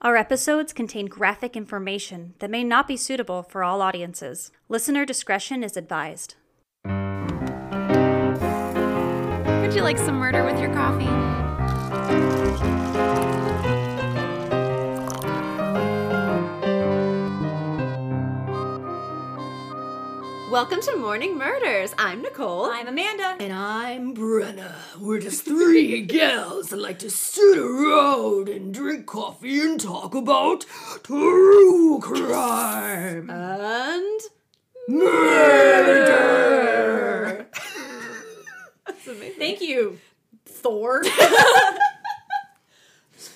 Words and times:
Our 0.00 0.16
episodes 0.16 0.72
contain 0.72 1.06
graphic 1.06 1.56
information 1.56 2.34
that 2.38 2.50
may 2.50 2.62
not 2.62 2.86
be 2.86 2.96
suitable 2.96 3.42
for 3.42 3.64
all 3.64 3.82
audiences. 3.82 4.52
Listener 4.68 5.04
discretion 5.04 5.64
is 5.64 5.76
advised. 5.76 6.36
Would 9.60 9.74
you 9.74 9.82
like 9.82 9.98
some 9.98 10.14
murder 10.14 10.44
with 10.44 10.60
your 10.60 10.72
coffee? 10.72 12.87
Welcome 20.50 20.80
to 20.82 20.96
Morning 20.96 21.36
Murders. 21.36 21.92
I'm 21.98 22.22
Nicole. 22.22 22.64
I'm 22.66 22.86
Amanda. 22.88 23.36
And 23.38 23.52
I'm 23.52 24.14
Brenna. 24.14 24.74
We're 24.98 25.20
just 25.20 25.44
three 25.44 26.00
gals 26.06 26.70
that 26.70 26.78
like 26.78 26.98
to 27.00 27.10
sit 27.10 27.58
around 27.58 28.48
and 28.48 28.72
drink 28.72 29.04
coffee 29.06 29.60
and 29.60 29.78
talk 29.80 30.14
about 30.14 30.64
true 31.02 31.98
crime. 32.00 33.28
and 33.28 34.20
Murder! 34.88 36.06
That's 38.86 39.06
amazing. 39.06 39.38
Thank 39.38 39.60
you, 39.60 39.98
Thor. 40.46 41.02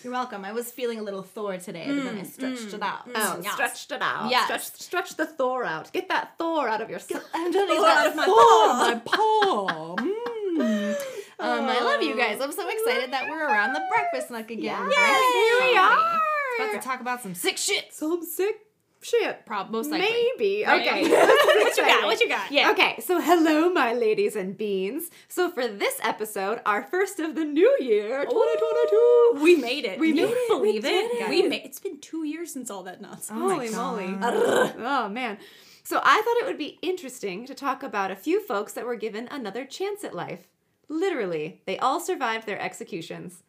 You're 0.03 0.13
welcome. 0.13 0.45
I 0.45 0.53
was 0.53 0.71
feeling 0.71 0.99
a 0.99 1.03
little 1.03 1.23
Thor 1.23 1.57
today, 1.59 1.87
but 1.87 2.05
then 2.05 2.19
I 2.19 2.23
stretched 2.25 2.75
it 2.75 2.83
out. 2.83 3.09
oh, 3.15 3.41
Yes. 3.43 3.53
stretched 3.55 3.93
it 3.93 4.03
out. 4.03 4.31
Yes. 4.31 4.45
Stretch, 4.45 4.81
stretch 4.81 5.17
the 5.17 5.27
Thor 5.27 5.65
out. 5.65 5.93
Get 5.93 6.09
that 6.09 6.37
Thor 6.39 6.69
out 6.69 6.81
of 6.81 6.91
your. 6.91 6.99
skin. 6.99 7.21
Underneath 7.35 7.79
Thor 7.79 7.89
out 7.89 8.07
of 8.09 8.17
my 8.17 8.27
my 8.27 9.01
paw. 9.05 9.97
Mm. 9.97 10.97
Um, 11.39 11.65
I 11.65 11.81
love 11.81 12.03
you 12.03 12.17
guys. 12.17 12.41
I'm 12.41 12.53
so 12.53 12.69
excited 12.69 13.13
that 13.13 13.29
we're 13.29 13.45
around 13.45 13.73
the 13.73 13.83
breakfast 13.91 14.31
nook 14.31 14.49
again. 14.53 14.89
Yes, 14.91 15.61
here 15.61 15.71
we 15.73 15.77
are. 15.77 16.21
About 16.69 16.81
to 16.81 16.87
talk 16.87 17.01
about 17.01 17.21
some 17.21 17.35
sick 17.35 17.59
shit. 17.59 17.93
Some 17.93 18.23
sick 18.25 18.61
shit. 19.03 19.45
Prob- 19.47 19.71
most 19.71 19.91
likely. 19.91 20.09
Maybe. 20.39 20.65
Right? 20.67 20.87
Okay. 20.87 21.11
what 21.11 21.77
you 21.77 21.83
got? 21.85 22.05
What 22.05 22.21
you 22.21 22.29
got? 22.29 22.51
Yeah. 22.53 22.71
Okay, 22.71 22.97
so 23.01 23.21
hello, 23.21 23.71
my 23.73 23.93
ladies 23.93 24.37
and 24.37 24.57
beans. 24.57 25.11
So 25.29 25.51
for 25.51 25.69
this 25.69 25.99
episode, 26.03 26.61
our 26.65 26.83
first 26.83 27.21
of 27.21 27.35
the 27.35 27.45
new 27.45 27.77
year, 27.81 28.25
2022. 28.25 29.43
We 29.43 29.57
made 29.57 29.85
it. 29.85 29.99
We 29.99 30.13
made 30.13 30.25
it. 30.31 30.49
Believe 30.49 30.83
We 30.85 30.89
it. 30.91 30.93
it. 31.23 31.29
We 31.29 31.43
made. 31.49 31.63
It's 31.65 31.81
been 31.81 31.99
two 32.01 32.25
years 32.25 32.53
since 32.53 32.71
all 32.71 32.83
that 32.85 33.01
nonsense. 33.01 33.39
Holy 33.39 33.69
oh 33.69 33.97
moly. 33.97 34.17
oh 34.23 35.09
man. 35.09 35.39
So 35.85 36.01
I 36.03 36.23
thought 36.23 36.37
it 36.43 36.47
would 36.47 36.59
be 36.59 36.79
interesting 36.81 37.45
to 37.47 37.55
talk 37.55 37.83
about 37.83 38.11
a 38.11 38.17
few 38.17 38.41
folks 38.47 38.73
that 38.75 38.87
were 38.87 38.97
given 38.97 39.27
another 39.31 39.65
chance 39.65 40.05
at 40.05 40.15
life. 40.15 40.49
Literally, 40.89 41.61
they 41.67 41.79
all 41.79 41.99
survived 42.01 42.47
their 42.47 42.61
executions. 42.61 43.43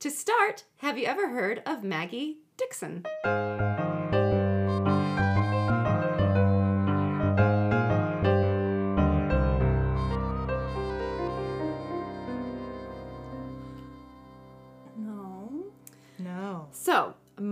to 0.00 0.10
start, 0.10 0.64
have 0.78 0.98
you 0.98 1.06
ever 1.06 1.28
heard 1.28 1.62
of 1.64 1.84
Maggie 1.84 2.38
Dickson? 2.56 3.04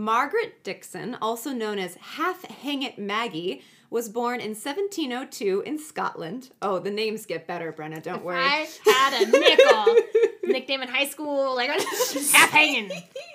Margaret 0.01 0.65
Dickson, 0.65 1.17
also 1.21 1.51
known 1.53 1.79
as 1.79 1.95
Half 1.97 2.45
Hang 2.45 2.83
It 2.83 2.99
Maggie, 2.99 3.63
was 3.91 4.09
born 4.09 4.41
in 4.41 4.51
1702 4.51 5.63
in 5.67 5.79
Scotland. 5.79 6.51
Oh, 6.63 6.79
the 6.79 6.91
names 6.91 7.27
get 7.27 7.47
better, 7.47 7.73
Brenna, 7.73 8.03
don't 8.03 8.25
worry. 8.25 8.39
I 8.39 8.67
had 8.87 9.23
a 9.23 9.31
nickel 9.31 9.97
nickname 10.45 10.81
in 10.83 10.89
high 10.89 11.07
school, 11.09 11.55
like 11.55 11.71
half 11.71 12.51
hanging, 12.51 12.91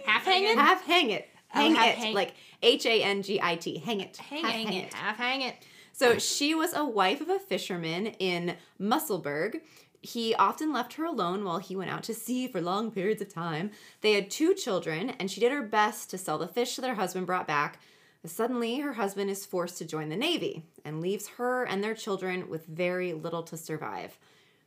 half 0.05 0.23
hanging, 0.25 0.57
Half 0.57 0.83
hang 0.85 1.11
it. 1.11 1.29
Oh, 1.53 1.59
hang 1.59 1.75
half 1.75 1.87
it. 1.87 1.95
hang- 1.97 2.13
Like 2.15 2.33
H 2.63 2.85
A 2.85 3.03
N 3.03 3.21
G 3.21 3.39
I 3.41 3.55
T. 3.57 3.77
Hang 3.77 4.01
it. 4.01 4.17
hang, 4.17 4.43
Half 4.43 4.51
hang 4.53 4.73
it, 4.73 4.93
half 4.93 5.17
hang 5.17 5.41
it. 5.43 5.55
So 5.93 6.17
she 6.17 6.55
was 6.55 6.73
a 6.73 6.83
wife 6.83 7.21
of 7.21 7.29
a 7.29 7.39
fisherman 7.39 8.07
in 8.07 8.55
Musselburgh. 8.79 9.61
He 10.05 10.35
often 10.35 10.71
left 10.71 10.93
her 10.93 11.03
alone 11.03 11.43
while 11.43 11.57
he 11.57 11.75
went 11.75 11.89
out 11.89 12.03
to 12.03 12.13
sea 12.13 12.47
for 12.47 12.61
long 12.61 12.91
periods 12.91 13.23
of 13.23 13.33
time. 13.33 13.71
They 14.01 14.13
had 14.13 14.29
two 14.29 14.53
children, 14.53 15.09
and 15.09 15.31
she 15.31 15.39
did 15.39 15.51
her 15.51 15.63
best 15.63 16.11
to 16.11 16.19
sell 16.19 16.37
the 16.37 16.47
fish 16.47 16.75
that 16.75 16.87
her 16.87 16.93
husband 16.93 17.25
brought 17.25 17.47
back. 17.47 17.79
But 18.21 18.29
suddenly, 18.29 18.79
her 18.81 18.93
husband 18.93 19.31
is 19.31 19.47
forced 19.47 19.79
to 19.79 19.85
join 19.85 20.09
the 20.09 20.15
Navy 20.15 20.63
and 20.83 21.01
leaves 21.01 21.27
her 21.39 21.63
and 21.63 21.83
their 21.83 21.95
children 21.95 22.49
with 22.49 22.67
very 22.67 23.13
little 23.13 23.41
to 23.43 23.57
survive. 23.57 24.19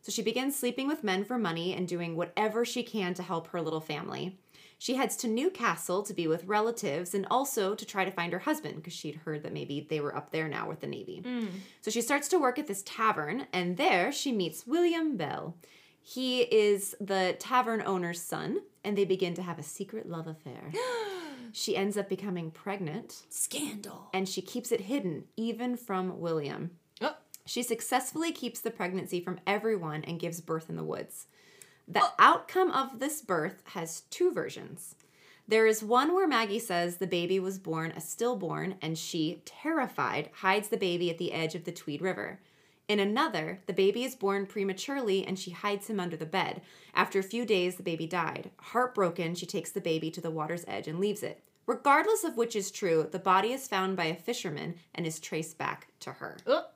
So 0.03 0.11
she 0.11 0.23
begins 0.23 0.57
sleeping 0.57 0.89
with 0.89 1.05
men 1.05 1.25
for 1.25 1.39
money 1.39 1.73
and 1.73 1.87
doing 1.87 2.17
whatever 2.17 2.65
she 2.65 2.83
can 2.83 3.15
to 3.15 3.23
help 3.23 3.47
her 3.49 3.63
little 3.63 3.81
family. 3.81 4.39
She 4.81 4.95
heads 4.95 5.17
to 5.17 5.29
Newcastle 5.29 6.05
to 6.05 6.15
be 6.15 6.29
with 6.29 6.45
relatives 6.45 7.13
and 7.13 7.27
also 7.31 7.75
to 7.75 7.85
try 7.85 8.05
to 8.05 8.13
find 8.13 8.33
her 8.33 8.39
husband 8.39 8.77
because 8.77 8.93
she'd 8.93 9.17
heard 9.17 9.43
that 9.43 9.53
maybe 9.53 9.85
they 9.91 10.01
were 10.01 10.17
up 10.17 10.31
there 10.31 10.47
now 10.49 10.69
with 10.69 10.81
the 10.81 10.87
Navy. 10.87 11.21
Mm. 11.25 11.49
So 11.81 11.91
she 11.91 12.01
starts 12.01 12.29
to 12.29 12.39
work 12.39 12.59
at 12.61 12.69
this 12.69 12.83
tavern 12.85 13.47
and 13.53 13.77
there 13.77 14.13
she 14.13 14.31
meets 14.31 14.67
William 14.69 15.17
Bell. 15.17 15.57
He 16.01 16.43
is 16.43 16.95
the 17.01 17.35
tavern 17.41 17.83
owner's 17.85 18.23
son 18.23 18.61
and 18.85 18.97
they 18.97 19.05
begin 19.05 19.35
to 19.35 19.43
have 19.43 19.59
a 19.59 19.65
secret 19.65 20.09
love 20.09 20.29
affair. 20.29 20.73
she 21.53 21.77
ends 21.77 21.97
up 21.97 22.09
becoming 22.09 22.53
pregnant 22.53 23.25
Scandal. 23.31 24.09
and 24.15 24.29
she 24.29 24.41
keeps 24.41 24.71
it 24.71 24.83
hidden 24.83 25.25
even 25.37 25.77
from 25.77 26.21
William. 26.21 26.71
Oh. 27.01 27.17
She 27.47 27.65
successfully 27.65 28.31
keeps 28.31 28.61
the 28.61 28.71
pregnancy 28.71 29.21
from 29.21 29.41
everyone 29.45 30.05
and 30.05 30.21
gives 30.21 30.41
birth 30.41 30.71
in 30.71 30.77
the 30.77 30.85
woods. 30.85 31.27
The 31.91 32.05
outcome 32.19 32.71
of 32.71 32.99
this 32.99 33.23
birth 33.23 33.63
has 33.69 34.03
two 34.11 34.31
versions. 34.31 34.95
There 35.49 35.67
is 35.67 35.83
one 35.83 36.15
where 36.15 36.29
Maggie 36.29 36.59
says 36.59 36.99
the 36.99 37.07
baby 37.07 37.41
was 37.41 37.59
born 37.59 37.93
a 37.93 38.01
stillborn 38.03 38.75
and 38.83 38.99
she, 38.99 39.41
terrified, 39.47 40.29
hides 40.35 40.69
the 40.69 40.77
baby 40.77 41.09
at 41.09 41.17
the 41.17 41.33
edge 41.33 41.55
of 41.55 41.65
the 41.65 41.73
Tweed 41.73 42.03
River. 42.03 42.41
In 42.89 43.01
another, 43.01 43.61
the 43.67 43.73
baby 43.73 44.05
is 44.05 44.15
born 44.15 44.45
prematurely 44.45 45.27
and 45.27 45.39
she 45.39 45.51
hides 45.51 45.87
him 45.87 45.99
under 45.99 46.17
the 46.17 46.27
bed. 46.27 46.61
After 46.95 47.19
a 47.19 47.23
few 47.23 47.47
days, 47.47 47.77
the 47.77 47.83
baby 47.83 48.07
died. 48.07 48.51
Heartbroken, 48.59 49.35
she 49.35 49.47
takes 49.47 49.71
the 49.71 49.81
baby 49.81 50.11
to 50.11 50.21
the 50.21 50.31
water's 50.31 50.67
edge 50.69 50.89
and 50.89 51.01
leaves 51.01 51.23
it. 51.23 51.43
Regardless 51.65 52.23
of 52.23 52.37
which 52.37 52.55
is 52.55 52.71
true, 52.71 53.09
the 53.11 53.19
body 53.19 53.53
is 53.53 53.67
found 53.67 53.97
by 53.97 54.07
a 54.07 54.15
fisherman 54.15 54.75
and 54.95 55.07
is 55.07 55.19
traced 55.19 55.57
back 55.57 55.89
to 56.01 56.13
her. 56.13 56.37
Oh. 56.47 56.67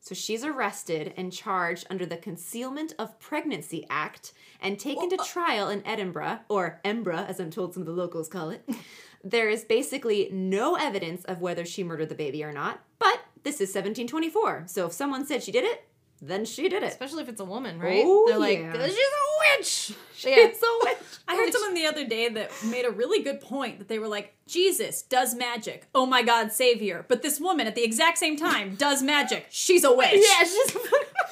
So 0.00 0.14
she's 0.14 0.44
arrested 0.44 1.12
and 1.16 1.32
charged 1.32 1.86
under 1.90 2.06
the 2.06 2.16
Concealment 2.16 2.94
of 2.98 3.18
Pregnancy 3.20 3.86
Act 3.90 4.32
and 4.60 4.78
taken 4.78 5.10
to 5.10 5.16
trial 5.18 5.68
in 5.68 5.86
Edinburgh, 5.86 6.40
or 6.48 6.80
Embra, 6.84 7.28
as 7.28 7.38
I'm 7.38 7.50
told 7.50 7.74
some 7.74 7.82
of 7.82 7.86
the 7.86 7.92
locals 7.92 8.28
call 8.28 8.50
it. 8.50 8.68
There 9.22 9.50
is 9.50 9.64
basically 9.64 10.30
no 10.32 10.76
evidence 10.76 11.24
of 11.26 11.42
whether 11.42 11.66
she 11.66 11.84
murdered 11.84 12.08
the 12.08 12.14
baby 12.14 12.42
or 12.42 12.52
not, 12.54 12.80
but 12.98 13.20
this 13.42 13.56
is 13.56 13.68
1724. 13.68 14.64
So 14.66 14.86
if 14.86 14.92
someone 14.94 15.26
said 15.26 15.42
she 15.42 15.52
did 15.52 15.64
it, 15.64 15.84
then 16.22 16.46
she 16.46 16.70
did 16.70 16.82
it. 16.82 16.86
Especially 16.92 17.22
if 17.22 17.28
it's 17.28 17.40
a 17.40 17.44
woman, 17.44 17.78
right? 17.78 18.02
Oh, 18.02 18.24
They're 18.26 18.38
like, 18.38 18.60
yeah. 18.60 18.72
she's 18.72 18.94
a 18.96 19.29
witch. 19.56 19.92
Yeah. 20.22 20.34
It's 20.36 20.62
a 20.62 20.84
witch. 20.84 20.98
I 21.28 21.34
heard 21.34 21.50
someone 21.50 21.72
the 21.72 21.86
other 21.86 22.06
day 22.06 22.28
that 22.28 22.50
made 22.62 22.84
a 22.84 22.90
really 22.90 23.22
good 23.22 23.40
point 23.40 23.78
that 23.78 23.88
they 23.88 23.98
were 23.98 24.06
like, 24.06 24.34
Jesus 24.46 25.00
does 25.00 25.34
magic. 25.34 25.86
Oh 25.94 26.04
my 26.04 26.22
God, 26.22 26.52
savior. 26.52 27.06
But 27.08 27.22
this 27.22 27.40
woman 27.40 27.66
at 27.66 27.74
the 27.74 27.82
exact 27.82 28.18
same 28.18 28.36
time 28.36 28.74
does 28.74 29.02
magic. 29.02 29.46
She's 29.48 29.82
a 29.82 29.90
witch. 29.96 30.22
Yeah, 30.22 30.44
she's 30.44 30.76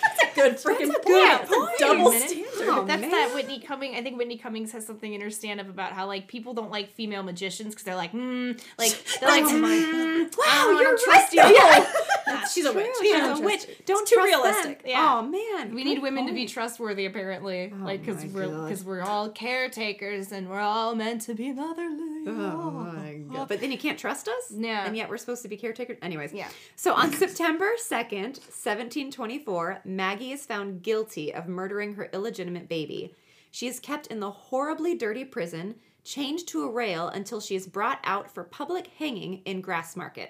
That's 0.02 0.22
a 0.22 0.34
good 0.34 0.52
freaking 0.56 0.92
point. 1.02 1.42
a 1.42 1.46
point. 1.46 1.70
double 1.78 2.10
Wait 2.10 2.22
a 2.22 2.34
minute. 2.34 2.54
standard. 2.54 2.68
Oh, 2.74 2.84
That's 2.86 3.00
man. 3.02 3.10
that 3.10 3.34
Whitney 3.34 3.60
Cummings. 3.60 3.96
I 3.96 4.02
think 4.02 4.16
Whitney 4.18 4.36
Cummings 4.36 4.72
has 4.72 4.86
something 4.86 5.12
in 5.12 5.20
her 5.20 5.30
stand 5.30 5.60
up 5.60 5.68
about 5.68 5.92
how 5.92 6.06
like 6.06 6.28
people 6.28 6.54
don't 6.54 6.70
like 6.70 6.90
female 6.90 7.22
magicians 7.22 7.74
because 7.74 7.84
they're 7.84 7.96
like, 7.96 8.12
mm, 8.12 8.60
like 8.78 8.90
they're 9.20 9.28
like, 9.28 9.44
Oh 9.44 9.48
mm, 9.48 10.36
Wow, 10.38 10.80
you're 10.80 10.98
trust 10.98 11.36
right. 11.36 11.86
Nah, 12.26 12.44
she's 12.52 12.64
a 12.66 12.72
witch. 12.72 12.86
She's 13.00 13.14
I 13.14 13.38
a 13.38 13.40
witch. 13.40 13.66
Don't 13.86 14.02
It's 14.02 14.10
too 14.10 14.20
realistic. 14.22 14.82
them. 14.82 14.90
Yeah. 14.90 15.18
Oh 15.18 15.22
man, 15.22 15.74
We 15.74 15.82
good 15.82 15.88
need 15.90 16.02
women 16.02 16.26
to 16.26 16.32
be 16.32 16.46
trustworthy, 16.46 17.06
apparently, 17.06 17.72
like 17.80 18.04
because 18.04 18.24
we're 18.26 18.48
because 18.48 18.84
we're 18.84 19.02
all 19.02 19.30
caretakers 19.30 20.32
and 20.32 20.48
we're 20.48 20.60
all 20.60 20.94
meant 20.94 21.22
to 21.22 21.34
be 21.34 21.52
motherly. 21.52 22.24
Oh 22.26 22.70
my 22.70 23.14
god. 23.32 23.48
But 23.48 23.60
then 23.60 23.72
you 23.72 23.78
can't 23.78 23.98
trust 23.98 24.28
us? 24.28 24.50
No. 24.50 24.68
And 24.68 24.96
yet 24.96 25.08
we're 25.08 25.16
supposed 25.16 25.42
to 25.42 25.48
be 25.48 25.56
caretakers? 25.56 25.96
Anyways. 26.02 26.32
Yeah. 26.32 26.48
So 26.76 26.92
on 26.94 27.12
September 27.24 27.70
2nd, 27.78 28.38
1724, 28.40 29.80
Maggie 29.88 30.32
is 30.32 30.44
found 30.44 30.82
guilty 30.82 31.32
of 31.32 31.48
murdering 31.48 31.94
her 31.94 32.10
illegitimate 32.12 32.68
baby. 32.68 33.14
She 33.50 33.66
is 33.66 33.80
kept 33.80 34.06
in 34.08 34.20
the 34.20 34.30
horribly 34.30 34.94
dirty 34.94 35.24
prison, 35.24 35.76
chained 36.04 36.46
to 36.48 36.64
a 36.64 36.70
rail 36.70 37.08
until 37.08 37.40
she 37.40 37.56
is 37.56 37.66
brought 37.66 37.98
out 38.04 38.30
for 38.30 38.44
public 38.44 38.88
hanging 38.98 39.38
in 39.46 39.62
Grassmarket. 39.62 40.28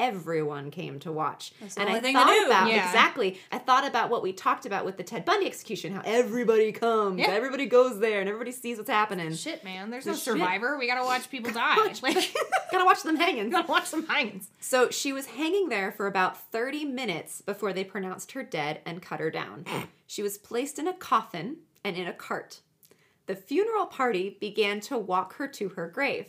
Everyone 0.00 0.70
came 0.70 0.98
to 1.00 1.12
watch. 1.12 1.52
the 1.60 1.80
and 1.80 1.88
I 1.90 2.00
thought 2.00 2.46
about 2.46 2.68
Yeah. 2.68 2.86
exactly. 2.86 3.38
I 3.52 3.58
thought 3.58 3.86
about 3.86 4.08
what 4.08 4.22
we 4.22 4.32
talked 4.32 4.64
about 4.64 4.84
with 4.86 4.96
the 4.96 5.02
Ted 5.04 5.24
Bundy 5.26 5.46
execution, 5.46 5.92
how 5.94 6.00
everybody 6.04 6.72
comes, 6.72 7.18
Yeah. 7.20 7.28
everybody 7.30 7.66
goes 7.66 8.00
there, 8.00 8.20
and 8.20 8.28
everybody 8.28 8.52
sees 8.52 8.78
what's 8.78 8.88
happening. 8.88 9.34
Shit, 9.34 9.62
man, 9.62 9.90
there's 9.90 10.04
The 10.04 10.12
no 10.12 10.16
shit. 10.16 10.24
survivor. 10.24 10.78
We 10.78 10.86
gotta 10.86 11.04
watch 11.04 11.30
people 11.30 11.52
die. 11.52 11.76
like, 12.02 12.16
Gotta 12.72 12.84
watch 12.84 13.02
them 13.02 13.16
hanging. 13.16 13.50
gotta 13.50 13.70
watch 13.70 13.90
them 13.90 14.06
hangings. 14.06 14.48
So 14.58 14.88
she 14.90 15.12
was 15.12 15.26
hanging 15.26 15.68
there 15.68 15.92
for 15.92 16.06
about 16.06 16.38
30 16.50 16.84
minutes 16.86 17.40
before 17.42 17.72
they 17.74 17.84
pronounced 17.84 18.32
her 18.32 18.42
dead 18.42 18.80
and 18.86 19.02
cut 19.02 19.20
her 19.20 19.30
down. 19.30 19.66
She 20.06 20.22
was 20.22 20.38
placed 20.38 20.78
in 20.80 20.88
a 20.88 20.92
coffin 20.92 21.58
and 21.84 21.96
in 21.96 22.08
a 22.08 22.12
cart. 22.12 22.62
The 23.26 23.36
funeral 23.36 23.86
party 23.86 24.36
began 24.40 24.80
to 24.80 24.98
walk 24.98 25.34
her 25.34 25.46
to 25.46 25.68
her 25.70 25.86
grave. 25.86 26.26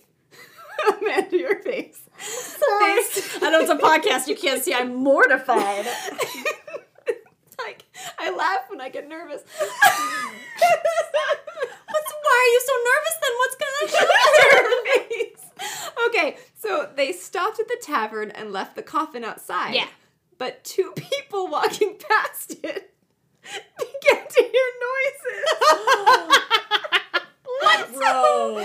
Amanda, 1.01 1.37
your 1.37 1.61
face. 1.61 2.01
Sorry. 2.19 3.01
I 3.41 3.49
know 3.51 3.59
it's 3.61 3.69
a 3.69 3.77
podcast. 3.77 4.27
You 4.27 4.35
can't 4.35 4.63
see. 4.63 4.73
I'm 4.73 4.95
mortified. 4.95 5.85
like 7.59 7.83
I 8.17 8.31
laugh 8.35 8.69
when 8.69 8.81
I 8.81 8.89
get 8.89 9.07
nervous. 9.07 9.41
What's, 11.91 12.13
why 12.23 12.37
are 12.37 12.51
you 12.51 12.61
so 12.65 12.73
nervous 12.89 13.17
then? 13.21 13.33
What's 13.37 13.57
gonna 13.61 13.87
Her 14.57 14.69
face. 14.85 15.45
Okay, 16.07 16.37
so 16.57 16.89
they 16.95 17.11
stopped 17.11 17.59
at 17.59 17.67
the 17.67 17.77
tavern 17.81 18.31
and 18.31 18.51
left 18.51 18.75
the 18.75 18.83
coffin 18.83 19.23
outside. 19.23 19.75
Yeah. 19.75 19.87
But 20.37 20.63
two 20.63 20.93
people 20.95 21.47
walking 21.47 21.97
past 22.09 22.53
it 22.63 22.93
began 23.43 24.27
to 24.27 24.41
hear 24.41 24.71
noises. 24.81 25.45
Oh. 25.61 26.67
What? 27.61 27.93
Bro. 27.97 28.55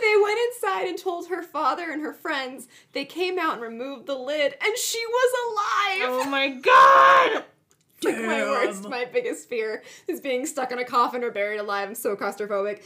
They 0.00 0.14
went 0.22 0.38
inside 0.48 0.88
and 0.88 0.98
told 0.98 1.28
her 1.28 1.42
father 1.42 1.90
and 1.90 2.02
her 2.02 2.12
friends. 2.12 2.68
They 2.92 3.04
came 3.04 3.38
out 3.38 3.54
and 3.54 3.62
removed 3.62 4.06
the 4.06 4.14
lid, 4.14 4.54
and 4.60 4.78
she 4.78 5.02
was 5.06 5.32
alive. 5.46 6.08
Oh 6.10 6.30
my 6.30 6.48
god! 6.48 7.44
Like 8.04 8.16
my 8.16 8.42
worst, 8.42 8.88
my 8.88 9.06
biggest 9.06 9.48
fear 9.48 9.82
is 10.06 10.20
being 10.20 10.46
stuck 10.46 10.70
in 10.70 10.78
a 10.78 10.84
coffin 10.84 11.24
or 11.24 11.32
buried 11.32 11.58
alive. 11.58 11.88
I'm 11.88 11.94
so 11.96 12.14
claustrophobic. 12.14 12.84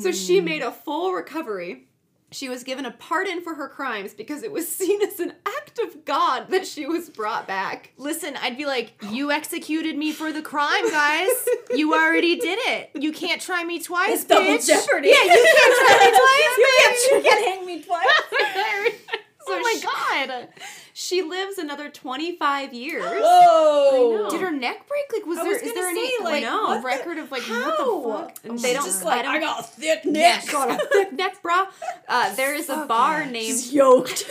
So 0.00 0.10
she 0.10 0.40
mm. 0.40 0.44
made 0.44 0.62
a 0.62 0.72
full 0.72 1.12
recovery. 1.12 1.86
She 2.34 2.48
was 2.48 2.64
given 2.64 2.84
a 2.84 2.90
pardon 2.90 3.40
for 3.42 3.54
her 3.54 3.68
crimes 3.68 4.12
because 4.12 4.42
it 4.42 4.50
was 4.50 4.66
seen 4.80 5.00
as 5.02 5.20
an 5.20 5.34
act 5.46 5.78
of 5.78 6.04
God 6.04 6.48
that 6.50 6.66
she 6.66 6.84
was 6.84 7.08
brought 7.08 7.46
back. 7.46 7.92
Listen, 7.96 8.36
I'd 8.42 8.56
be 8.58 8.66
like, 8.66 8.92
you 9.10 9.30
executed 9.30 9.96
me 9.96 10.10
for 10.12 10.32
the 10.32 10.42
crime, 10.42 10.90
guys. 10.90 11.30
You 11.74 11.94
already 11.94 12.36
did 12.36 12.58
it. 12.62 12.90
You 12.94 13.12
can't 13.12 13.40
try 13.40 13.62
me 13.64 13.80
twice, 13.80 14.10
It's 14.22 14.24
double 14.24 14.44
bitch. 14.46 14.66
jeopardy. 14.66 15.08
Yeah, 15.08 15.22
you 15.22 15.54
can't 15.56 15.74
try 15.78 16.10
me 16.10 16.18
twice, 16.18 16.56
you, 16.58 16.66
bitch. 16.66 16.80
can't, 16.82 17.24
you 17.24 17.30
can't 17.30 17.44
hang 17.46 17.66
me 17.66 17.82
twice. 17.82 19.14
oh 19.46 19.60
my 19.60 20.26
god. 20.28 20.48
She 20.96 21.22
lives 21.22 21.58
another 21.58 21.90
25 21.90 22.72
years. 22.72 23.02
Whoa. 23.04 24.30
Did 24.30 24.40
her 24.40 24.52
neck 24.52 24.86
break? 24.86 25.04
Like, 25.12 25.26
was 25.26 25.38
I 25.38 25.42
there 25.42 25.52
was 25.54 25.62
is 25.62 25.68
gonna 25.68 25.74
there 25.80 25.90
any 25.90 26.08
say, 26.08 26.22
like, 26.24 26.44
like, 26.44 26.52
what 26.52 26.78
a 26.78 26.82
record 26.82 27.18
of 27.18 27.32
like 27.32 27.42
How? 27.42 27.98
what 28.00 28.28
the 28.28 28.34
fuck? 28.40 28.44
And 28.44 28.52
She's 28.52 28.62
they 28.62 28.72
don't 28.74 28.84
just 28.84 29.02
I 29.02 29.06
like, 29.06 29.22
don't- 29.24 29.34
I 29.34 29.40
got 29.40 29.60
a 29.60 29.62
thick 29.64 30.04
neck. 30.04 30.46
got 30.52 30.70
a 30.70 30.86
thick 30.86 31.12
neck, 31.12 31.42
bra. 31.42 31.66
Uh, 32.08 32.32
there 32.36 32.54
is 32.54 32.68
a 32.68 32.86
bar 32.86 33.26
named. 33.26 33.34
She's 33.46 33.72
yoked. 33.74 34.30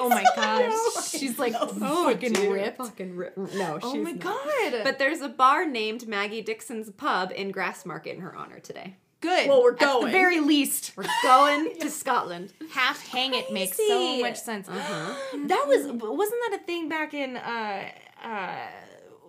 Oh 0.00 0.08
my 0.08 0.24
gosh. 0.34 1.10
She's 1.10 1.38
like 1.38 1.54
oh 1.60 1.68
fucking 1.68 2.32
dude, 2.32 2.52
ripped. 2.52 2.78
Fucking 2.78 3.14
rip. 3.14 3.36
No, 3.36 3.78
she's 3.78 3.84
Oh 3.84 3.94
my 3.96 4.10
not. 4.12 4.20
god. 4.20 4.80
But 4.82 4.98
there's 4.98 5.20
a 5.20 5.28
bar 5.28 5.64
named 5.64 6.08
Maggie 6.08 6.42
Dickson's 6.42 6.90
Pub 6.90 7.30
in 7.36 7.52
Grassmarket 7.52 8.14
in 8.14 8.20
her 8.20 8.34
honor 8.34 8.58
today. 8.58 8.96
Good. 9.24 9.48
Well, 9.48 9.62
we're 9.62 9.72
going. 9.72 10.04
At 10.04 10.12
the 10.12 10.12
very 10.12 10.40
least, 10.40 10.92
We're 10.96 11.06
going 11.22 11.76
to 11.80 11.90
Scotland. 11.90 12.52
half 12.72 13.06
hang 13.08 13.34
it 13.34 13.52
makes 13.52 13.76
so 13.76 14.20
much 14.20 14.38
sense. 14.40 14.68
Uh-huh. 14.68 15.14
That 15.46 15.64
was 15.66 15.86
wasn't 15.86 16.40
that 16.50 16.58
a 16.60 16.64
thing 16.64 16.88
back 16.88 17.14
in 17.14 17.36
uh 17.36 17.88
uh 18.24 18.56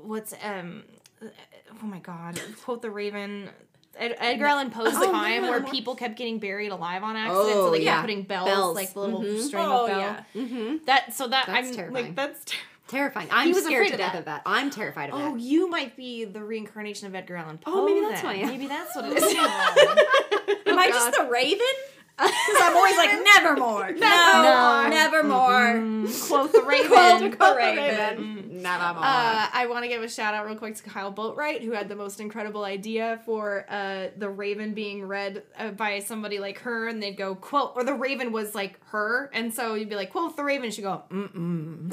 what's 0.03 0.33
um 0.43 0.83
oh 1.23 1.85
my 1.85 1.99
god 1.99 2.39
quote 2.63 2.81
the 2.81 2.91
Raven. 2.91 3.49
Ed- 3.97 4.17
Edgar 4.19 4.47
Allan 4.47 4.71
Poe's 4.71 4.91
Oh, 4.93 5.09
time 5.09 5.43
yeah. 5.45 5.49
where 5.49 5.63
people 5.63 5.95
kept 5.95 6.17
getting 6.17 6.37
buried 6.37 6.73
alive 6.73 7.01
on 7.01 7.15
accident, 7.15 7.49
so 7.53 7.67
Oh, 7.67 7.71
they 7.71 7.81
kept 7.85 8.01
putting 8.01 8.23
bells, 8.23 8.49
Bells. 8.49 8.75
like 8.75 8.93
the 8.93 8.99
little 8.99 9.21
Mhm. 9.21 9.41
string 9.41 9.65
Oh, 9.65 9.83
of 9.85 9.87
bell. 9.89 9.99
yeah. 9.99 10.23
Mm-hmm. 10.35 10.75
That 10.85 11.13
so 11.13 11.29
that 11.29 11.45
That's 11.47 11.69
I'm 11.69 11.73
terrifying. 11.73 12.05
like 12.07 12.15
that's 12.15 12.43
ter- 12.43 12.57
Terrifying. 12.87 13.27
I'm 13.31 13.53
scared 13.53 13.87
to 13.87 13.93
of 13.93 13.99
death 13.99 14.13
that. 14.13 14.19
of 14.19 14.25
that. 14.25 14.41
I'm 14.45 14.69
terrified 14.69 15.09
of 15.09 15.15
Oh, 15.15 15.17
that. 15.19 15.31
Oh, 15.31 15.35
you 15.35 15.69
might 15.69 15.95
be 15.95 16.25
the 16.25 16.43
reincarnation 16.43 17.07
of 17.07 17.15
Edgar 17.15 17.35
Allan 17.37 17.57
Poe. 17.57 17.71
Oh, 17.73 17.85
maybe 17.85 18.01
that's 18.01 18.21
then. 18.21 18.41
why. 18.41 18.45
Maybe 18.51 18.67
that's 18.67 18.95
what 18.95 19.05
it 19.05 19.17
is. 19.17 20.67
Am 20.67 20.77
I 20.79 20.87
just 20.89 21.11
the 21.17 21.27
Raven? 21.31 21.59
Because 22.17 22.61
I'm 22.61 22.77
always 22.77 22.95
like, 22.95 23.09
nevermore. 23.25 23.91
No, 23.91 23.99
No. 23.99 24.87
nevermore. 24.89 26.07
Quote 26.29 26.53
the 26.53 26.61
Raven. 26.65 27.33
Quote 27.35 27.49
the 27.49 27.55
Raven. 27.57 28.61
Nevermore. 28.61 29.03
Uh, 29.03 29.47
I 29.51 29.67
want 29.69 29.83
to 29.83 29.89
give 29.89 30.01
a 30.01 30.07
shout 30.07 30.33
out 30.33 30.45
real 30.45 30.55
quick 30.55 30.75
to 30.75 30.83
Kyle 30.83 31.11
Boatwright, 31.11 31.61
who 31.61 31.71
had 31.71 31.89
the 31.89 31.95
most 31.97 32.21
incredible 32.21 32.63
idea 32.63 33.19
for 33.25 33.65
uh, 33.67 34.07
the 34.15 34.29
Raven 34.29 34.73
being 34.73 35.05
read 35.05 35.43
uh, 35.59 35.71
by 35.71 35.99
somebody 35.99 36.39
like 36.39 36.59
her, 36.59 36.87
and 36.87 37.03
they'd 37.03 37.17
go 37.17 37.35
quote, 37.35 37.73
or 37.75 37.83
the 37.83 37.93
Raven 37.93 38.31
was 38.31 38.55
like 38.55 38.79
her, 38.91 39.29
and 39.33 39.53
so 39.53 39.73
you'd 39.75 39.89
be 39.89 39.95
like 39.97 40.11
quote 40.11 40.37
the 40.37 40.43
Raven, 40.45 40.71
she'd 40.71 40.83
go 40.83 41.03
mm 41.11 41.29
mm. 41.33 41.89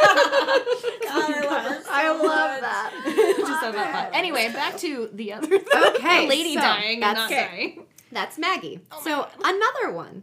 I 1.10 1.40
love 1.44 1.82
so 1.82 1.90
I 1.90 2.10
love 2.22 2.60
that. 2.60 3.34
Just 3.36 3.62
have 3.62 3.74
that. 3.74 4.10
Anyway, 4.14 4.50
back 4.52 4.76
to 4.78 5.08
the 5.12 5.32
other 5.32 5.58
thing. 5.58 5.82
Okay, 5.96 6.22
the 6.22 6.28
lady 6.28 6.54
so 6.54 6.60
dying 6.60 6.92
and 6.92 7.00
not 7.00 7.28
that's- 7.28 7.50
dying. 7.50 7.84
That's 8.10 8.38
Maggie. 8.38 8.80
Oh 8.90 9.00
so 9.04 9.28
another 9.44 9.94
one. 9.94 10.22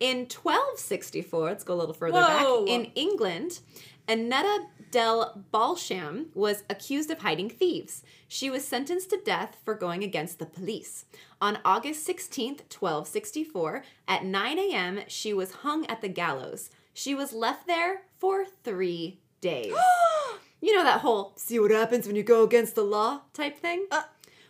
In 0.00 0.26
1264, 0.26 1.44
let's 1.44 1.64
go 1.64 1.74
a 1.74 1.76
little 1.76 1.94
further 1.94 2.20
Whoa. 2.20 2.64
back. 2.64 2.68
In 2.68 2.86
England, 2.94 3.60
Annetta 4.08 4.66
del 4.90 5.44
Balsham 5.52 6.26
was 6.34 6.64
accused 6.68 7.10
of 7.10 7.20
hiding 7.20 7.48
thieves. 7.48 8.02
She 8.28 8.50
was 8.50 8.66
sentenced 8.66 9.10
to 9.10 9.16
death 9.24 9.56
for 9.64 9.74
going 9.74 10.02
against 10.02 10.38
the 10.38 10.46
police. 10.46 11.04
On 11.40 11.58
August 11.64 12.06
16th, 12.06 12.60
1264, 12.72 13.84
at 14.06 14.24
9 14.24 14.58
a.m., 14.58 15.00
she 15.06 15.32
was 15.32 15.52
hung 15.52 15.86
at 15.86 16.00
the 16.02 16.08
gallows. 16.08 16.70
She 16.94 17.14
was 17.14 17.32
left 17.32 17.66
there 17.66 18.02
for 18.16 18.44
three 18.62 19.20
days. 19.40 19.74
you 20.62 20.74
know 20.74 20.84
that 20.84 21.00
whole 21.00 21.32
see 21.36 21.58
what 21.58 21.70
happens 21.70 22.06
when 22.06 22.16
you 22.16 22.22
go 22.22 22.42
against 22.44 22.74
the 22.74 22.82
law 22.84 23.22
type 23.34 23.58
thing? 23.58 23.86
Uh. 23.90 24.04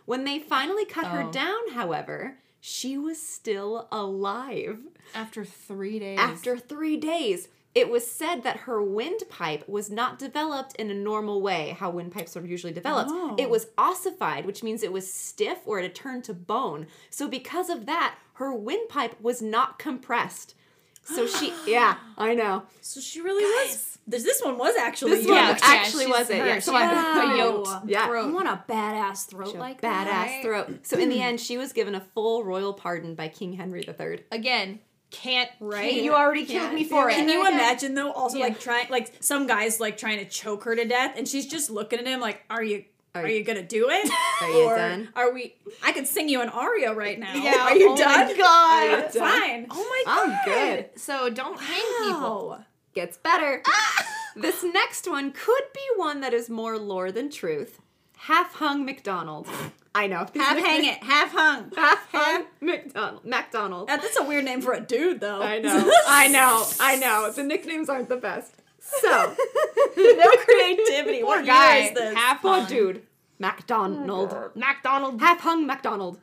when 0.05 0.23
they 0.23 0.39
finally 0.39 0.85
cut 0.85 1.07
her 1.07 1.23
Oh. 1.23 1.31
down, 1.31 1.71
however, 1.73 2.37
she 2.61 2.97
was 2.97 3.21
still 3.21 3.87
alive. 3.91 4.79
After 5.13 5.43
three 5.43 5.99
days. 5.99 6.19
After 6.19 6.57
three 6.57 6.97
days, 6.97 7.47
it 7.73 7.89
was 7.89 8.09
said 8.09 8.43
that 8.43 8.57
her 8.61 8.81
windpipe 8.81 9.67
was 9.67 9.89
not 9.89 10.17
developed 10.19 10.75
in 10.75 10.89
a 10.89 10.93
normal 10.93 11.41
way, 11.41 11.75
how 11.79 11.89
windpipes 11.89 12.37
are 12.37 12.45
usually 12.45 12.71
developed. 12.71 13.09
Oh. 13.13 13.35
It 13.37 13.49
was 13.49 13.67
ossified, 13.77 14.45
which 14.45 14.63
means 14.63 14.81
it 14.81 14.93
was 14.93 15.11
stiff 15.11 15.59
or 15.65 15.79
it 15.79 15.83
had 15.83 15.95
turned 15.95 16.23
to 16.25 16.33
bone. 16.33 16.87
So, 17.09 17.27
because 17.27 17.69
of 17.69 17.85
that, 17.87 18.15
her 18.33 18.53
windpipe 18.53 19.19
was 19.19 19.41
not 19.41 19.77
compressed. 19.79 20.55
So 21.05 21.27
she, 21.27 21.53
yeah, 21.67 21.95
I 22.17 22.33
know. 22.35 22.63
So 22.81 22.99
she 22.99 23.21
really 23.21 23.43
was. 23.43 23.97
This, 24.07 24.23
this 24.23 24.41
one 24.43 24.57
was 24.57 24.75
actually 24.75 25.11
This 25.15 25.27
one 25.27 25.47
yoked. 25.47 25.61
actually 25.63 26.05
she's 26.05 26.13
was 26.13 26.29
it. 26.29 26.37
her. 26.39 26.45
Yeah, 26.47 26.55
She 26.55 26.61
so 26.61 26.75
I- 26.75 26.83
had 26.85 26.91
a 26.93 27.27
Wow. 27.27 27.35
yoked 27.37 27.89
Yeah. 27.89 28.03
I 28.03 28.07
throat. 28.07 28.33
want 28.33 28.47
a 28.47 28.63
badass 28.67 29.25
throat 29.27 29.55
like 29.55 29.81
Badass 29.81 30.05
that. 30.05 30.39
throat. 30.43 30.79
So 30.83 30.97
in 30.97 31.09
the 31.09 31.21
end, 31.21 31.39
she 31.39 31.57
was 31.57 31.73
given 31.73 31.95
a 31.95 32.01
full 32.13 32.43
royal 32.43 32.73
pardon 32.73 33.15
by 33.15 33.27
King 33.29 33.53
Henry 33.53 33.83
III. 33.87 34.23
Again, 34.31 34.79
can't. 35.11 35.49
Right? 35.59 35.93
You 35.93 36.13
already 36.13 36.45
killed 36.45 36.73
me 36.73 36.83
for 36.83 37.09
it. 37.09 37.13
Can 37.13 37.29
you 37.29 37.47
imagine 37.47 37.93
though? 37.95 38.11
Also, 38.11 38.37
Yeah. 38.37 38.45
like 38.45 38.59
trying, 38.59 38.87
like 38.89 39.11
some 39.21 39.47
guys 39.47 39.79
like 39.79 39.97
trying 39.97 40.19
to 40.19 40.25
choke 40.25 40.63
her 40.65 40.75
to 40.75 40.85
death, 40.85 41.13
and 41.17 41.27
she's 41.27 41.45
just 41.47 41.69
looking 41.69 41.97
at 41.99 42.05
him 42.05 42.19
like, 42.19 42.43
"Are 42.49 42.63
you, 42.63 42.83
are, 43.15 43.23
Are 43.23 43.29
you 43.29 43.43
gonna 43.43 43.63
do 43.63 43.89
it? 43.89 44.11
Are 44.41 44.49
you 44.49 44.63
or 44.65 44.75
done? 44.75 45.09
Are 45.15 45.33
we? 45.33 45.55
I 45.83 45.91
could 45.93 46.05
sing 46.07 46.29
you 46.29 46.41
an 46.41 46.49
aria 46.49 46.93
right 46.93 47.17
now. 47.17 47.33
Yeah, 47.33 47.61
Are 47.61 47.75
you 47.75 47.91
oh 47.91 47.97
done? 47.97 48.27
my 48.27 48.33
God. 48.37 48.83
Are 48.83 48.89
you 48.89 49.13
done? 49.13 49.41
Fine. 49.41 49.67
Oh 49.71 49.83
my 49.89 50.03
God. 50.05 50.29
I'm 50.29 50.45
good. 50.45 50.89
So 50.99 51.29
don't 51.29 51.59
hang 51.59 52.03
people. 52.03 52.59
Gets 52.93 53.17
better. 53.17 53.63
this 54.35 54.63
next 54.63 55.09
one 55.09 55.31
could 55.31 55.63
be 55.73 55.81
one 55.95 56.21
that 56.21 56.33
is 56.33 56.49
more 56.49 56.77
lore 56.77 57.11
than 57.11 57.29
truth. 57.29 57.79
Half 58.17 58.55
hung 58.55 58.85
McDonald. 58.85 59.47
I 59.93 60.07
know. 60.07 60.25
Half 60.35 60.57
hang 60.57 60.85
it, 60.85 61.01
half 61.03 61.31
hung. 61.31 61.71
Half 61.75 62.11
hung 62.11 62.45
McDonald. 62.59 63.23
McDonald. 63.23 63.89
Uh, 63.89 63.95
That's 63.97 64.19
a 64.19 64.23
weird 64.23 64.43
name 64.43 64.61
for 64.61 64.73
a 64.73 64.81
dude, 64.81 65.21
though. 65.21 65.41
I 65.41 65.59
know. 65.59 65.91
I 66.07 66.27
know. 66.27 66.65
I 66.81 66.95
know. 66.97 67.31
The 67.31 67.43
nicknames 67.43 67.87
aren't 67.87 68.09
the 68.09 68.17
best. 68.17 68.53
So, 69.01 69.35
no 69.97 70.31
creativity. 70.37 71.19
Poor 71.21 71.37
what 71.37 71.45
guy. 71.45 71.77
year 71.79 71.87
is 71.89 71.93
this? 71.95 72.15
Half 72.15 72.41
poor 72.41 72.59
hung. 72.59 72.65
dude. 72.67 73.01
MacDonald. 73.37 74.33
Macdonald, 74.55 75.19
Half 75.19 75.41
hung 75.41 75.67
MacDonald. 75.67 76.19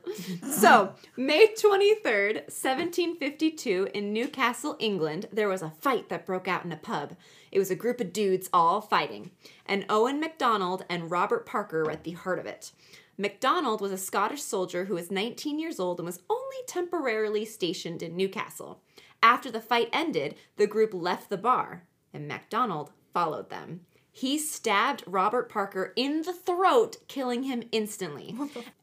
so, 0.49 0.93
May 1.17 1.47
23rd, 1.53 2.33
1752, 2.49 3.89
in 3.93 4.11
Newcastle, 4.13 4.75
England, 4.79 5.27
there 5.31 5.47
was 5.47 5.61
a 5.61 5.69
fight 5.79 6.09
that 6.09 6.25
broke 6.25 6.47
out 6.47 6.65
in 6.65 6.71
a 6.71 6.75
pub. 6.77 7.15
It 7.51 7.59
was 7.59 7.69
a 7.69 7.75
group 7.75 8.01
of 8.01 8.13
dudes 8.13 8.49
all 8.51 8.81
fighting, 8.81 9.29
and 9.65 9.85
Owen 9.89 10.19
MacDonald 10.19 10.85
and 10.89 11.11
Robert 11.11 11.45
Parker 11.45 11.83
were 11.83 11.91
at 11.91 12.03
the 12.03 12.13
heart 12.13 12.39
of 12.39 12.47
it. 12.47 12.71
MacDonald 13.15 13.79
was 13.79 13.91
a 13.91 13.97
Scottish 13.97 14.41
soldier 14.41 14.85
who 14.85 14.95
was 14.95 15.11
19 15.11 15.59
years 15.59 15.79
old 15.79 15.99
and 15.99 16.07
was 16.07 16.23
only 16.31 16.57
temporarily 16.65 17.45
stationed 17.45 18.01
in 18.01 18.15
Newcastle. 18.15 18.81
After 19.21 19.51
the 19.51 19.61
fight 19.61 19.89
ended, 19.93 20.33
the 20.57 20.65
group 20.65 20.95
left 20.95 21.29
the 21.29 21.37
bar, 21.37 21.83
and 22.13 22.27
MacDonald 22.27 22.91
followed 23.13 23.49
them. 23.49 23.81
He 24.15 24.37
stabbed 24.37 25.03
Robert 25.07 25.49
Parker 25.49 25.91
in 25.95 26.21
the 26.21 26.33
throat, 26.33 26.97
killing 27.07 27.43
him 27.43 27.63
instantly. 27.71 28.35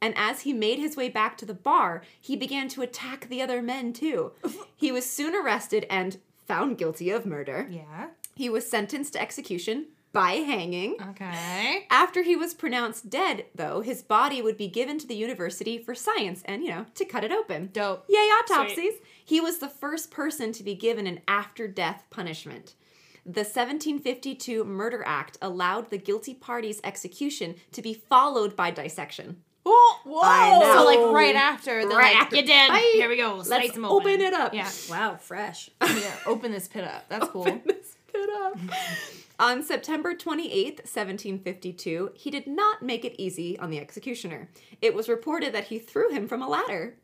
And 0.02 0.12
as 0.16 0.40
he 0.40 0.52
made 0.52 0.80
his 0.80 0.96
way 0.96 1.08
back 1.08 1.38
to 1.38 1.46
the 1.46 1.54
bar, 1.54 2.02
he 2.20 2.34
began 2.34 2.68
to 2.70 2.82
attack 2.82 3.28
the 3.28 3.40
other 3.40 3.62
men 3.62 3.92
too. 3.92 4.32
He 4.76 4.90
was 4.90 5.04
soon 5.04 5.34
arrested 5.36 5.86
and 5.90 6.18
found 6.46 6.78
guilty 6.78 7.10
of 7.10 7.26
murder. 7.26 7.68
Yeah. 7.70 8.08
He 8.34 8.48
was 8.48 8.68
sentenced 8.68 9.12
to 9.12 9.20
execution 9.20 9.88
by 10.12 10.32
hanging. 10.32 10.96
Okay. 11.10 11.86
After 11.90 12.22
he 12.22 12.34
was 12.34 12.54
pronounced 12.54 13.10
dead, 13.10 13.44
though, 13.54 13.82
his 13.82 14.02
body 14.02 14.42
would 14.42 14.56
be 14.56 14.66
given 14.66 14.98
to 14.98 15.06
the 15.06 15.14
university 15.14 15.78
for 15.78 15.94
science 15.94 16.42
and, 16.46 16.64
you 16.64 16.70
know, 16.70 16.86
to 16.94 17.04
cut 17.04 17.24
it 17.24 17.30
open. 17.30 17.68
Dope. 17.72 18.06
Yay, 18.08 18.16
autopsies. 18.16 18.94
He 19.24 19.40
was 19.40 19.58
the 19.58 19.68
first 19.68 20.10
person 20.10 20.50
to 20.52 20.64
be 20.64 20.74
given 20.74 21.06
an 21.06 21.20
after 21.28 21.68
death 21.68 22.04
punishment. 22.10 22.74
The 23.24 23.40
1752 23.42 24.64
Murder 24.64 25.02
Act 25.06 25.38
allowed 25.42 25.90
the 25.90 25.98
guilty 25.98 26.34
party's 26.34 26.80
execution 26.84 27.56
to 27.72 27.82
be 27.82 27.94
followed 27.94 28.56
by 28.56 28.70
dissection. 28.70 29.42
Oh, 29.66 30.00
Whoa! 30.04 30.20
I 30.22 30.58
know. 30.58 30.74
So 30.74 30.84
like 30.84 31.14
right 31.14 31.36
after, 31.36 31.86
they're 31.86 31.96
Right 31.98 32.14
like, 32.14 32.22
after. 32.24 32.36
"You're 32.36 32.46
dead. 32.46 32.68
Bye. 32.68 32.90
Here 32.94 33.08
we 33.10 33.16
go. 33.16 33.42
Slice 33.42 33.48
Let's 33.64 33.74
them 33.74 33.84
open. 33.84 34.12
open. 34.12 34.20
it 34.22 34.32
up. 34.32 34.54
Yeah, 34.54 34.70
Wow, 34.88 35.16
fresh. 35.16 35.68
yeah. 35.82 36.14
Open 36.26 36.50
this 36.50 36.66
pit 36.66 36.84
up. 36.84 37.08
That's 37.10 37.28
cool. 37.28 37.44
This 37.66 37.96
pit 38.12 38.28
up. 38.42 38.56
on 39.38 39.62
September 39.62 40.14
28th, 40.14 40.80
1752, 40.86 42.12
he 42.14 42.30
did 42.30 42.46
not 42.46 42.82
make 42.82 43.04
it 43.04 43.14
easy 43.20 43.58
on 43.58 43.68
the 43.70 43.78
executioner. 43.78 44.48
It 44.80 44.94
was 44.94 45.08
reported 45.10 45.52
that 45.52 45.64
he 45.64 45.78
threw 45.78 46.10
him 46.10 46.26
from 46.26 46.40
a 46.42 46.48
ladder. 46.48 46.96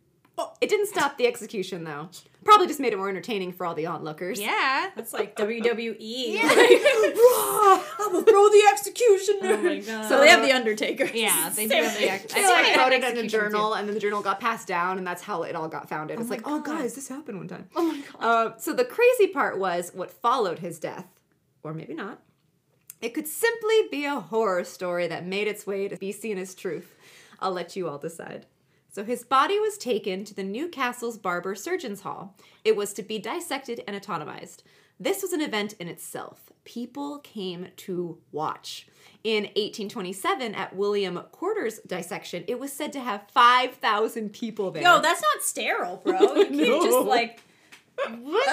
It 0.61 0.69
didn't 0.69 0.87
stop 0.89 1.17
the 1.17 1.27
execution, 1.27 1.85
though. 1.85 2.09
Probably 2.45 2.67
just 2.67 2.79
made 2.79 2.93
it 2.93 2.97
more 2.97 3.09
entertaining 3.09 3.53
for 3.53 3.67
all 3.67 3.75
the 3.75 3.87
onlookers. 3.87 4.39
Yeah. 4.39 4.91
That's 4.95 5.13
like 5.13 5.35
WWE. 5.37 5.97
Yeah. 5.99 6.43
I 6.45 8.09
will 8.13 8.23
throw 8.23 8.49
the 8.49 8.63
executioner. 8.71 9.55
Oh 9.55 9.63
my 9.63 9.81
god. 9.81 10.09
So 10.09 10.21
they 10.21 10.29
have 10.29 10.43
the 10.43 10.53
Undertaker. 10.53 11.07
Yeah, 11.13 11.51
they 11.57 11.67
do 11.67 11.75
have 11.75 11.99
the 11.99 12.11
ex- 12.11 12.33
They 12.33 12.45
I 12.45 12.49
like 12.49 12.65
think 12.67 12.77
wrote 12.79 12.93
it 12.93 13.05
in 13.19 13.25
a 13.25 13.29
journal, 13.29 13.71
too. 13.71 13.75
and 13.79 13.89
then 13.89 13.95
the 13.95 14.01
journal 14.01 14.23
got 14.23 14.39
passed 14.41 14.69
down, 14.69 14.99
and 14.99 15.07
that's 15.07 15.23
how 15.23 15.43
it 15.43 15.57
all 15.57 15.69
got 15.69 15.89
founded. 15.89 16.21
it's 16.21 16.29
my 16.29 16.37
like, 16.37 16.47
oh, 16.47 16.61
God. 16.61 16.79
guys, 16.79 16.95
this 16.95 17.09
happened 17.09 17.39
one 17.39 17.49
time. 17.49 17.69
Oh 17.75 17.85
my 17.85 18.01
god. 18.01 18.23
Uh, 18.53 18.57
so 18.59 18.73
the 18.73 18.85
crazy 18.85 19.27
part 19.29 19.59
was 19.59 19.91
what 19.95 20.11
followed 20.11 20.61
his 20.61 20.79
death, 20.79 21.07
or 21.63 21.75
maybe 21.75 21.95
not. 21.95 22.21
It 23.01 23.13
could 23.13 23.27
simply 23.27 23.89
be 23.91 24.05
a 24.05 24.21
horror 24.21 24.65
story 24.65 25.07
that 25.09 25.27
made 25.27 25.49
its 25.49 25.67
way 25.67 25.89
to 25.89 25.97
be 25.97 26.13
seen 26.13 26.39
as 26.39 26.55
truth. 26.55 26.95
I'll 27.41 27.53
let 27.53 27.77
you 27.77 27.89
all 27.89 27.99
decide. 27.99 28.47
So 28.97 29.05
his 29.05 29.25
body 29.25 29.61
was 29.61 29.77
taken 29.77 30.25
to 30.25 30.33
the 30.33 30.43
Newcastle's 30.43 31.19
Barber 31.19 31.55
Surgeons 31.55 32.01
Hall. 32.01 32.35
It 32.65 32.77
was 32.77 32.95
to 32.95 33.03
be 33.03 33.19
dissected 33.19 33.85
and 33.87 33.95
autonomized. 33.95 34.63
This 34.99 35.21
was 35.21 35.35
an 35.35 35.43
event 35.43 35.75
in 35.79 35.87
itself. 35.87 36.51
People 36.65 37.19
came 37.19 37.69
to 37.77 38.17
watch. 38.33 38.87
In 39.23 39.43
1827, 39.55 40.55
at 40.55 40.75
William 40.75 41.21
Quarter's 41.31 41.79
dissection, 41.81 42.43
it 42.49 42.59
was 42.59 42.73
said 42.73 42.91
to 42.95 43.01
have 43.01 43.29
5,000 43.33 44.33
people 44.33 44.71
there. 44.71 44.83
Yo, 44.83 45.03
that's 45.03 45.21
not 45.21 45.43
sterile, 45.43 46.01
bro. 46.03 46.19
You 46.19 46.45
can't 46.47 46.51
No. 46.55 46.83
just 46.83 47.07
like. 47.07 47.43
I 48.07 48.11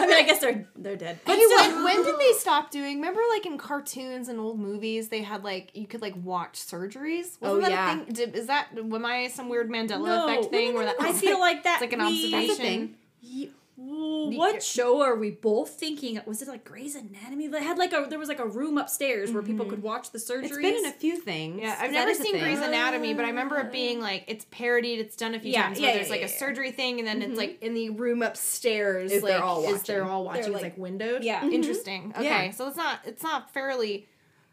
mean, 0.08 0.14
I 0.14 0.24
guess 0.26 0.40
they're 0.40 0.68
they're 0.76 0.96
dead. 0.96 1.20
But 1.26 1.36
Hey, 1.36 1.44
still. 1.46 1.76
when, 1.76 1.84
when 1.84 2.04
did 2.04 2.18
they 2.20 2.32
stop 2.38 2.72
doing? 2.72 2.98
Remember, 2.98 3.22
like 3.32 3.46
in 3.46 3.58
cartoons 3.58 4.28
and 4.30 4.40
old 4.40 4.60
movies, 4.60 5.10
they 5.10 5.22
had 5.22 5.44
like 5.44 5.72
you 5.76 5.86
could 5.88 6.02
like 6.02 6.16
watch 6.24 6.54
surgeries. 6.60 7.40
Wasn't 7.42 7.44
Oh, 7.44 7.60
that 7.62 7.72
yeah. 7.72 7.94
a 7.94 8.06
thing? 8.06 8.14
Did, 8.14 8.36
is 8.36 8.48
that 8.48 8.70
am 8.78 9.06
I 9.06 9.28
some 9.28 9.50
weird 9.50 9.70
Mandela 9.70 10.06
No, 10.06 10.26
effect 10.26 10.44
no, 10.44 10.50
thing 10.50 10.70
no, 10.70 10.76
where 10.78 10.86
no, 10.86 10.94
that 10.98 11.02
I 11.08 11.14
feel 11.14 11.40
like 11.40 11.64
that 11.64 11.82
it's 11.82 11.92
like 11.92 12.00
an 12.00 12.06
we- 12.06 12.34
observation? 12.34 12.96
That's 13.78 13.88
a 13.90 13.92
thing. 13.92 14.32
Ye- 14.32 14.38
Well, 14.38 14.52
what 14.54 14.64
show 14.64 15.02
are 15.02 15.16
we 15.16 15.32
both 15.32 15.72
thinking? 15.72 16.20
Was 16.26 16.42
it 16.42 16.48
like 16.48 16.64
Grey's 16.64 16.96
Anatomy? 16.96 17.48
They 17.48 17.64
had 17.64 17.78
like 17.78 17.92
a 17.94 18.06
there 18.10 18.20
was 18.20 18.30
like 18.30 18.40
a 18.40 18.46
room 18.48 18.78
upstairs 18.78 19.32
where 19.32 19.42
people 19.44 19.66
mm-hmm. 19.66 19.76
could 19.76 19.84
watch 19.84 20.12
the 20.12 20.20
surgeries. 20.20 20.44
it's 20.46 20.58
been 20.58 20.76
in 20.76 20.86
a 20.86 20.92
few 20.92 21.18
things. 21.18 21.60
Yeah, 21.62 21.76
'cause 21.76 21.84
I've 21.86 21.92
never 21.92 22.14
seen 22.14 22.34
thing. 22.34 22.42
Grey's 22.42 22.60
Anatomy, 22.60 23.14
but 23.14 23.26
I 23.26 23.30
remember 23.30 23.58
it 23.60 23.72
being 23.72 24.00
uh, 24.00 24.04
like 24.04 24.26
it's 24.28 24.46
parodied. 24.52 25.00
It's 25.00 25.16
done 25.16 25.34
a 25.36 25.40
few 25.40 25.52
Yeah, 25.52 25.64
times 25.64 25.80
yeah, 25.80 25.88
where 25.88 25.96
there's 25.96 26.08
yeah, 26.08 26.12
like 26.14 26.22
yeah, 26.22 26.28
a 26.28 26.30
surgery 26.30 26.72
thing, 26.72 27.00
and 27.00 27.08
then 27.08 27.22
it's 27.22 27.32
mm-hmm. 27.32 27.38
like 27.40 27.62
in 27.64 27.74
the 27.74 27.90
room 27.92 28.22
upstairs. 28.22 29.12
Is 29.12 29.24
like, 29.24 29.34
they're 29.34 29.44
all 29.44 29.64
Is 29.64 29.84
they're 29.84 30.02
watching. 30.04 30.12
all 30.14 30.24
watching. 30.26 30.42
They're, 30.44 30.52
it's 30.52 30.62
like- 30.64 30.72
like 30.74 30.78
windowed. 30.78 31.24
Yeah. 31.24 31.42
Mm-hmm. 31.42 31.52
interesting. 31.54 32.14
Okay, 32.16 32.24
Yeah. 32.26 32.52
so 32.52 32.68
it's 32.68 32.78
not 32.78 33.00
it's 33.06 33.24
not 33.24 33.52
fairly 33.54 34.08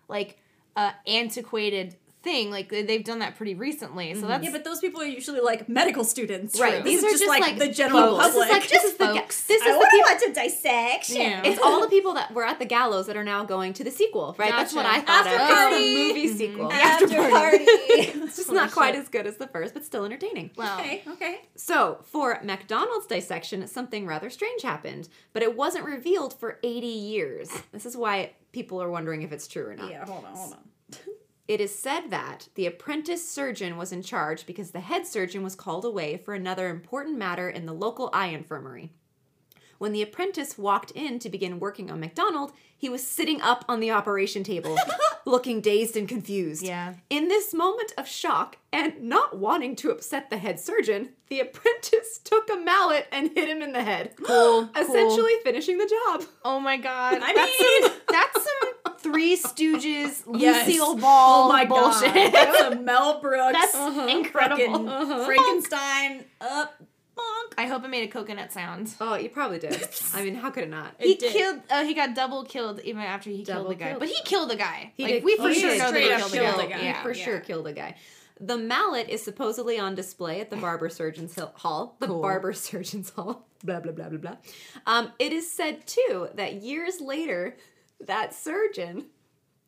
like 0.09 0.39
uh, 0.77 0.93
antiquated 1.07 1.97
thing. 2.23 2.51
Like 2.51 2.69
they- 2.69 2.83
they've 2.83 3.05
done 3.05 3.21
that 3.21 3.37
pretty 3.37 3.55
recently. 3.55 4.15
So 4.15 4.21
mm-hmm. 4.21 4.29
that's 4.29 4.45
yeah, 4.45 4.53
but 4.53 4.65
those 4.65 4.81
people 4.81 5.01
are 5.01 5.07
usually 5.07 5.41
like 5.41 5.69
medical 5.69 6.05
students, 6.05 6.59
Right, 6.61 6.83
This 6.83 6.85
these 6.85 6.99
is 6.99 7.05
are 7.05 7.09
just, 7.11 7.23
just, 7.25 7.29
like, 7.29 7.41
like, 7.43 7.59
the 7.59 7.69
general 7.69 8.19
folks. 8.19 8.29
public. 8.29 8.49
This 8.49 8.57
is 8.57 8.61
like 8.63 8.69
this 8.71 8.85
is 8.85 8.97
the 8.97 9.07
folks. 9.07 9.47
this 9.47 9.61
is 9.61 9.67
I 9.67 9.73
the 9.73 9.79
want 9.79 9.91
people. 9.91 10.35
to 10.35 10.43
dissection. 10.43 11.17
Yeah. 11.17 11.43
It's 11.45 11.61
all 11.61 11.81
the 11.81 11.89
people 11.89 12.15
that 12.15 12.33
were 12.33 12.45
at 12.45 12.59
the 12.59 12.65
gallows 12.65 13.07
that 13.07 13.17
are 13.17 13.25
now 13.25 13.45
going 13.45 13.73
to 13.75 13.85
the 13.85 13.91
sequel, 13.91 14.35
right? 14.39 14.51
That's 14.51 14.75
what 14.75 14.87
I 14.87 15.01
thought 15.01 15.27
After 15.27 15.43
of. 15.43 15.49
party. 15.49 15.77
It's 15.77 15.95
the 15.95 16.15
movie 16.15 16.29
sequel. 16.29 16.69
The 16.69 16.75
After 16.75 17.07
party. 17.09 17.59
Mm-hmm. 17.59 18.23
it's 18.25 18.37
just 18.37 18.53
not 18.53 18.71
quite 18.73 18.95
shit. 18.95 19.03
as 19.03 19.09
good 19.09 19.27
as 19.27 19.37
the 19.37 19.47
first, 19.49 19.75
but 19.75 19.85
still 19.85 20.05
entertaining. 20.05 20.51
wow. 20.57 20.79
okay, 20.79 21.03
okay. 21.09 21.41
So, 21.57 21.99
for 22.05 22.39
McDonald's 22.43 23.07
dissection, 23.07 23.67
something 23.67 24.07
rather 24.07 24.31
strange 24.31 24.63
happened, 24.63 25.09
but 25.33 25.43
it 25.43 25.57
wasn't 25.57 25.85
revealed 25.85 26.39
for 26.39 26.59
80 26.63 26.87
years. 26.87 27.51
This 27.73 27.87
is 27.87 27.97
why 27.97 28.33
people 28.53 28.83
are 28.83 28.91
wondering 28.91 29.23
if 29.23 29.33
it's 29.33 29.47
true 29.47 29.67
or 29.67 29.75
not. 29.75 29.91
Yeah, 29.91 30.05
hold 30.05 30.25
on, 30.25 30.35
hold 30.35 30.53
on. 30.55 30.59
It 31.51 31.61
is 31.61 31.77
said 31.77 32.11
that 32.11 32.47
the 32.55 32.67
apprentice 32.67 33.29
surgeon 33.29 33.77
was 33.77 33.91
in 33.91 34.05
charge 34.05 34.47
because 34.47 34.71
the 34.71 34.79
head 34.79 35.05
surgeon 35.05 35.43
was 35.43 35.57
called 35.57 35.85
away 35.85 36.17
for 36.17 36.33
another 36.33 36.69
important 36.69 37.19
matter 37.19 37.51
in 37.51 37.67
the 37.67 37.73
local 37.73 38.09
eye 38.13 38.29
infirmary. 38.29 38.93
When 39.79 39.91
the 39.91 40.01
apprentice 40.01 40.57
walked 40.57 40.93
in 40.93 41.19
to 41.19 41.29
begin 41.29 41.59
working 41.59 41.91
on 41.91 41.99
McDonald, 41.99 42.53
he 42.79 42.89
was 42.89 43.05
sitting 43.05 43.41
up 43.41 43.65
on 43.69 43.81
the 43.81 43.91
operation 43.91 44.45
table, 44.45 44.79
looking 45.27 45.61
dazed 45.61 45.97
and 45.97 46.09
confused. 46.09 46.63
Yeah. 46.63 46.95
In 47.09 47.27
this 47.27 47.53
moment 47.53 47.95
of 47.99 48.07
shock 48.07 48.59
and 48.73 49.03
not 49.03 49.37
wanting 49.37 49.75
to 49.77 49.91
upset 49.91 50.31
the 50.31 50.39
head 50.39 50.61
surgeon, 50.61 51.09
the 51.29 51.41
apprentice 51.41 52.19
took 52.25 52.49
a 52.49 52.57
mallet 52.61 53.09
and 53.11 53.33
hit 53.35 53.49
him 53.49 53.61
in 53.61 53.73
the 53.73 53.83
head. 53.83 54.15
Cool, 54.23 54.67
cool. 54.75 54.85
Essentially 54.85 55.33
finishing 55.43 55.79
the 55.79 55.87
job. 56.07 56.29
Oh 56.45 56.61
my 56.61 56.77
god. 56.77 57.15
I 57.23 57.35
that's 57.35 57.61
mean- 57.61 57.83
some, 57.83 58.01
that's 58.09 58.35
some 58.35 58.70
Three 59.03 59.37
Stooges 59.37 60.23
Yes. 60.35 60.67
Lucille 60.67 60.97
Ball 60.97 61.45
Oh 61.45 61.49
my 61.49 61.65
bullshit. 61.65 62.15
god, 62.15 62.33
that's 62.33 62.61
a 62.61 62.77
Mel 62.77 63.21
Brooks. 63.21 63.53
That's 63.73 64.11
incredible. 64.13 64.87
Fucking 64.87 65.25
Frankenstein 65.27 66.25
up. 66.41 66.75
Bonk. 67.17 67.55
I 67.59 67.67
hope 67.67 67.85
it 67.85 67.89
made 67.89 68.09
a 68.09 68.11
coconut 68.11 68.51
sound. 68.53 68.95
Oh, 69.01 69.15
you 69.17 69.29
probably 69.29 69.59
did. 69.59 69.87
I 70.15 70.23
mean, 70.25 70.35
how 70.37 70.51
could 70.51 70.63
it 70.65 70.71
not? 70.71 70.95
He 70.99 71.13
It 71.13 71.19
did. 71.19 71.33
killed. 71.33 71.61
Uh, 71.69 71.85
he 71.85 71.93
got 71.93 72.15
double 72.15 72.45
killed 72.45 72.81
even 72.81 73.03
after 73.03 73.29
he 73.29 73.43
Double 73.45 73.65
killed 73.65 73.71
the 73.73 73.75
guy. 73.75 73.87
killed. 73.89 74.01
But 74.01 74.09
he 74.09 74.23
killed 74.25 74.51
the 74.51 74.57
guy. 74.57 74.93
He 74.97 75.03
like, 75.05 75.13
did. 75.15 75.25
We 75.25 75.37
for 75.37 75.49
he 75.49 75.55
sure 75.61 75.71
did 75.71 75.79
know 75.81 75.93
that 75.93 76.01
he 76.03 76.11
up 76.13 76.19
killed 76.21 76.31
the 76.33 76.37
killed 76.39 76.57
guy. 76.57 76.67
the. 76.69 76.79
He 76.79 76.85
Yeah. 76.87 77.03
for 77.03 77.13
yeah. 77.13 77.25
sure 77.25 77.41
killed 77.41 77.67
a 77.67 77.73
guy. 77.73 77.97
The 78.43 78.57
mallet 78.57 79.11
is 79.11 79.23
supposedly 79.23 79.79
on 79.79 79.95
display 79.95 80.41
at 80.41 80.49
the 80.49 80.57
barber 80.67 80.89
surgeon's 80.89 81.39
hall. 81.57 81.97
The 82.01 82.07
Cool. 82.07 82.23
barber 82.23 82.53
surgeon's 82.55 83.11
hall. 83.11 83.47
Blah 83.65 83.81
blah 83.81 83.93
blah 83.93 84.09
blah 84.09 84.19
blah. 84.19 84.37
Um, 84.87 85.13
it 85.19 85.33
is 85.35 85.51
said 85.51 85.87
too 85.87 86.29
that 86.37 86.55
years 86.63 87.01
later, 87.03 87.57
that 88.07 88.35
surgeon 88.35 89.07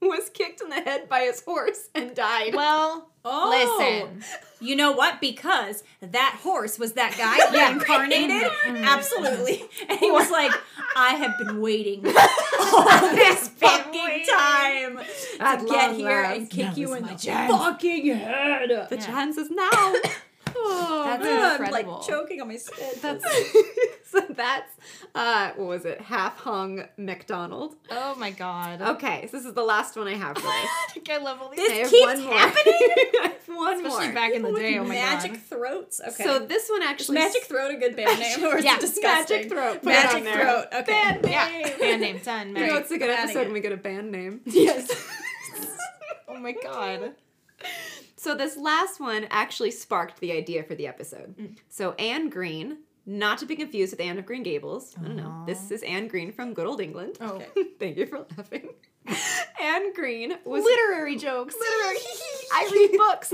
was 0.01 0.29
kicked 0.31 0.61
in 0.61 0.69
the 0.69 0.81
head 0.81 1.09
by 1.09 1.21
his 1.21 1.43
horse 1.45 1.89
and 1.95 2.15
died. 2.15 2.55
Well, 2.55 3.09
Oh, 3.25 3.79
listen. 3.79 4.25
You 4.61 4.75
know 4.75 4.91
what? 4.91 5.21
Because 5.21 5.85
that 6.01 6.41
horse 6.43 6.77
was 6.77 6.95
that 6.95 7.15
guy 7.17 7.39
reincarnated. 7.57 8.51
Absolutely. 8.67 9.63
And 9.89 9.97
he 10.01 10.11
was 10.11 10.29
like, 10.29 10.51
I 10.97 11.11
have 11.15 11.39
been 11.39 11.61
waiting 11.61 12.05
all 12.61 13.15
this 13.15 13.47
fucking 13.47 14.25
time 14.29 14.99
At 15.39 15.61
to 15.61 15.67
get 15.67 15.95
here 15.95 16.09
last. 16.23 16.37
and 16.37 16.51
kick 16.51 16.67
Now 16.67 16.75
you 16.75 16.95
in 16.95 17.03
the 17.07 17.15
chance. 17.15 17.53
fucking 17.53 18.07
head. 18.07 18.71
the 18.89 18.97
Yeah. 18.97 19.07
chance 19.07 19.37
is 19.37 19.51
now. 19.53 19.71
oh, 20.65 21.03
That's 21.07 21.25
man. 21.25 21.43
I'm 21.43 21.63
incredible. 21.65 21.93
like 21.95 22.07
choking 22.07 22.41
on 22.41 22.49
my 22.49 22.57
spit. 22.57 23.03
That's 23.03 23.25
so 24.11 24.21
that's 24.31 24.73
uh, 25.15 25.51
what 25.57 25.67
was 25.69 25.85
it? 25.85 26.01
Half 26.01 26.39
hung 26.39 26.85
McDonald. 26.97 27.75
oh 27.91 28.15
my 28.17 28.31
god. 28.31 28.81
Okay, 28.83 29.27
so 29.31 29.37
this 29.37 29.47
is 29.47 29.55
the 29.55 29.63
last 29.63 29.97
one 29.97 30.09
I 30.09 30.15
have 30.15 30.37
for 30.39 30.47
us. 30.47 30.55
I 30.55 30.87
think 30.93 31.11
I 31.11 31.19
love 31.19 31.41
all 31.43 31.51
these. 31.51 31.59
This 31.67 31.91
keeps 31.91 32.07
one 32.07 32.23
more. 32.25 32.35
happening? 32.39 32.75
I 32.77 33.35
have 33.47 33.57
one 33.57 33.75
Especially 33.87 34.07
more. 34.07 34.15
back 34.15 34.33
in 34.35 34.43
the 34.43 34.53
day. 34.53 34.79
Oh 34.79 34.85
my 34.85 34.95
magic 34.95 35.33
god. 35.33 35.39
Magic 35.39 35.47
throats. 35.47 36.01
Okay. 36.01 36.25
So 36.25 36.39
this 36.41 36.69
one 36.71 36.83
is 36.83 36.89
actually 36.89 37.15
Magic 37.19 37.43
Throat 37.45 37.71
a 37.73 37.77
good 37.77 37.97
band 37.97 38.19
name? 38.21 38.45
Or 38.45 38.57
is 38.59 38.65
Yeah, 38.65 38.79
disgusting? 38.79 39.37
Magic 39.37 39.53
Throat. 39.53 39.75
Put 39.75 39.85
Magic. 39.85 40.25
Throat. 40.25 40.67
Okay. 40.73 40.93
Band 40.93 41.27
Yeah. 41.29 41.49
name. 41.49 41.79
Band 41.79 42.01
name 42.01 42.19
done. 42.25 42.57
You 42.57 42.67
know, 42.67 42.77
it's 42.77 42.91
a 42.91 42.99
good 42.99 43.11
episode 43.11 43.45
when 43.45 43.53
we 43.53 43.61
get 43.61 43.73
a 43.73 43.77
band 43.77 44.11
name. 44.13 44.41
Yes. 44.47 44.91
oh 46.29 46.37
my 46.39 46.53
god. 46.53 47.13
So 48.23 48.37
this 48.37 48.57
last 48.57 49.01
one 49.01 49.27
actually 49.31 49.73
sparked 49.73 50.21
the 50.21 50.31
idea 50.31 50.63
for 50.63 50.77
the 50.77 50.87
episode. 50.87 51.37
Mm. 51.37 51.57
So 51.69 51.91
Anne 51.95 52.29
Green, 52.29 52.79
not 53.05 53.39
to 53.39 53.47
be 53.47 53.57
confused 53.57 53.93
with 53.93 54.01
Anne 54.01 54.17
of 54.17 54.27
Green 54.27 54.45
Gables. 54.45 54.95
I 54.97 55.03
don't 55.03 55.17
know. 55.17 55.43
This 55.45 55.73
is 55.73 55.83
Anne 55.83 56.07
Green 56.07 56.31
from 56.31 56.55
good 56.55 56.69
old 56.69 56.81
England. 56.81 57.19
Oh. 57.21 57.43
Okay. 57.57 57.65
Thank 57.81 57.97
you 57.97 58.07
for 58.07 58.25
laughing. 58.37 58.69
Anne 59.61 59.93
Green 59.93 60.35
was 60.45 60.63
Literary 60.63 61.17
jokes. 61.17 61.57
literary. 61.59 61.97
I 62.53 62.71
read 62.73 62.97
books. 62.97 63.33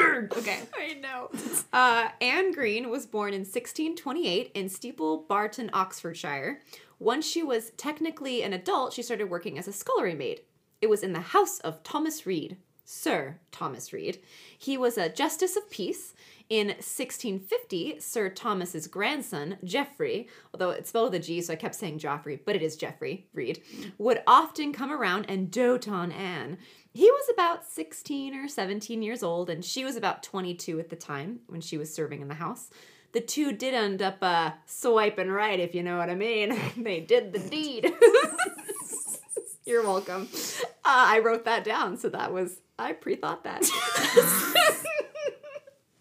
Nerd. 0.00 0.34
Okay. 0.38 0.60
I 0.74 0.94
know. 0.94 1.28
Uh, 1.70 2.08
Anne 2.22 2.52
Green 2.52 2.88
was 2.88 3.04
born 3.04 3.34
in 3.34 3.40
1628 3.40 4.52
in 4.54 4.70
Steeple 4.70 5.26
Barton, 5.28 5.68
Oxfordshire. 5.74 6.62
Once 6.98 7.26
she 7.26 7.42
was 7.42 7.72
technically 7.76 8.42
an 8.42 8.54
adult, 8.54 8.94
she 8.94 9.02
started 9.02 9.28
working 9.28 9.58
as 9.58 9.68
a 9.68 9.72
scullery 9.72 10.14
maid. 10.14 10.40
It 10.80 10.88
was 10.88 11.02
in 11.02 11.12
the 11.12 11.20
house 11.20 11.58
of 11.60 11.82
Thomas 11.82 12.24
Reed, 12.24 12.56
Sir 12.90 13.38
Thomas 13.52 13.92
Reed. 13.92 14.18
He 14.56 14.78
was 14.78 14.96
a 14.96 15.10
justice 15.10 15.56
of 15.56 15.68
peace. 15.68 16.14
In 16.48 16.68
1650, 16.68 18.00
Sir 18.00 18.30
Thomas's 18.30 18.86
grandson, 18.86 19.58
Geoffrey, 19.62 20.26
although 20.54 20.70
it's 20.70 20.88
spelled 20.88 21.12
with 21.12 21.20
a 21.20 21.22
G, 21.22 21.42
so 21.42 21.52
I 21.52 21.56
kept 21.56 21.74
saying 21.74 21.98
Joffrey, 21.98 22.40
but 22.42 22.56
it 22.56 22.62
is 22.62 22.76
Geoffrey 22.76 23.28
Reed, 23.34 23.60
would 23.98 24.22
often 24.26 24.72
come 24.72 24.90
around 24.90 25.26
and 25.28 25.50
dote 25.50 25.86
on 25.86 26.10
Anne. 26.10 26.56
He 26.94 27.10
was 27.10 27.28
about 27.30 27.66
16 27.66 28.34
or 28.34 28.48
17 28.48 29.02
years 29.02 29.22
old, 29.22 29.50
and 29.50 29.62
she 29.62 29.84
was 29.84 29.94
about 29.94 30.22
22 30.22 30.80
at 30.80 30.88
the 30.88 30.96
time 30.96 31.40
when 31.46 31.60
she 31.60 31.76
was 31.76 31.92
serving 31.92 32.22
in 32.22 32.28
the 32.28 32.34
house. 32.34 32.70
The 33.12 33.20
two 33.20 33.52
did 33.52 33.74
end 33.74 34.00
up 34.00 34.16
uh, 34.22 34.52
swiping 34.64 35.28
right, 35.28 35.60
if 35.60 35.74
you 35.74 35.82
know 35.82 35.98
what 35.98 36.08
I 36.08 36.14
mean. 36.14 36.58
they 36.78 37.00
did 37.00 37.34
the 37.34 37.38
deed. 37.38 37.92
You're 39.66 39.82
welcome. 39.82 40.26
Uh, 40.62 40.64
I 40.86 41.18
wrote 41.18 41.44
that 41.44 41.64
down, 41.64 41.98
so 41.98 42.08
that 42.08 42.32
was, 42.32 42.62
I 42.78 42.92
pre 42.92 43.16
thought 43.16 43.44
that. 43.44 43.64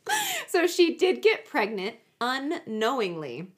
so 0.48 0.67
she 0.67 0.96
did 0.96 1.22
get 1.22 1.46
pregnant 1.46 1.96
unknowingly. 2.22 3.51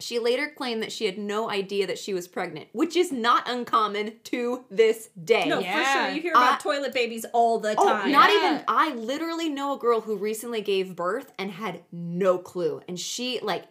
She 0.00 0.20
later 0.20 0.52
claimed 0.54 0.80
that 0.84 0.92
she 0.92 1.06
had 1.06 1.18
no 1.18 1.50
idea 1.50 1.84
that 1.88 1.98
she 1.98 2.14
was 2.14 2.28
pregnant, 2.28 2.68
which 2.72 2.94
is 2.96 3.10
not 3.10 3.48
uncommon 3.50 4.12
to 4.24 4.64
this 4.70 5.08
day. 5.24 5.46
No, 5.48 5.56
for 5.56 5.84
sure. 5.84 6.08
You 6.10 6.22
hear 6.22 6.32
about 6.32 6.54
I- 6.54 6.58
toilet 6.62 6.94
babies 6.94 7.26
all 7.32 7.58
the 7.58 7.74
time. 7.74 7.84
Oh, 7.84 7.88
time. 7.88 8.12
not 8.12 8.30
Yeah. 8.30 8.36
even. 8.50 8.64
I 8.68 8.94
literally 8.94 9.48
know 9.48 9.74
a 9.74 9.78
girl 9.78 10.00
who 10.02 10.16
recently 10.16 10.60
gave 10.60 10.94
birth 10.94 11.32
and 11.36 11.50
had 11.50 11.82
no 11.90 12.38
clue. 12.38 12.80
And 12.86 12.98
she, 12.98 13.40
like, 13.42 13.64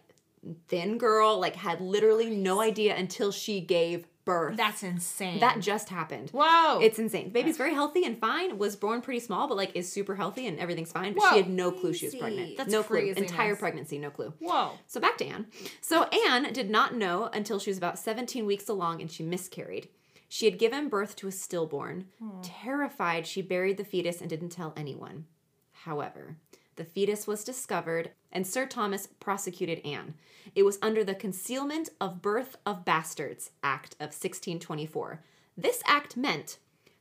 thin 0.68 0.98
girl, 0.98 1.38
like, 1.40 1.56
had 1.56 1.80
literally 1.80 2.28
no 2.28 2.60
idea 2.60 2.94
until 2.94 3.32
she 3.32 3.62
gave 3.62 4.06
birth. 4.28 4.56
That's 4.56 4.82
insane. 4.82 5.40
that 5.40 5.60
just 5.60 5.88
happened. 5.88 6.30
Whoa. 6.30 6.80
It's 6.80 6.98
insane. 6.98 7.24
The 7.24 7.30
baby's 7.30 7.56
very 7.56 7.72
healthy 7.72 8.04
and 8.04 8.18
fine. 8.18 8.58
Was 8.58 8.76
born 8.76 9.00
pretty 9.00 9.20
small, 9.20 9.48
but 9.48 9.56
like 9.56 9.74
is 9.74 9.90
super 9.90 10.14
healthy 10.14 10.46
and 10.46 10.58
everything's 10.58 10.92
fine. 10.92 11.14
But 11.14 11.22
Whoa. 11.22 11.30
she 11.30 11.36
had 11.38 11.50
no 11.50 11.70
clue 11.70 11.94
she 11.94 12.06
was 12.06 12.14
pregnant. 12.14 12.56
That's 12.56 12.70
no 12.70 12.82
clue. 12.82 13.14
Entire 13.16 13.56
pregnancy, 13.56 13.98
no 13.98 14.10
clue. 14.10 14.34
Whoa. 14.38 14.72
So 14.86 15.00
back 15.00 15.16
to 15.18 15.26
Anne. 15.26 15.46
So 15.80 16.04
Anne 16.04 16.52
did 16.52 16.70
not 16.70 16.94
know 16.94 17.30
until 17.32 17.58
she 17.58 17.70
was 17.70 17.78
about 17.78 17.98
17 17.98 18.44
weeks 18.44 18.68
along 18.68 19.00
and 19.00 19.10
she 19.10 19.22
miscarried. 19.22 19.88
She 20.28 20.44
had 20.44 20.58
given 20.58 20.88
birth 20.90 21.16
to 21.16 21.28
a 21.28 21.32
stillborn. 21.32 22.04
Hmm. 22.18 22.42
Terrified, 22.42 23.26
she 23.26 23.40
buried 23.40 23.78
the 23.78 23.84
fetus 23.84 24.20
and 24.20 24.28
didn't 24.28 24.50
tell 24.50 24.74
anyone. 24.76 25.24
However, 25.72 26.36
the 26.78 26.84
fetus 26.84 27.26
was 27.26 27.44
discovered 27.44 28.12
and 28.32 28.46
Sir 28.46 28.64
Thomas 28.64 29.06
prosecuted 29.20 29.84
Anne. 29.84 30.14
It 30.54 30.62
was 30.62 30.78
under 30.80 31.04
the 31.04 31.14
Concealment 31.14 31.90
of 32.00 32.22
Birth 32.22 32.56
of 32.64 32.84
Bastards 32.84 33.50
Act 33.62 33.94
of 33.94 34.08
1624. 34.08 35.22
This 35.56 35.82
act 35.86 36.16
meant 36.16 36.58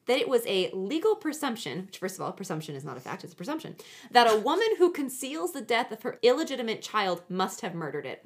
that 0.07 0.19
it 0.19 0.27
was 0.27 0.45
a 0.47 0.71
legal 0.71 1.15
presumption, 1.15 1.85
which, 1.85 1.99
first 1.99 2.15
of 2.15 2.21
all, 2.21 2.31
presumption 2.31 2.75
is 2.75 2.83
not 2.83 2.97
a 2.97 3.01
fact, 3.01 3.23
it's 3.23 3.33
a 3.33 3.35
presumption, 3.35 3.75
that 4.11 4.31
a 4.31 4.39
woman 4.39 4.67
who 4.77 4.91
conceals 4.91 5.53
the 5.53 5.61
death 5.61 5.91
of 5.91 6.01
her 6.01 6.17
illegitimate 6.21 6.81
child 6.81 7.21
must 7.29 7.61
have 7.61 7.75
murdered 7.75 8.05
it. 8.05 8.25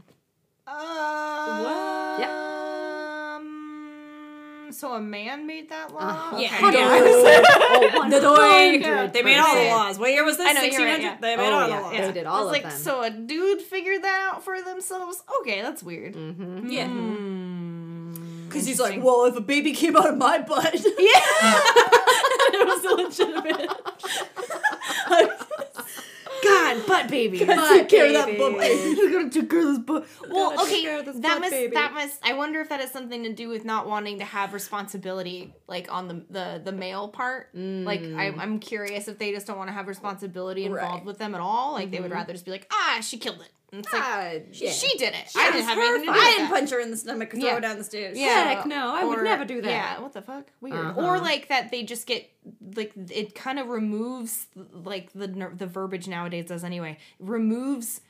Uh, 0.65 2.17
So 4.71 4.93
a 4.93 4.99
man 5.01 5.45
made 5.47 5.69
that 5.69 5.93
law? 5.93 5.99
Uh-huh. 5.99 6.37
Yeah. 6.37 6.67
Okay. 6.67 6.71
Yeah. 6.81 7.43
Oh, 7.73 8.09
The 8.09 8.19
100%. 8.19 9.13
They 9.13 9.21
made 9.23 9.37
all 9.37 9.55
the 9.55 9.65
laws. 9.69 9.97
What 9.99 10.11
year 10.11 10.23
was 10.25 10.37
this? 10.37 10.47
I 10.47 10.53
know, 10.53 10.61
you're 10.63 10.83
right, 10.85 11.01
yeah. 11.01 11.17
They 11.19 11.35
made 11.35 11.49
Oh, 11.49 11.53
all 11.59 11.67
yeah. 11.69 11.75
the 11.77 11.81
laws. 11.83 11.91
They 11.91 12.11
did 12.13 12.25
I 12.25 12.29
all 12.29 12.45
was 12.45 12.47
of 12.47 12.51
like, 12.63 12.63
them. 12.63 12.79
so 12.79 13.01
a 13.03 13.09
dude 13.09 13.61
figured 13.61 14.03
that 14.03 14.31
out 14.33 14.43
for 14.43 14.61
themselves? 14.61 15.23
Okay, 15.41 15.61
that's 15.61 15.81
weird. 15.83 16.13
Mm-hmm. 16.15 16.69
Yeah. 16.69 16.87
Because 18.47 18.65
he's 18.67 18.79
like, 18.81 19.01
well, 19.03 19.25
if 19.25 19.35
a 19.37 19.41
baby 19.41 19.71
came 19.73 19.95
out 19.95 20.09
of 20.09 20.17
my 20.17 20.39
butt, 20.39 20.73
Yeah. 20.73 20.81
it 22.53 22.67
was 22.67 22.83
illegitimate. 22.85 23.69
God, 26.43 26.85
butt 26.87 27.09
baby. 27.09 27.39
Gotta 27.45 27.79
take 27.79 27.89
care 27.89 28.07
of 28.07 28.13
that 28.13 28.37
butt 28.37 28.57
baby. 28.57 28.75
baby. 28.83 28.89
you 28.99 29.11
gotta 29.11 29.29
take 29.29 29.49
care 29.49 29.59
of 29.61 29.67
this 29.67 29.79
butt. 29.79 30.07
Well, 30.29 30.49
Gotta 30.51 30.57
take 30.69 30.73
okay, 30.73 30.81
care 30.83 30.99
of 30.99 31.05
this 31.05 31.15
that 31.17 31.21
butt 31.33 31.39
must 31.41 31.51
baby. 31.51 31.73
that 31.75 31.93
must. 31.93 32.19
I 32.25 32.33
wonder 32.33 32.59
if 32.61 32.69
that 32.69 32.79
has 32.79 32.91
something 32.91 33.23
to 33.23 33.33
do 33.33 33.49
with 33.49 33.65
not 33.65 33.87
wanting 33.87 34.19
to 34.19 34.25
have 34.25 34.53
responsibility, 34.53 35.53
like 35.67 35.91
on 35.93 36.07
the 36.07 36.25
the 36.29 36.61
the 36.63 36.71
male 36.71 37.07
part. 37.07 37.49
Like, 37.53 38.01
I, 38.01 38.33
I'm 38.37 38.59
curious 38.59 39.07
if 39.07 39.17
they 39.17 39.31
just 39.31 39.47
don't 39.47 39.57
want 39.57 39.69
to 39.69 39.73
have 39.73 39.87
responsibility 39.87 40.65
involved 40.65 40.81
Right. 40.95 41.05
with 41.05 41.17
them 41.17 41.35
at 41.35 41.41
all. 41.41 41.73
Like, 41.73 41.91
they 41.91 41.99
would 41.99 42.11
rather 42.11 42.33
just 42.33 42.45
be 42.45 42.51
like, 42.51 42.67
ah, 42.71 42.99
she 43.01 43.17
killed 43.17 43.41
it. 43.41 43.51
And 43.73 43.85
it's 43.85 43.93
like, 43.93 44.01
Ah, 44.03 44.31
yeah. 44.51 44.71
she 44.71 44.97
did 44.97 45.13
it. 45.13 45.31
Yeah, 45.33 45.41
I 45.43 45.47
it 45.47 45.51
didn't 45.53 45.65
have 45.67 45.77
her 45.77 45.83
anything 45.83 46.01
to 46.01 46.05
do 46.07 46.11
with 46.11 46.21
I 46.21 46.25
didn't 46.31 46.43
that. 46.49 46.51
punch 46.51 46.69
her 46.71 46.79
in 46.81 46.91
the 46.91 46.97
stomach 46.97 47.31
and 47.33 47.41
throw 47.41 47.49
Yeah. 47.49 47.55
her 47.55 47.61
down 47.61 47.77
the 47.77 47.83
stairs. 47.85 48.17
Yeah. 48.17 48.43
Heck 48.53 48.65
no, 48.65 48.93
I 48.93 49.05
would 49.05 49.23
never 49.23 49.45
do 49.45 49.61
that. 49.61 49.69
Yeah, 49.69 49.99
what 49.99 50.11
the 50.11 50.21
fuck? 50.21 50.47
Weird. 50.59 50.75
Uh-huh. 50.77 51.01
Or 51.01 51.19
like 51.19 51.47
that 51.47 51.71
they 51.71 51.83
just 51.83 52.05
get 52.05 52.29
like 52.75 52.91
it 53.09 53.33
kind 53.33 53.59
of 53.59 53.67
removes 53.67 54.47
like 54.73 55.13
the 55.13 55.27
ner- 55.29 55.53
the 55.55 55.67
verbiage 55.67 56.07
nowadays 56.09 56.45
does 56.47 56.63
anyway. 56.65 56.97
Removes 57.19 58.01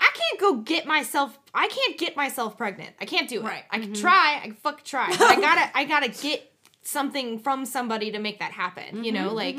I 0.00 0.10
can't 0.14 0.40
go 0.40 0.56
get 0.56 0.84
myself 0.86 1.38
I 1.54 1.68
can't 1.68 1.96
get 1.98 2.14
myself 2.14 2.58
pregnant. 2.58 2.90
I 3.00 3.06
can't 3.06 3.28
do 3.30 3.40
it. 3.40 3.44
Right. 3.44 3.64
I 3.70 3.78
can 3.78 3.94
try, 3.94 4.36
I 4.42 4.46
can 4.48 4.54
fuck 4.56 4.84
try. 4.84 5.08
But 5.08 5.22
I 5.22 5.36
got 5.40 5.54
to 5.54 5.78
I 5.78 5.84
got 5.84 6.00
to 6.02 6.22
get 6.22 6.52
something 6.82 7.38
from 7.38 7.64
somebody 7.64 8.10
to 8.12 8.18
make 8.18 8.38
that 8.40 8.52
happen, 8.52 9.04
you 9.04 9.12
know? 9.12 9.32
Like 9.32 9.56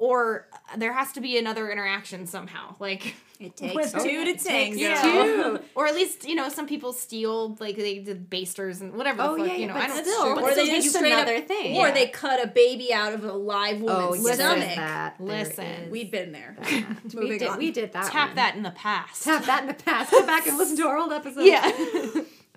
or 0.00 0.46
there 0.78 0.92
has 0.94 1.12
to 1.12 1.20
be 1.20 1.36
another 1.38 1.70
interaction 1.70 2.26
somehow. 2.26 2.74
Like 2.80 3.14
It 3.38 3.54
takes 3.56 3.74
With- 3.74 3.92
two 4.02 4.24
to 4.24 4.34
tango. 4.36 4.78
yeah. 4.78 5.02
Two. 5.02 5.60
or 5.74 5.86
at 5.86 5.94
least 5.94 6.26
you 6.26 6.34
know 6.34 6.48
some 6.48 6.66
people 6.66 6.92
steal 6.94 7.56
like 7.60 7.76
they 7.76 7.98
did 7.98 8.28
basters 8.30 8.80
and 8.80 8.94
whatever 8.94 9.18
the 9.18 9.28
Oh, 9.28 9.36
fuck 9.36 9.46
yeah, 9.46 9.54
you 9.56 9.66
know 9.66 9.74
but 9.74 9.82
I 9.82 9.86
don't 9.88 10.02
still, 10.04 10.34
but 10.34 10.42
Or 10.44 10.46
they 10.48 10.52
still 10.64 10.66
just 10.66 10.84
just 10.86 10.96
straight 10.96 11.12
another 11.12 11.36
up, 11.36 11.46
thing. 11.46 11.76
Or 11.76 11.88
Yeah. 11.88 11.92
they 11.94 12.06
cut 12.08 12.42
a 12.42 12.48
baby 12.48 12.92
out 12.92 13.12
of 13.12 13.24
a 13.24 13.32
live 13.32 13.82
oh, 13.82 14.08
woman's 14.10 14.26
Oh, 14.26 14.32
stomach. 14.32 14.74
that. 14.76 15.20
Listen. 15.20 15.90
we've 15.90 16.10
been 16.10 16.32
there. 16.32 16.56
that. 16.60 16.94
we 17.14 17.38
did, 17.38 17.42
on. 17.48 17.58
we 17.58 17.70
did 17.70 17.92
that. 17.92 18.10
tap 18.10 18.28
one. 18.30 18.36
that 18.36 18.56
in 18.56 18.62
the 18.62 18.70
past 18.70 19.22
Tap 19.24 19.44
that 19.44 19.60
in 19.62 19.68
the 19.68 19.74
past. 19.74 20.10
Go 20.10 20.24
back 20.26 20.46
and 20.46 20.56
listen 20.56 20.76
to 20.78 20.86
our 20.88 20.96
old 20.98 21.12
episode. 21.12 21.44
Yeah. 21.44 21.70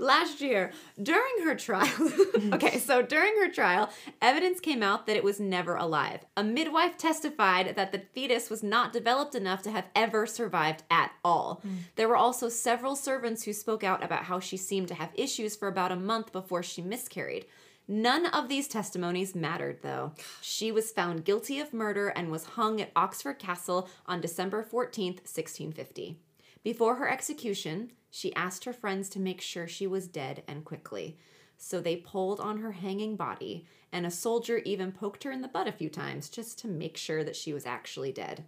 Last 0.04 0.42
year, 0.42 0.74
during 1.02 1.46
her 1.46 1.56
trial, 1.56 2.12
okay, 2.54 2.78
so 2.78 3.02
during 3.02 3.38
her 3.38 3.50
trial, 3.50 3.89
evidence 4.22 4.60
came 4.60 4.84
out 4.84 5.08
that 5.08 5.16
it 5.16 5.24
was 5.24 5.39
never 5.39 5.78
alive. 5.78 6.26
A 6.36 6.44
midwife 6.44 6.98
testified 6.98 7.78
that 7.78 7.94
the 7.94 8.02
fetus 8.13 8.50
was 8.50 8.62
not 8.62 8.92
developed 8.92 9.34
enough 9.34 9.62
to 9.62 9.72
have 9.72 9.86
ever 9.96 10.26
survived 10.26 10.84
at 10.92 11.13
all. 11.24 11.62
Hmm. 11.63 11.76
There 11.96 12.10
were 12.10 12.18
also 12.18 12.50
several 12.50 12.98
servants 12.98 13.44
who 13.44 13.54
spoke 13.54 13.82
out 13.82 14.04
about 14.04 14.26
how 14.26 14.42
she 14.42 14.58
seemed 14.58 14.89
to 14.89 14.96
have 14.96 15.10
issues 15.13 15.56
for 15.56 15.70
about 15.70 15.94
a 15.94 15.96
month 15.96 16.34
before 16.34 16.63
she 16.63 16.82
miscarried. 16.82 17.46
None 17.88 18.26
of 18.26 18.50
these 18.50 18.68
testimonies 18.68 19.34
mattered, 19.34 19.84
though. 19.84 20.12
She 20.42 20.70
was 20.70 20.92
found 20.92 21.24
guilty 21.24 21.62
of 21.62 21.74
murder 21.74 22.10
and 22.10 22.30
was 22.30 22.44
hung 22.44 22.82
at 22.82 22.92
Oxford 22.94 23.39
Castle 23.39 23.88
on 24.06 24.20
December 24.20 24.63
14th, 24.63 25.24
1650. 25.24 26.18
Before 26.62 26.96
her 26.96 27.10
execution, 27.10 27.92
she 28.15 28.36
asked 28.36 28.63
her 28.65 28.73
friends 28.73 29.10
to 29.10 29.19
make 29.19 29.41
sure 29.41 29.67
she 29.67 29.88
was 29.88 30.08
dead 30.08 30.43
and 30.47 30.63
quickly. 30.63 31.17
So 31.58 31.82
they 31.82 31.95
pulled 31.95 32.39
on 32.39 32.60
her 32.60 32.73
hanging 32.73 33.15
body, 33.15 33.65
and 33.91 34.06
a 34.06 34.12
soldier 34.12 34.60
even 34.60 34.91
poked 34.91 35.23
her 35.23 35.32
in 35.32 35.41
the 35.41 35.47
butt 35.47 35.67
a 35.67 35.71
few 35.71 35.89
times 35.89 36.30
just 36.30 36.60
to 36.60 36.67
make 36.67 36.95
sure 36.95 37.23
that 37.23 37.36
she 37.36 37.54
was 37.54 37.65
actually 37.65 38.12
dead. 38.12 38.45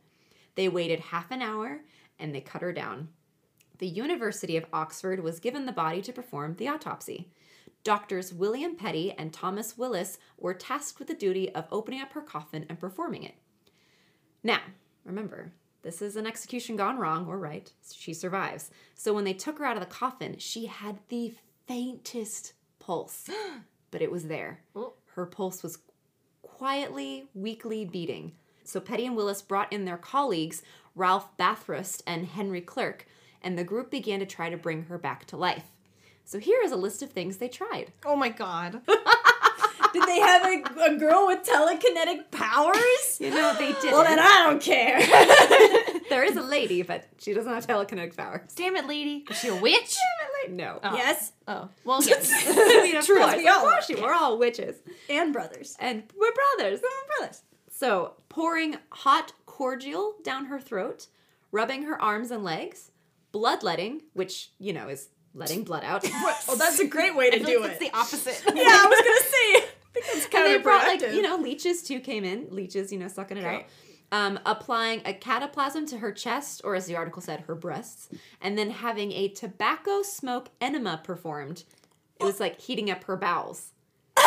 They 0.54 0.70
waited 0.70 1.00
half 1.00 1.32
an 1.32 1.42
hour 1.42 1.82
and 2.20 2.34
they 2.34 2.42
cut 2.42 2.62
her 2.62 2.74
down. 2.74 3.08
The 3.80 3.88
University 3.88 4.56
of 4.56 4.68
Oxford 4.72 5.24
was 5.24 5.40
given 5.40 5.66
the 5.66 5.72
body 5.72 6.04
to 6.04 6.14
perform 6.14 6.58
the 6.58 6.68
autopsy. 6.68 7.32
Doctors 7.84 8.32
William 8.32 8.76
Petty 8.76 9.14
and 9.14 9.34
Thomas 9.34 9.80
Willis 9.80 10.20
were 10.38 10.54
tasked 10.54 11.00
with 11.00 11.08
the 11.08 11.16
duty 11.16 11.50
of 11.56 11.66
opening 11.72 12.02
up 12.02 12.14
her 12.14 12.22
coffin 12.22 12.68
and 12.70 12.80
performing 12.80 13.24
it. 13.24 13.34
Now, 14.44 14.62
remember, 15.04 15.54
this 15.86 16.02
is 16.02 16.16
an 16.16 16.26
execution 16.26 16.76
gone 16.76 16.98
wrong 16.98 17.28
or 17.28 17.38
right. 17.38 17.72
She 17.94 18.12
survives. 18.12 18.72
So 18.96 19.14
when 19.14 19.24
they 19.24 19.36
took 19.36 19.60
her 19.60 19.66
out 19.66 19.78
of 19.78 19.82
the 19.82 19.86
coffin, 19.86 20.40
she 20.40 20.66
had 20.66 20.98
the 21.10 21.36
faintest 21.68 22.54
pulse, 22.80 23.30
but 23.92 24.02
it 24.02 24.12
was 24.12 24.26
there. 24.28 24.62
Oh. 24.76 24.94
Her 25.14 25.28
pulse 25.28 25.62
was 25.62 25.78
quietly, 26.42 27.28
weakly 27.36 27.86
beating. 27.86 28.32
So 28.64 28.80
Petty 28.80 29.06
and 29.06 29.16
Willis 29.16 29.44
brought 29.44 29.72
in 29.72 29.86
their 29.86 29.96
colleagues, 29.96 30.64
Ralph 30.96 31.38
Bathurst 31.38 32.02
and 32.08 32.26
Henry 32.26 32.62
Clerk, 32.62 33.06
and 33.44 33.56
the 33.56 33.64
group 33.64 33.92
began 33.92 34.20
to 34.22 34.26
try 34.26 34.50
to 34.50 34.58
bring 34.58 34.86
her 34.86 34.98
back 34.98 35.26
to 35.26 35.38
life. 35.38 35.66
So 36.24 36.40
here 36.40 36.62
is 36.64 36.72
a 36.72 36.78
list 36.78 37.04
of 37.04 37.12
things 37.12 37.38
they 37.38 37.48
tried. 37.48 37.94
oh 38.04 38.16
my 38.16 38.30
god 38.30 38.82
Did 39.96 40.08
they 40.08 40.20
have 40.20 40.44
a, 40.46 40.94
a 40.94 40.98
girl 40.98 41.28
with 41.28 41.44
telekinetic 41.48 42.30
powers? 42.32 43.18
You 43.20 43.30
know, 43.32 43.56
they 43.58 43.72
did. 43.82 43.94
Well, 43.94 44.04
then 44.04 44.20
I 44.20 44.46
don't 44.48 44.62
care. 44.62 45.00
there 46.10 46.24
is 46.24 46.36
a 46.36 46.42
lady, 46.42 46.82
but 46.82 47.06
she 47.18 47.34
doesn't 47.34 47.52
have 47.52 47.66
telekinetic 47.66 48.16
powers. 48.16 48.54
damn 48.56 48.76
it 48.76 48.86
lady 48.88 49.26
is 49.30 49.38
she 49.40 49.48
a 49.48 49.56
witch 49.56 49.96
Damn 49.96 50.28
it, 50.28 50.50
lady. 50.52 50.54
No. 50.62 50.80
Oh. 50.84 50.96
yes, 50.96 51.32
oh 51.48 51.70
well 51.86 52.04
yes 52.04 52.32
I 52.48 52.84
mean, 52.84 52.96
of 52.98 53.06
True, 53.06 53.18
course, 53.20 53.38
we 53.38 53.48
of 53.48 53.54
all 53.56 53.62
course 53.62 53.90
are. 53.90 53.96
she- 53.96 54.02
we're 54.02 54.14
all 54.14 54.38
witches. 54.38 54.76
and 55.10 55.32
brothers. 55.34 55.76
And 55.80 56.04
we're 56.20 56.34
brothers. 56.34 56.82
We're 56.84 57.18
brothers. 57.18 57.42
So, 57.72 58.14
pouring 58.30 58.78
hot 58.90 59.34
cordial 59.46 60.16
down 60.24 60.46
her 60.46 60.60
throat, 60.60 61.08
rubbing 61.52 61.84
her 61.84 62.02
arms 62.02 62.32
and 62.32 62.44
legs, 62.44 62.92
bloodletting, 63.32 64.02
which, 64.14 64.52
you 64.60 64.72
know, 64.74 64.88
is 64.88 65.10
letting 65.34 65.64
blood 65.64 65.84
out. 65.84 66.06
Oh, 66.48 66.56
that's 66.58 66.80
a 66.80 66.88
great 66.88 67.16
way 67.16 67.32
to 67.32 67.38
I 67.38 67.40
feel 67.40 67.48
do 67.48 67.60
like 67.62 67.72
it. 67.72 67.82
it's 67.82 67.92
the 67.92 67.98
opposite 67.98 68.44
yeah, 68.56 68.64
I 68.68 68.88
was 68.88 69.02
gonna 69.02 69.64
say. 69.64 69.75
That's 69.96 70.26
and 70.26 70.46
they 70.46 70.58
brought, 70.58 70.86
like, 70.86 71.02
you 71.02 71.22
know, 71.22 71.38
leeches 71.38 71.84
too 71.84 72.00
came 72.00 72.24
in. 72.24 72.48
Leeches, 72.52 72.92
you 72.92 73.00
know, 73.00 73.08
sucking 73.08 73.38
it 73.38 73.46
out. 73.46 73.64
Um, 74.12 74.40
applying 74.46 75.02
a 75.06 75.14
cataplasm 75.14 75.88
to 75.90 75.98
her 75.98 76.12
chest, 76.12 76.62
or 76.64 76.76
as 76.76 76.86
the 76.86 76.96
article 76.96 77.22
said, 77.22 77.42
her 77.42 77.56
breasts, 77.56 78.10
and 78.40 78.58
then 78.58 78.70
having 78.70 79.12
a 79.12 79.30
tobacco 79.30 80.04
smoke 80.04 80.50
enema 80.62 81.02
performed. 81.04 81.64
It 82.20 82.24
was 82.24 82.40
like 82.40 82.62
heating 82.62 82.90
up 82.90 83.04
her 83.06 83.18
bowels. 83.18 83.72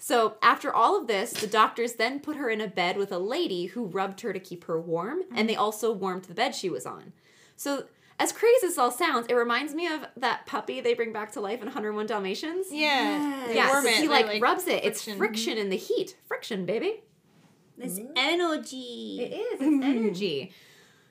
So, 0.00 0.36
after 0.40 0.72
all 0.72 0.96
of 0.96 1.08
this, 1.08 1.32
the 1.32 1.48
doctors 1.48 1.94
then 1.94 2.20
put 2.20 2.36
her 2.36 2.48
in 2.48 2.60
a 2.60 2.68
bed 2.68 2.96
with 2.96 3.10
a 3.10 3.18
lady 3.18 3.66
who 3.66 3.84
rubbed 3.84 4.20
her 4.20 4.32
to 4.32 4.38
keep 4.38 4.64
her 4.64 4.80
warm, 4.80 5.22
and 5.34 5.48
they 5.48 5.56
also 5.56 5.92
warmed 5.92 6.24
the 6.24 6.34
bed 6.34 6.54
she 6.54 6.70
was 6.70 6.86
on. 6.86 7.12
So, 7.56 7.86
as 8.18 8.32
crazy 8.32 8.56
as 8.56 8.62
this 8.62 8.78
all 8.78 8.90
sounds, 8.90 9.26
it 9.28 9.34
reminds 9.34 9.74
me 9.74 9.86
of 9.86 10.04
that 10.16 10.46
puppy 10.46 10.80
they 10.80 10.94
bring 10.94 11.12
back 11.12 11.32
to 11.32 11.40
life 11.40 11.60
in 11.60 11.66
101 11.66 12.06
Dalmatians. 12.06 12.66
Yeah. 12.70 13.44
they 13.46 13.56
Yeah, 13.56 13.68
warm 13.70 13.84
so 13.84 13.90
it, 13.90 13.96
he 13.96 14.06
they, 14.06 14.08
like, 14.08 14.42
rubs 14.42 14.66
it. 14.66 14.84
It's 14.84 15.02
friction. 15.02 15.18
friction 15.18 15.58
in 15.58 15.70
the 15.70 15.76
heat. 15.76 16.16
Friction, 16.26 16.66
baby. 16.66 17.02
This 17.76 18.00
mm-hmm. 18.00 18.12
energy. 18.16 19.18
It 19.20 19.32
is. 19.34 19.52
It's 19.52 19.62
mm-hmm. 19.62 19.82
energy. 19.82 20.52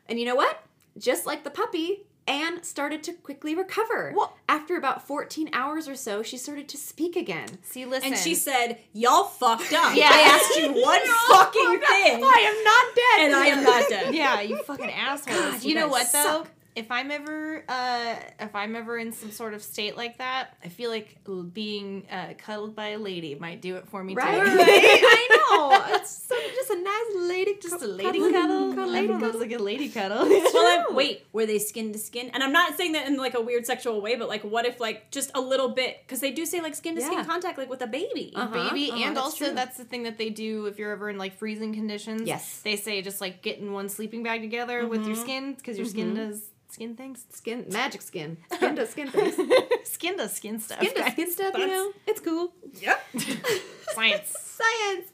And 0.08 0.20
you 0.20 0.26
know 0.26 0.36
what? 0.36 0.62
Just 0.98 1.26
like 1.26 1.44
the 1.44 1.50
puppy, 1.50 2.08
Anne 2.28 2.62
started 2.64 3.04
to 3.04 3.14
quickly 3.14 3.56
recover. 3.56 4.12
What? 4.14 4.34
After 4.50 4.76
about 4.76 5.08
14 5.08 5.50
hours 5.54 5.88
or 5.88 5.96
so, 5.96 6.24
she 6.24 6.38
started 6.38 6.68
to 6.70 6.78
speak 6.78 7.16
again. 7.16 7.48
See, 7.64 7.86
listen. 7.86 8.12
And 8.12 8.22
she 8.22 8.36
said, 8.36 8.80
"Y'all 8.92 9.24
fucked 9.24 9.72
up. 9.74 9.96
Yeah. 9.96 10.10
I 10.12 10.22
asked 10.22 10.60
you 10.60 10.68
one 10.84 11.02
fucking 11.30 11.80
thing, 11.80 12.24
I 12.24 12.40
am 12.50 12.64
not 12.64 12.96
dead. 12.96 13.26
and 13.26 13.36
I 13.36 13.46
am 13.48 13.64
not 13.64 13.90
dead." 13.90 14.14
yeah, 14.14 14.42
you 14.42 14.58
fucking 14.64 14.92
assholes. 14.92 15.38
God, 15.38 15.64
you 15.64 15.70
you 15.70 15.76
know 15.76 15.84
guys 15.84 15.92
what 15.92 16.12
though? 16.12 16.24
suck. 16.24 16.52
If 16.78 16.92
I'm 16.92 17.10
ever, 17.10 17.64
uh, 17.68 18.16
if 18.40 18.54
I'm 18.56 18.76
ever 18.76 18.98
in 19.00 19.12
some 19.12 19.32
sort 19.32 19.54
of 19.56 19.64
state 19.64 19.98
like 19.98 20.20
that, 20.20 20.56
I 20.64 20.68
feel 20.68 20.92
like 20.92 21.18
being 21.54 22.06
uh, 22.12 22.34
cuddled 22.38 22.76
by 22.76 22.90
a 22.90 23.00
lady 23.00 23.34
might 23.34 23.62
do 23.62 23.78
it 23.78 23.88
for 23.88 24.04
me 24.04 24.14
Right? 24.14 24.36
too. 24.36 24.42
I 24.46 25.28
know. 25.32 25.84
It's 25.98 26.12
so, 26.28 26.36
just 26.54 26.70
a 26.70 26.76
nice 26.82 27.30
lady, 27.30 27.58
Just 27.62 27.82
a 27.82 27.88
lady 27.88 28.20
cuddle, 28.20 28.32
cuddle. 28.32 28.74
cuddle, 28.76 28.92
Lady 28.94 29.08
cuddle. 29.08 29.40
like 29.40 29.52
a 29.54 29.58
lady 29.58 29.90
cuddle. 29.90 30.26
Well, 30.58 30.86
then, 30.86 30.96
wait, 30.96 31.26
were 31.34 31.46
they 31.46 31.60
skin 31.60 31.94
to 31.94 32.00
skin? 32.00 32.30
And 32.34 32.44
I'm 32.44 32.52
not 32.52 32.78
saying 32.78 32.92
that 32.94 33.08
in 33.08 33.18
like 33.18 33.34
a 33.34 33.42
weird 33.42 33.66
sexual 33.66 34.00
way, 34.02 34.16
but 34.16 34.28
like, 34.28 34.44
what 34.44 34.66
if 34.66 34.80
like 34.80 35.10
just 35.12 35.32
a 35.36 35.42
little 35.42 35.70
bit? 35.70 35.98
Because 36.06 36.20
they 36.20 36.32
do 36.32 36.46
say 36.46 36.62
like 36.62 36.76
skin 36.76 36.96
to 36.96 37.02
skin 37.02 37.24
contact, 37.26 37.58
like 37.58 37.70
with 37.70 37.82
a 37.82 37.88
baby. 37.88 38.32
Uh-huh. 38.36 38.54
baby 38.70 38.92
Uh-huh, 38.92 39.04
and 39.04 39.16
that's 39.18 39.26
also 39.26 39.46
true. 39.46 39.54
that's 39.56 39.78
the 39.78 39.84
thing 39.86 40.04
that 40.04 40.18
they 40.18 40.30
do 40.30 40.66
if 40.68 40.78
you're 40.78 40.92
ever 40.92 41.10
in 41.10 41.18
like 41.18 41.34
freezing 41.38 41.74
conditions 41.74 42.24
Yes. 42.28 42.62
they 42.62 42.76
say 42.76 43.02
just 43.02 43.20
like 43.22 43.42
get 43.42 43.58
in 43.60 43.72
one 43.74 43.90
sleeping 43.90 44.22
bag 44.24 44.42
together 44.42 44.88
with 44.88 45.06
your 45.08 45.16
skin 45.16 45.54
because 45.56 45.78
your 45.78 45.88
skin 45.88 46.14
does 46.14 46.44
skin 46.70 46.96
things 46.96 47.26
Skin, 47.30 47.66
magic 47.72 48.02
skin. 48.02 48.38
Skin 48.54 48.76
does 48.76 48.90
skin 48.90 49.10
things. 49.10 49.36
skin 49.84 50.18
does 50.18 50.34
skin 50.34 50.60
stuff 50.60 50.80
Skin 50.80 50.94
does 50.94 51.12
skin 51.14 51.32
stuff, 51.32 51.58
you 51.58 51.68
know? 51.68 51.92
It's 52.06 52.20
cool. 52.20 52.54
Yep. 52.82 53.04
science 53.94 54.36
Science. 54.38 55.12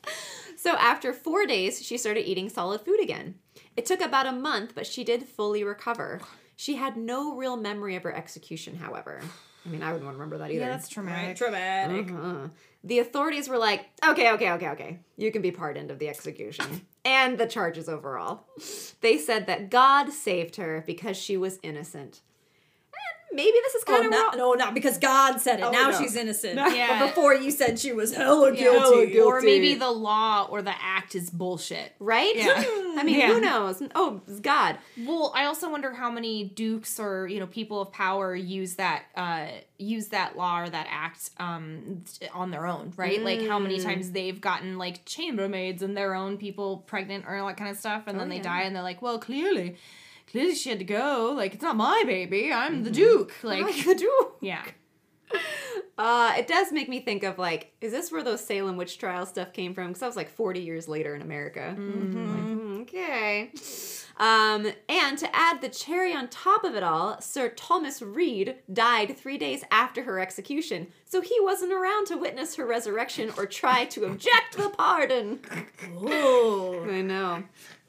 So 0.58 0.72
after 0.78 1.12
four 1.14 1.46
days, 1.46 1.86
she 1.86 1.98
started 1.98 2.28
eating 2.28 2.50
solid 2.50 2.82
food 2.82 3.02
again. 3.02 3.36
It 3.76 3.86
took 3.86 4.02
about 4.02 4.26
a 4.26 4.32
month, 4.32 4.74
but 4.76 4.88
she 4.88 5.04
did 5.04 5.24
fully 5.24 5.64
recover. 5.64 6.22
She 6.56 6.76
had 6.76 6.96
no 6.96 7.36
real 7.36 7.58
memory 7.58 7.96
of 7.96 8.04
her 8.04 8.16
execution, 8.16 8.76
however. 8.78 9.20
I 9.66 9.70
mean, 9.70 9.82
I 9.82 9.88
wouldn't 9.92 10.06
want 10.06 10.16
to 10.16 10.20
remember 10.20 10.38
that 10.40 10.52
either. 10.52 10.62
yeah 10.62 10.70
that's 10.70 10.88
traumatic 10.90 11.38
Traumatic. 11.38 12.12
Uh-huh. 12.12 12.48
The 12.84 13.00
authorities 13.00 13.48
were 13.50 13.58
like, 13.58 13.86
okay, 14.06 14.32
okay, 14.34 14.52
okay, 14.52 14.70
okay. 14.70 15.00
You 15.18 15.32
can 15.32 15.42
be 15.42 15.52
pardoned 15.52 15.90
of 15.92 16.00
the 16.00 16.10
execution 16.10 16.86
and 17.06 17.38
the 17.38 17.48
charges 17.48 17.90
overall. 17.90 18.46
They 19.02 19.18
said 19.18 19.48
that 19.48 19.70
God 19.70 20.12
saved 20.12 20.56
her 20.58 20.84
because 20.86 21.18
she 21.18 21.38
was 21.38 21.60
innocent. 21.64 22.22
And 23.34 23.36
maybe 23.36 23.58
this 23.64 23.74
is 23.76 23.84
Oh, 23.88 23.92
kind 23.92 24.06
of 24.06 24.12
not, 24.12 24.38
no, 24.38 24.54
not 24.54 24.74
because 24.76 24.98
God 25.00 25.40
said 25.42 25.60
it. 25.60 25.64
Oh, 25.64 25.72
now 25.72 25.90
no. 25.90 26.00
she's 26.00 26.16
innocent. 26.16 26.56
Yeah. 26.56 27.00
But 27.00 27.08
before 27.08 27.34
you 27.34 27.50
said 27.50 27.80
she 27.80 27.92
was 27.92 28.14
hella 28.16 28.54
Yeah. 28.54 28.60
guilty. 28.62 29.20
or 29.20 29.42
maybe 29.42 29.74
the 29.74 29.90
law 29.90 30.48
or 30.50 30.62
the 30.62 30.74
act 30.80 31.16
is 31.16 31.30
bullshit 31.32 31.94
right? 32.00 32.36
Yeah. 32.36 32.54
I 32.96 33.02
mean, 33.04 33.18
Yeah. 33.20 33.28
who 33.34 33.42
knows? 33.42 33.82
Oh, 33.96 34.22
it's 34.28 34.40
God. 34.40 34.78
Well, 35.00 35.32
I 35.36 35.46
also 35.46 35.70
wonder 35.72 35.92
how 35.94 36.12
many 36.12 36.44
dukes 36.46 37.00
or 37.00 37.28
you 37.28 37.40
know 37.40 37.48
people 37.48 37.82
of 37.82 37.92
power 37.92 38.36
use 38.36 38.76
that 38.76 39.04
uh, 39.16 39.48
use 39.80 40.10
that 40.10 40.38
law 40.38 40.62
or 40.62 40.70
that 40.70 40.88
act 40.90 41.32
um, 41.38 42.04
on 42.34 42.52
their 42.52 42.68
own, 42.68 42.94
right? 42.96 43.22
Like 43.22 43.46
how 43.48 43.58
many 43.60 43.80
Mm. 43.80 43.84
times 43.84 44.12
they've 44.12 44.40
gotten 44.40 44.78
like 44.78 45.04
chambermaids 45.06 45.82
and 45.82 45.98
their 45.98 46.14
own 46.14 46.38
people 46.38 46.78
pregnant 46.86 47.26
or 47.28 47.36
all 47.38 47.48
that 47.48 47.58
kind 47.58 47.72
of 47.72 47.78
stuff, 47.78 48.04
and 48.08 48.20
then 48.20 48.28
Oh, 48.28 48.30
they 48.30 48.38
yeah. 48.38 48.44
die, 48.44 48.62
and 48.62 48.76
they're 48.76 48.84
like, 48.84 49.02
well, 49.02 49.18
clearly, 49.18 49.76
clearly 50.28 50.56
she 50.56 50.70
had 50.70 50.80
to 50.80 50.86
go. 50.86 51.34
Like 51.36 51.54
it's 51.54 51.64
not 51.64 51.76
my 51.76 52.04
baby. 52.06 52.52
I'm 52.52 52.84
the 52.84 52.92
duke. 52.92 53.34
Like 53.44 53.64
I 53.66 53.72
could 53.82 53.98
do. 53.98 54.32
yeah, 54.42 54.64
Uh, 55.96 56.34
it 56.38 56.48
does 56.48 56.72
make 56.72 56.90
me 56.90 57.00
think 57.02 57.22
of 57.24 57.38
like, 57.38 57.72
is 57.80 57.92
this 57.92 58.12
where 58.12 58.24
those 58.24 58.44
Salem 58.44 58.78
witch 58.78 58.98
trial 58.98 59.28
stuff 59.28 59.54
came 59.54 59.76
from? 59.76 59.90
Because 59.90 60.02
I 60.02 60.08
was 60.08 60.16
like 60.16 60.30
40 60.30 60.60
years 60.62 60.88
later 60.88 61.14
in 61.14 61.22
America. 61.22 61.76
Like, 61.78 61.78
mm, 61.78 62.82
okay. 62.82 63.52
Um, 64.18 64.72
and 64.90 65.18
to 65.20 65.36
add 65.36 65.62
the 65.62 65.70
cherry 65.70 66.14
on 66.14 66.30
top 66.30 66.64
of 66.64 66.76
it 66.76 66.82
all, 66.84 67.22
Sir 67.22 67.50
Thomas 67.50 68.02
Reed 68.02 68.56
died 68.72 69.16
three 69.18 69.38
days 69.38 69.64
after 69.72 70.04
her 70.04 70.20
execution, 70.20 70.88
so 71.06 71.22
he 71.22 71.38
wasn't 71.42 71.74
around 71.74 72.08
to 72.08 72.18
witness 72.18 72.56
her 72.56 72.66
resurrection 72.66 73.32
or 73.38 73.46
try 73.46 73.86
to 73.86 74.06
object 74.06 74.58
the 74.58 74.70
pardon. 74.70 75.40
Ooh. 76.04 76.88
I 76.92 77.02
know. 77.02 77.44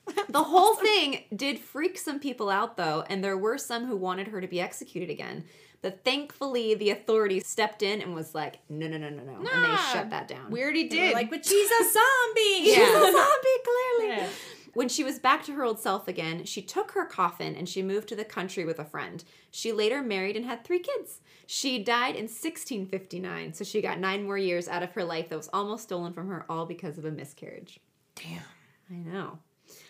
The 0.29 0.43
whole 0.43 0.75
thing 0.75 1.25
did 1.35 1.59
freak 1.61 1.97
some 1.99 2.19
people 2.19 2.51
out, 2.51 2.77
though, 2.77 3.05
and 3.09 3.23
there 3.23 3.39
were 3.39 3.57
some 3.59 3.87
who 3.87 3.97
wanted 3.97 4.29
her 4.29 4.41
to 4.41 4.47
be 4.49 4.61
executed 4.61 5.09
again. 5.11 5.45
But 5.81 6.03
thankfully, 6.05 6.75
the 6.75 6.91
authorities 6.91 7.47
stepped 7.47 7.83
in 7.83 8.01
and 8.03 8.15
was 8.15 8.35
like, 8.35 8.59
no, 8.69 8.89
no, 8.89 8.97
no, 8.99 9.11
no, 9.11 9.23
no. 9.23 9.33
and 9.51 9.65
they 9.65 9.77
shut 9.93 10.11
that 10.11 10.27
down. 10.29 10.51
we 10.51 10.63
already 10.63 10.89
did. 10.89 11.13
like, 11.15 11.31
but 11.31 11.45
she's 11.47 11.71
a 11.71 11.85
zombie. 11.85 12.65
She's 12.65 12.77
Yeah. 12.79 12.99
a 12.99 13.13
zombie, 13.13 13.59
clearly. 13.65 14.17
Yeah. 14.17 14.29
When 14.73 14.89
she 14.89 15.05
was 15.05 15.19
back 15.21 15.45
to 15.45 15.53
her 15.53 15.63
old 15.63 15.79
self 15.79 16.09
again, 16.09 16.45
she 16.47 16.61
took 16.63 16.93
her 16.93 17.05
coffin 17.05 17.55
and 17.55 17.69
she 17.69 17.81
moved 17.83 18.09
to 18.09 18.17
the 18.17 18.25
country 18.25 18.65
with 18.65 18.81
a 18.81 18.85
friend. 18.85 19.23
She 19.53 19.73
later 19.73 20.03
married 20.03 20.37
and 20.37 20.45
had 20.47 20.65
three 20.65 20.81
kids. 20.81 21.21
She 21.47 21.79
died 21.85 22.17
in 22.17 22.25
1659, 22.25 23.53
so 23.55 23.63
she 23.63 23.81
got 23.81 24.01
nine 24.01 24.25
more 24.25 24.39
years 24.39 24.67
out 24.69 24.83
of 24.83 24.93
her 24.93 25.05
life 25.05 25.29
that 25.29 25.37
was 25.37 25.51
almost 25.53 25.85
stolen 25.85 26.13
from 26.13 26.29
her, 26.29 26.45
all 26.49 26.67
because 26.67 26.99
of 26.99 27.05
a 27.05 27.11
miscarriage. 27.11 27.79
Damn. 28.17 28.43
I 28.91 28.95
know. 28.95 29.39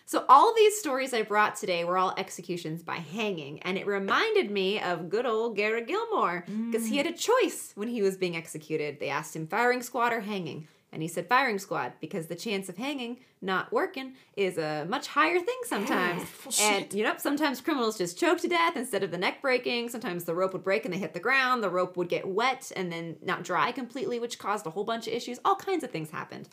So 0.07 0.25
all 0.29 0.55
these 0.55 0.79
stories 0.79 1.15
I 1.15 1.23
brought 1.23 1.57
today 1.57 1.85
were 1.85 1.97
all 1.97 2.15
executions 2.19 2.83
by 2.83 2.97
hanging, 2.97 3.61
and 3.63 3.79
it 3.79 3.87
reminded 3.87 4.51
me 4.51 4.79
of 4.79 5.09
good 5.09 5.25
old 5.25 5.57
Garrett 5.57 5.89
Gilmore 5.89 6.45
because 6.47 6.87
he 6.87 6.97
mm. 6.97 7.05
had 7.05 7.07
a 7.07 7.17
choice 7.17 7.73
when 7.75 7.89
he 7.89 8.03
was 8.03 8.19
being 8.19 8.37
executed. 8.37 9.01
They 9.01 9.09
asked 9.09 9.35
him 9.35 9.47
firing 9.47 9.81
squad 9.81 10.13
or 10.13 10.21
hanging, 10.21 10.69
and 10.93 11.01
he 11.01 11.09
said 11.09 11.27
firing 11.27 11.59
squad 11.59 11.95
because 12.01 12.27
the 12.27 12.37
chance 12.37 12.69
of 12.69 12.77
hanging 12.77 13.19
not 13.41 13.73
working 13.73 14.13
is 14.37 14.59
a 14.59 14.85
much 14.87 15.07
higher 15.07 15.41
thing 15.41 15.59
sometimes. 15.65 16.29
and 16.61 16.93
you 16.93 17.03
know, 17.03 17.15
sometimes 17.17 17.63
criminals 17.63 17.97
just 17.97 18.19
choke 18.19 18.41
to 18.41 18.49
death 18.49 18.77
instead 18.77 19.03
of 19.03 19.11
the 19.11 19.19
neck 19.19 19.41
breaking. 19.41 19.89
Sometimes 19.89 20.25
the 20.25 20.35
rope 20.35 20.53
would 20.53 20.65
break 20.65 20.85
and 20.85 20.93
they 20.93 20.99
hit 20.99 21.15
the 21.15 21.21
ground. 21.21 21.63
The 21.63 21.71
rope 21.71 21.97
would 21.97 22.11
get 22.11 22.29
wet 22.29 22.71
and 22.77 22.93
then 22.93 23.17
not 23.23 23.43
dry 23.43 23.73
completely, 23.73 24.21
which 24.21 24.39
caused 24.39 24.67
a 24.67 24.71
whole 24.71 24.85
bunch 24.85 25.07
of 25.07 25.15
issues. 25.15 25.41
All 25.47 25.57
kinds 25.57 25.83
of 25.83 25.91
things 25.91 26.11
happened. 26.11 26.49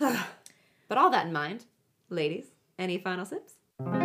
But 0.86 0.98
all 0.98 1.08
that 1.10 1.26
in 1.26 1.32
mind, 1.32 1.64
ladies, 2.14 2.46
any 2.78 2.98
final 2.98 3.24
sips? 3.24 3.54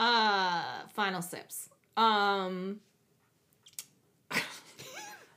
Uh, 0.00 0.62
final 0.94 1.20
sips. 1.20 1.68
Um, 1.94 2.80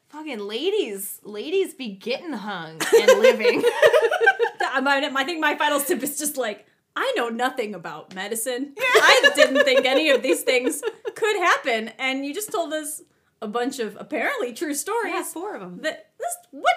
fucking 0.07 0.39
ladies, 0.39 1.19
ladies 1.23 1.73
be 1.73 1.89
getting 1.89 2.31
hung 2.31 2.79
and 2.97 3.19
living. 3.19 3.61
I, 4.61 5.23
think 5.25 5.41
my 5.41 5.57
final 5.57 5.81
sip 5.81 6.01
is 6.01 6.17
just 6.17 6.37
like, 6.37 6.65
I 6.95 7.11
know 7.15 7.29
nothing 7.29 7.73
about 7.73 8.13
medicine. 8.13 8.73
I 8.77 9.31
didn't 9.35 9.63
think 9.63 9.85
any 9.85 10.09
of 10.09 10.21
these 10.21 10.41
things 10.43 10.81
could 11.15 11.35
happen. 11.37 11.89
And 11.97 12.25
you 12.25 12.33
just 12.33 12.51
told 12.51 12.71
us 12.73 13.01
a 13.41 13.47
bunch 13.47 13.79
of 13.79 13.97
apparently 13.99 14.53
true 14.53 14.73
stories. 14.75 15.13
Yeah, 15.13 15.23
four 15.23 15.55
of 15.55 15.61
them. 15.61 15.79
That 15.81 16.11
this 16.19 16.35
what 16.51 16.75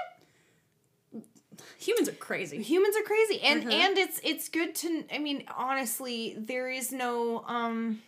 humans 1.78 2.08
are 2.08 2.12
crazy. 2.12 2.62
Humans 2.62 2.96
are 2.96 3.02
crazy, 3.02 3.40
and 3.42 3.60
Mm-hmm. 3.62 3.70
and 3.72 3.98
it's 3.98 4.20
it's 4.24 4.48
good 4.48 4.74
to. 4.76 5.04
I 5.12 5.18
mean, 5.18 5.44
honestly, 5.56 6.34
there 6.38 6.70
is 6.70 6.92
no 6.92 7.44
um. 7.46 8.02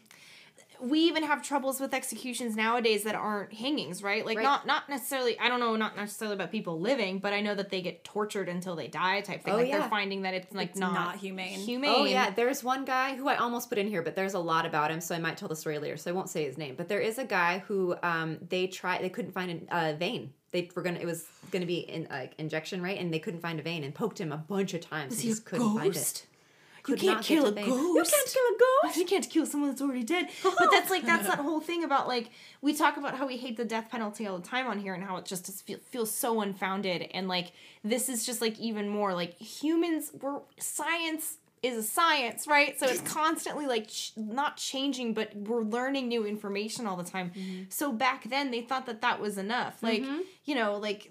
We 0.80 1.00
even 1.00 1.22
have 1.24 1.42
troubles 1.42 1.80
with 1.80 1.92
executions 1.94 2.56
nowadays 2.56 3.02
that 3.04 3.14
aren't 3.14 3.52
hangings, 3.52 4.02
right? 4.02 4.24
Like 4.24 4.36
Right. 4.38 4.44
not 4.44 4.66
not 4.66 4.88
necessarily. 4.88 5.38
I 5.38 5.48
don't 5.48 5.60
know, 5.60 5.76
not 5.76 5.96
necessarily 5.96 6.34
about 6.34 6.50
people 6.50 6.78
living, 6.80 7.18
but 7.18 7.32
I 7.32 7.40
know 7.40 7.54
that 7.54 7.70
they 7.70 7.80
get 7.80 8.04
tortured 8.04 8.48
until 8.48 8.76
they 8.76 8.88
die, 8.88 9.20
type 9.20 9.42
thing. 9.42 9.54
Oh, 9.54 9.56
like 9.56 9.68
yeah. 9.68 9.80
they're 9.80 9.88
finding 9.88 10.22
that 10.22 10.34
it's 10.34 10.54
like 10.54 10.70
It's 10.70 10.78
not, 10.78 10.92
not 10.92 11.16
humane. 11.16 11.58
Humane. 11.60 11.90
Oh 11.94 12.04
yeah, 12.04 12.30
there's 12.30 12.62
one 12.62 12.84
guy 12.84 13.16
who 13.16 13.28
I 13.28 13.36
almost 13.36 13.68
put 13.68 13.78
in 13.78 13.88
here, 13.88 14.02
but 14.02 14.14
there's 14.14 14.34
a 14.34 14.38
lot 14.38 14.66
about 14.66 14.90
him, 14.90 15.00
so 15.00 15.14
I 15.14 15.18
might 15.18 15.36
tell 15.36 15.48
the 15.48 15.56
story 15.56 15.78
later. 15.78 15.96
So 15.96 16.10
I 16.10 16.14
won't 16.14 16.28
say 16.28 16.44
his 16.44 16.56
name. 16.58 16.74
But 16.76 16.88
there 16.88 17.00
is 17.00 17.18
a 17.18 17.24
guy 17.24 17.58
who 17.66 17.96
um 18.02 18.38
they 18.48 18.66
tried 18.66 19.02
they 19.02 19.08
couldn't 19.10 19.32
find 19.32 19.66
a 19.70 19.76
uh, 19.76 19.92
vein. 19.94 20.32
They 20.50 20.70
were 20.74 20.82
gonna 20.82 20.98
it 21.00 21.06
was 21.06 21.26
gonna 21.50 21.66
be 21.66 21.78
in 21.80 22.06
like 22.10 22.34
injection 22.38 22.82
right, 22.82 22.98
and 22.98 23.12
they 23.12 23.18
couldn't 23.18 23.40
find 23.40 23.58
a 23.60 23.62
vein 23.62 23.84
and 23.84 23.94
poked 23.94 24.18
him 24.20 24.32
a 24.32 24.38
bunch 24.38 24.74
of 24.74 24.80
times. 24.80 25.14
and 25.14 25.22
just 25.22 25.44
couldn't 25.44 25.74
find 25.76 25.94
it. 25.96 26.26
Could 26.88 27.00
can't 27.00 27.16
not 27.16 27.24
kill 27.24 27.46
a 27.46 27.52
to 27.52 27.60
ghost. 27.60 27.68
You 27.68 28.04
can't 28.04 28.28
kill 28.32 28.42
a 28.42 28.58
ghost. 28.58 28.96
You 28.96 29.04
can't 29.04 29.30
kill 29.30 29.46
someone 29.46 29.70
that's 29.70 29.82
already 29.82 30.04
dead. 30.04 30.28
But 30.58 30.70
that's 30.70 30.90
like 30.90 31.04
that's 31.04 31.26
that 31.26 31.38
whole 31.38 31.60
thing 31.60 31.84
about 31.84 32.08
like 32.08 32.30
we 32.60 32.74
talk 32.74 32.96
about 32.96 33.16
how 33.16 33.26
we 33.26 33.36
hate 33.36 33.56
the 33.56 33.64
death 33.64 33.90
penalty 33.90 34.26
all 34.26 34.38
the 34.38 34.46
time 34.46 34.66
on 34.66 34.78
here 34.78 34.94
and 34.94 35.04
how 35.04 35.16
it 35.16 35.24
just 35.24 35.48
is, 35.48 35.60
feel, 35.62 35.78
feels 35.90 36.10
so 36.12 36.40
unfounded 36.40 37.08
and 37.12 37.28
like 37.28 37.52
this 37.84 38.08
is 38.08 38.26
just 38.26 38.40
like 38.40 38.58
even 38.58 38.88
more 38.88 39.14
like 39.14 39.40
humans 39.40 40.10
were 40.20 40.42
science 40.58 41.36
is 41.62 41.76
a 41.76 41.82
science, 41.82 42.46
right? 42.46 42.78
So 42.78 42.86
it's 42.86 43.00
constantly 43.00 43.66
like 43.66 43.88
ch- 43.88 44.12
not 44.16 44.56
changing, 44.56 45.14
but 45.14 45.34
we're 45.34 45.62
learning 45.62 46.08
new 46.08 46.24
information 46.24 46.86
all 46.86 46.96
the 46.96 47.04
time. 47.04 47.30
Mm-hmm. 47.30 47.62
So 47.68 47.92
back 47.92 48.28
then 48.28 48.50
they 48.50 48.60
thought 48.60 48.86
that 48.86 49.00
that 49.02 49.20
was 49.20 49.38
enough. 49.38 49.82
Like, 49.82 50.02
mm-hmm. 50.02 50.20
you 50.44 50.54
know, 50.54 50.76
like 50.76 51.10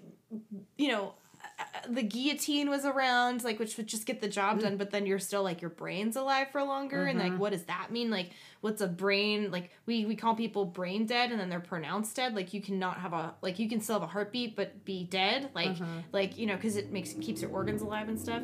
you 0.76 0.88
know, 0.88 1.14
Uh, 1.58 1.64
the 1.88 2.02
guillotine 2.02 2.70
was 2.70 2.84
around, 2.84 3.42
like 3.42 3.58
which 3.58 3.76
would 3.76 3.86
just 3.86 4.06
get 4.06 4.20
the 4.20 4.28
job 4.28 4.58
mm. 4.58 4.62
done, 4.62 4.76
but 4.76 4.90
then 4.90 5.06
you're 5.06 5.18
still 5.18 5.42
like 5.42 5.60
your 5.60 5.70
brain's 5.70 6.16
alive 6.16 6.48
for 6.52 6.62
longer, 6.62 7.06
and 7.06 7.18
like 7.18 7.32
mm-hmm. 7.32 7.38
what 7.38 7.52
does 7.52 7.64
that 7.64 7.90
mean? 7.90 8.10
Like 8.10 8.30
what's 8.60 8.80
a 8.80 8.86
brain? 8.86 9.50
Like 9.50 9.70
we 9.86 10.04
we 10.04 10.14
call 10.14 10.34
people 10.34 10.64
brain 10.64 11.06
dead, 11.06 11.30
and 11.32 11.40
then 11.40 11.48
they're 11.48 11.60
pronounced 11.60 12.14
dead. 12.16 12.34
Like 12.34 12.54
you 12.54 12.60
cannot 12.60 12.98
have 12.98 13.12
a 13.12 13.34
like 13.42 13.58
you 13.58 13.68
can 13.68 13.80
still 13.80 13.96
have 13.96 14.02
a 14.02 14.12
heartbeat 14.12 14.54
but 14.54 14.84
be 14.84 15.04
dead. 15.04 15.50
Like 15.54 15.70
mm-hmm. 15.70 16.00
like 16.12 16.38
you 16.38 16.46
know 16.46 16.54
because 16.54 16.76
it 16.76 16.92
makes 16.92 17.12
keeps 17.14 17.42
your 17.42 17.50
organs 17.50 17.82
alive 17.82 18.08
and 18.08 18.20
stuff. 18.20 18.42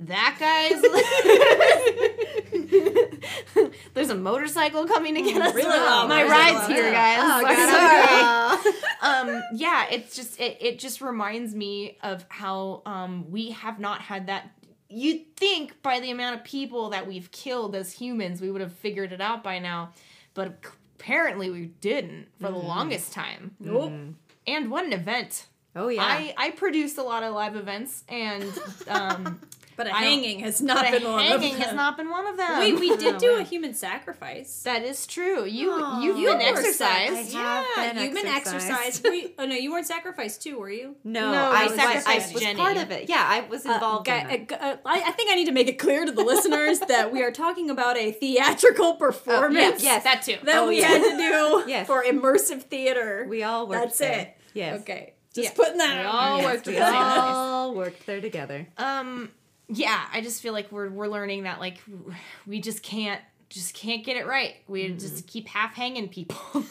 That 0.00 0.36
guy's. 0.38 0.82
There's 4.22 4.34
a 4.34 4.38
motorcycle 4.38 4.86
coming 4.86 5.14
to 5.14 5.22
get 5.22 5.40
us. 5.40 5.54
Really 5.54 5.68
loud, 5.68 6.08
My 6.08 6.22
really 6.22 6.30
ride's 6.32 6.66
here, 6.66 6.90
guys. 6.92 7.18
Oh, 7.20 7.40
Sorry 7.42 8.20
God. 8.20 8.74
um 9.02 9.42
yeah 9.54 9.86
it's 9.90 10.14
just 10.14 10.40
it, 10.40 10.56
it 10.60 10.78
just 10.78 11.00
reminds 11.00 11.54
me 11.54 11.98
of 12.02 12.24
how 12.28 12.82
um 12.86 13.30
we 13.30 13.50
have 13.50 13.80
not 13.80 14.00
had 14.00 14.28
that 14.28 14.50
you'd 14.88 15.36
think 15.36 15.80
by 15.82 15.98
the 16.00 16.10
amount 16.10 16.36
of 16.36 16.44
people 16.44 16.90
that 16.90 17.06
we've 17.06 17.30
killed 17.32 17.74
as 17.74 17.92
humans 17.92 18.40
we 18.40 18.50
would 18.50 18.60
have 18.60 18.72
figured 18.72 19.12
it 19.12 19.20
out 19.20 19.42
by 19.42 19.58
now 19.58 19.90
but 20.34 20.58
apparently 20.98 21.50
we 21.50 21.66
didn't 21.80 22.28
for 22.40 22.52
the 22.52 22.56
longest 22.58 23.12
time 23.12 23.56
Nope. 23.58 23.92
and 24.46 24.70
what 24.70 24.84
an 24.84 24.92
event 24.92 25.46
Oh 25.74 25.88
yeah. 25.88 26.02
i 26.02 26.34
i 26.36 26.50
produced 26.50 26.96
a 26.98 27.02
lot 27.02 27.22
of 27.24 27.34
live 27.34 27.56
events 27.56 28.04
and 28.08 28.44
um 28.88 29.40
But 29.76 29.86
a 29.86 29.94
I 29.94 30.02
hanging 30.02 30.40
has 30.40 30.60
not 30.60 30.86
a 30.86 30.90
been 30.92 31.04
one 31.04 31.20
of 31.32 31.40
hanging 31.40 31.56
has 31.56 31.74
not 31.74 31.96
been 31.96 32.10
one 32.10 32.26
of 32.26 32.36
them 32.36 32.58
Wait, 32.58 32.78
we 32.78 32.96
did 32.96 33.18
do 33.18 33.36
a 33.38 33.42
human 33.42 33.74
sacrifice. 33.74 34.62
that 34.64 34.82
is 34.82 35.06
true 35.06 35.44
you 35.44 35.70
Aw. 35.72 36.00
you've 36.02 36.18
You 36.18 36.26
been 36.26 36.38
were 36.38 36.42
exorcised 36.42 37.34
I 37.34 37.64
have 37.64 37.66
yeah, 37.76 37.92
been 37.94 38.02
you've 38.04 38.14
been 38.14 38.26
exorcised. 38.26 38.70
exorcised. 38.70 39.04
You- 39.06 39.30
oh 39.38 39.46
no, 39.46 39.54
you 39.54 39.72
weren't 39.72 39.86
sacrificed 39.86 40.42
too, 40.42 40.58
were 40.58 40.70
you? 40.70 40.96
no, 41.04 41.32
No, 41.32 41.38
I 41.50 41.62
I 41.62 41.64
was, 41.64 41.72
I 41.72 41.76
sacrificed 41.76 42.34
was 42.34 42.42
Jenny. 42.42 42.58
part 42.60 42.76
of 42.76 42.90
it. 42.90 43.08
Yeah, 43.08 43.24
I 43.26 43.40
was 43.48 43.64
Uh, 43.66 43.72
involved 43.72 44.06
guy- 44.06 44.28
in 44.30 44.46
that. 44.46 44.62
uh, 44.62 44.64
uh, 44.64 44.76
I, 44.86 45.02
I 45.06 45.10
think 45.12 45.30
I 45.30 45.34
need 45.34 45.46
to 45.46 45.52
make 45.52 45.68
it 45.68 45.78
clear 45.78 46.04
to 46.04 46.12
the 46.12 46.22
listeners 46.22 46.78
that 46.88 47.12
we 47.12 47.22
are 47.22 47.30
talking 47.32 47.70
about 47.70 47.96
a 47.96 48.12
theatrical 48.12 48.94
performance 48.94 49.82
yes. 49.82 50.04
that 50.04 50.22
too 50.22 50.36
that 50.44 50.56
Oh, 50.56 50.68
we 50.68 50.80
yeah. 50.80 50.88
had 50.88 51.02
to 51.02 51.16
do 51.16 51.64
Yes. 51.70 51.86
for 51.86 52.02
immersive 52.04 52.62
theater. 52.64 53.26
We 53.28 53.42
all 53.42 53.66
worked 53.66 53.82
That's 53.84 53.98
there. 53.98 54.18
it. 54.20 54.36
Yes. 54.54 54.80
Okay. 54.82 55.14
Just 55.34 55.48
Yes. 55.48 55.54
putting 55.56 55.78
that 55.78 55.98
We 55.98 56.04
out. 56.04 56.14
all 56.14 56.42
worked 56.42 56.66
we 56.66 56.78
all 56.78 57.74
worked 57.74 58.06
there 58.06 58.20
together. 58.20 58.66
um 58.76 59.30
yeah 59.72 60.04
i 60.12 60.20
just 60.20 60.42
feel 60.42 60.52
like 60.52 60.70
we're 60.72 60.88
we're 60.90 61.08
learning 61.08 61.42
that 61.44 61.60
like 61.60 61.78
we 62.46 62.60
just 62.60 62.82
can't 62.82 63.20
just 63.48 63.74
can't 63.74 64.04
get 64.04 64.16
it 64.16 64.26
right 64.26 64.56
we 64.68 64.88
just 64.90 65.26
keep 65.26 65.46
half 65.48 65.74
hanging 65.74 66.08
people 66.08 66.36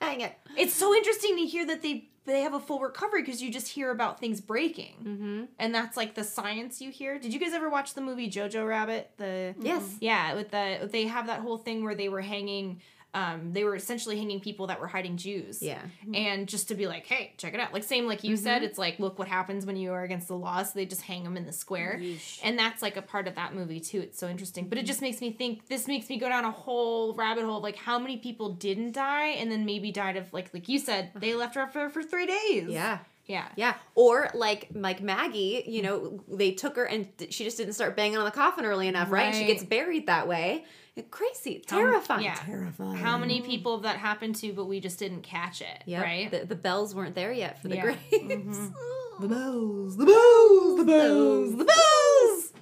hang 0.00 0.20
it. 0.20 0.32
it's 0.56 0.74
so 0.74 0.94
interesting 0.94 1.36
to 1.36 1.46
hear 1.46 1.66
that 1.66 1.82
they 1.82 2.08
they 2.24 2.42
have 2.42 2.54
a 2.54 2.60
full 2.60 2.78
recovery 2.80 3.22
because 3.22 3.42
you 3.42 3.50
just 3.50 3.66
hear 3.68 3.90
about 3.90 4.20
things 4.20 4.40
breaking 4.40 4.94
Mm-hmm. 5.04 5.44
and 5.58 5.74
that's 5.74 5.96
like 5.96 6.14
the 6.14 6.24
science 6.24 6.80
you 6.80 6.90
hear 6.90 7.18
did 7.18 7.32
you 7.32 7.40
guys 7.40 7.52
ever 7.52 7.68
watch 7.68 7.94
the 7.94 8.00
movie 8.00 8.30
jojo 8.30 8.66
rabbit 8.66 9.10
the 9.18 9.54
Yes. 9.60 9.96
yeah 10.00 10.34
with 10.34 10.50
the 10.50 10.88
they 10.90 11.06
have 11.06 11.26
that 11.26 11.40
whole 11.40 11.58
thing 11.58 11.84
where 11.84 11.94
they 11.94 12.08
were 12.08 12.20
hanging 12.20 12.80
um 13.14 13.52
they 13.52 13.62
were 13.62 13.74
essentially 13.76 14.16
hanging 14.16 14.40
people 14.40 14.68
that 14.68 14.80
were 14.80 14.86
hiding 14.86 15.16
jews 15.18 15.60
Yeah. 15.62 15.82
and 16.14 16.48
just 16.48 16.68
to 16.68 16.74
be 16.74 16.86
like, 16.86 17.06
hey, 17.06 17.34
check 17.36 17.52
it 17.52 17.60
out. 17.60 17.72
Like 17.72 17.84
same 17.84 18.06
like 18.06 18.24
you 18.24 18.36
said, 18.36 18.62
it's 18.62 18.78
like 18.78 18.98
look 18.98 19.18
what 19.18 19.28
happens 19.28 19.66
when 19.66 19.76
you 19.76 19.92
are 19.92 20.02
against 20.02 20.28
the 20.28 20.36
law. 20.36 20.62
So 20.62 20.72
they 20.74 20.86
just 20.86 21.02
hang 21.02 21.22
them 21.24 21.36
in 21.36 21.44
the 21.44 21.52
square, 21.52 22.00
and 22.42 22.58
that's 22.58 22.80
like 22.80 22.96
a 22.96 23.02
part 23.02 23.28
of 23.28 23.34
that 23.34 23.54
movie 23.54 23.80
too. 23.80 24.00
It's 24.00 24.18
so 24.18 24.28
interesting, 24.28 24.68
but 24.68 24.78
it 24.78 24.86
just 24.86 25.02
makes 25.02 25.20
me 25.20 25.30
think. 25.32 25.68
This 25.68 25.86
makes 25.88 26.08
me 26.08 26.18
go 26.18 26.28
down 26.28 26.44
a 26.46 26.50
whole 26.50 27.14
rabbit 27.14 27.44
hole. 27.44 27.58
of, 27.58 27.62
Like 27.62 27.76
how 27.76 27.98
many 27.98 28.16
people 28.16 28.50
didn't 28.54 28.92
die, 28.92 29.28
and 29.28 29.50
then 29.52 29.66
maybe 29.66 29.92
died 29.92 30.16
of 30.16 30.32
like 30.32 30.52
like 30.54 30.68
you 30.68 30.78
said, 30.78 31.10
they 31.14 31.34
left 31.34 31.54
her 31.54 31.66
for 31.66 31.90
for 31.90 32.02
three 32.02 32.26
days. 32.26 32.68
Yeah. 32.70 32.98
yeah. 33.26 33.48
Yeah, 33.56 33.74
or 33.94 34.30
like 34.34 34.68
like 34.74 35.02
Maggie, 35.02 35.64
you 35.66 35.82
know, 35.82 36.20
they 36.28 36.52
took 36.52 36.76
her 36.76 36.84
and 36.84 37.06
she 37.30 37.44
just 37.44 37.56
didn't 37.58 37.74
start 37.74 37.94
banging 37.96 38.16
on 38.16 38.24
the 38.24 38.30
coffin 38.30 38.64
early 38.64 38.88
enough, 38.88 39.10
right? 39.10 39.34
She 39.34 39.44
gets 39.44 39.62
buried 39.64 40.06
that 40.06 40.26
way. 40.26 40.64
Crazy, 41.10 41.62
terrifying, 41.66 42.24
yeah. 42.24 42.34
terrifying. 42.34 42.96
How 42.96 43.16
many 43.16 43.40
people 43.40 43.76
have 43.76 43.82
that 43.84 43.96
happened 43.96 44.36
to, 44.36 44.52
but 44.52 44.66
we 44.66 44.78
just 44.78 44.98
didn't 44.98 45.22
catch 45.22 45.62
it, 45.62 45.82
Yep. 45.86 46.02
right? 46.04 46.30
The, 46.30 46.44
the 46.44 46.54
bells 46.54 46.94
weren't 46.94 47.14
there 47.14 47.32
yet 47.32 47.60
for 47.62 47.68
the 47.68 47.76
Yeah. 47.76 47.82
graves. 47.82 47.98
Mm-hmm. 48.12 48.66
The 49.20 49.28
bells, 49.28 49.96
the 49.98 50.06
bells, 50.06 50.78
the 50.78 50.84
bells, 50.84 51.52
the 51.56 51.64
bells, 51.64 52.52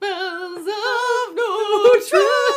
bells 0.00 0.66
of 0.66 1.34
Notre 1.34 2.00
Dame. 2.10 2.49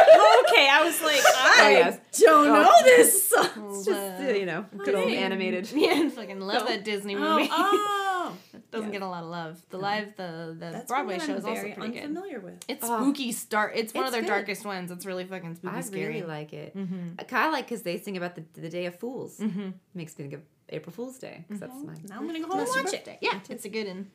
Okay, 0.00 0.68
I 0.68 0.82
was 0.84 1.00
like, 1.02 1.20
I 1.36 1.70
yes. 1.72 1.98
don't 2.20 2.46
Oh. 2.48 2.62
know 2.62 2.72
this 2.84 3.28
song. 3.28 3.46
It's 3.70 3.84
just, 3.86 4.36
you 4.38 4.46
know, 4.46 4.64
good 4.78 4.94
old 4.94 5.06
Okay. 5.06 5.16
animated. 5.18 5.70
Yeah, 5.72 6.02
I 6.04 6.08
fucking 6.08 6.40
love 6.40 6.66
that 6.68 6.84
Disney 6.84 7.14
movie. 7.14 7.48
Oh, 7.50 8.32
oh. 8.32 8.36
Doesn't 8.70 8.92
get 8.92 9.02
a 9.02 9.06
lot 9.08 9.24
of 9.24 9.30
love. 9.30 9.60
The 9.70 9.78
live, 9.78 10.14
the 10.16 10.54
the 10.58 10.70
That's 10.72 10.86
Broadway 10.88 11.18
show 11.18 11.34
is 11.34 11.44
also 11.44 11.54
very 11.60 11.72
pretty 11.72 11.94
good. 11.94 12.02
unfamiliar 12.04 12.40
with. 12.40 12.64
It's 12.68 12.84
Oh. 12.84 13.00
spooky. 13.02 13.32
Start. 13.32 13.72
It's 13.74 13.92
one 13.92 14.04
of 14.06 14.12
their 14.12 14.20
good. 14.22 14.28
darkest 14.28 14.64
ones. 14.64 14.90
It's 14.90 15.04
really 15.06 15.24
fucking 15.24 15.56
spooky. 15.56 15.76
I 15.76 15.80
scary. 15.80 16.06
really 16.14 16.22
like 16.26 16.52
it. 16.52 16.76
Mhm. 16.76 17.14
I 17.18 17.24
kind 17.24 17.46
of 17.46 17.52
like 17.52 17.66
because 17.66 17.82
they 17.82 17.98
sing 17.98 18.16
about 18.16 18.36
the, 18.36 18.44
the 18.60 18.68
Day 18.68 18.86
of 18.86 18.96
Fools. 18.98 19.38
Mhm. 19.38 19.74
Makes 19.94 20.16
me 20.18 20.24
think 20.24 20.34
of 20.34 20.42
April 20.68 20.92
Fool's 20.92 21.18
Day 21.18 21.44
because 21.48 21.60
that's 21.60 21.74
my. 21.84 21.94
Now 22.08 22.18
I'm 22.18 22.26
gonna 22.26 22.38
go 22.40 22.46
home 22.46 22.58
and 22.60 22.66
That's 22.68 22.74
your 22.76 22.84
watch 22.84 22.94
it. 22.94 23.18
Yeah, 23.20 23.40
it's 23.48 23.64
a 23.64 23.68
good 23.68 23.88
one. 23.88 24.10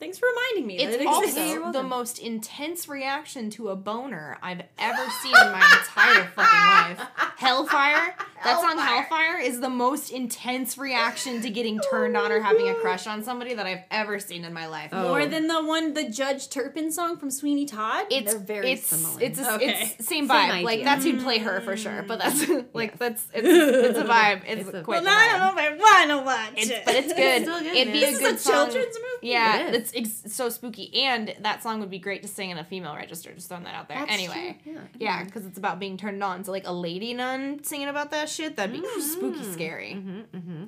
Thanks 0.00 0.18
for 0.18 0.26
reminding 0.28 0.66
me. 0.66 0.78
It's 0.78 0.96
that 0.96 1.02
it 1.02 1.06
also 1.06 1.72
the 1.72 1.82
most 1.82 2.18
intense 2.18 2.88
reaction 2.88 3.50
to 3.50 3.68
a 3.68 3.76
boner 3.76 4.38
I've 4.42 4.62
ever 4.78 5.10
seen 5.22 5.34
in 5.36 5.52
my 5.52 5.58
entire 5.80 6.24
fucking 6.34 6.96
life. 6.98 7.08
Hellfire. 7.36 8.16
That 8.42 8.58
song 8.62 8.78
Hellfire 8.78 9.38
is 9.38 9.60
the 9.60 9.68
most 9.68 10.10
intense 10.10 10.78
reaction 10.78 11.42
to 11.42 11.50
getting 11.50 11.78
oh 11.84 11.90
turned 11.90 12.16
on 12.16 12.32
or 12.32 12.40
having 12.40 12.68
a 12.70 12.74
crush 12.74 13.06
on 13.06 13.22
somebody 13.22 13.52
that 13.52 13.66
I've 13.66 13.82
ever 13.90 14.18
seen 14.18 14.46
in 14.46 14.54
my 14.54 14.66
life. 14.66 14.88
Oh. 14.92 15.08
More 15.08 15.26
than 15.26 15.46
the 15.46 15.62
one, 15.62 15.92
the 15.92 16.08
Judge 16.08 16.48
Turpin 16.48 16.90
song 16.90 17.18
from 17.18 17.30
Sweeney 17.30 17.66
Todd. 17.66 18.06
It's 18.10 18.32
They're 18.32 18.40
very 18.40 18.72
it's, 18.72 18.86
similar. 18.86 19.20
It's 19.20 19.38
a, 19.38 19.54
Okay. 19.56 19.94
it's 19.98 20.06
same 20.06 20.26
Same 20.26 20.28
vibe. 20.28 20.62
like 20.62 20.82
that's 20.84 21.04
who'd 21.04 21.20
play 21.20 21.38
her 21.38 21.60
for 21.60 21.76
sure. 21.76 22.02
But 22.02 22.20
that's 22.20 22.42
mm-hmm. 22.42 22.68
like 22.72 22.92
Yes. 22.92 22.98
that's 22.98 23.26
it's, 23.34 23.46
it's 23.48 23.98
a 23.98 24.04
vibe. 24.04 24.42
It's, 24.46 24.66
It's 24.66 24.74
a- 24.78 24.82
quite 24.82 25.02
well, 25.02 25.04
now 25.04 25.18
I 25.18 25.28
don't 25.28 25.40
know 25.56 25.62
if 25.62 25.72
I 25.72 25.76
want 25.76 26.10
to 26.10 26.24
watch 26.26 26.52
It's, 26.62 26.70
it. 26.70 26.82
but 26.86 26.94
it's 26.94 27.12
good. 27.12 27.42
still 27.42 27.58
good, 27.60 27.76
It'd 27.76 27.92
be 27.92 28.00
man. 28.00 28.08
a 28.08 28.12
This 28.12 28.20
good 28.20 28.34
is 28.36 28.40
a 28.40 28.42
song. 28.44 28.52
children's 28.66 28.96
movie? 28.96 29.19
Yeah, 29.22 29.68
It 29.68 29.74
is. 29.74 29.92
it's 29.92 30.22
ex- 30.24 30.34
so 30.34 30.48
spooky, 30.48 31.02
and 31.04 31.34
that 31.40 31.62
song 31.62 31.80
would 31.80 31.90
be 31.90 31.98
great 31.98 32.22
to 32.22 32.28
sing 32.28 32.50
in 32.50 32.58
a 32.58 32.64
female 32.64 32.94
register. 32.96 33.32
Just 33.32 33.48
throwing 33.48 33.64
that 33.64 33.74
out 33.74 33.88
there. 33.88 33.98
That's 33.98 34.12
anyway, 34.12 34.58
true. 34.62 34.72
Yeah. 34.74 34.80
yeah, 34.98 35.24
because 35.24 35.44
it's 35.46 35.58
about 35.58 35.78
being 35.78 35.96
turned 35.96 36.22
on. 36.24 36.44
So 36.44 36.52
like 36.52 36.66
a 36.66 36.72
lady 36.72 37.12
nun 37.14 37.62
singing 37.64 37.88
about 37.88 38.10
that 38.12 38.28
shit, 38.28 38.56
that'd 38.56 38.72
be 38.72 38.82
spooky, 39.00 39.44
scary. 39.44 39.94
Mm-hmm, 39.96 40.36
mm-hmm. 40.36 40.64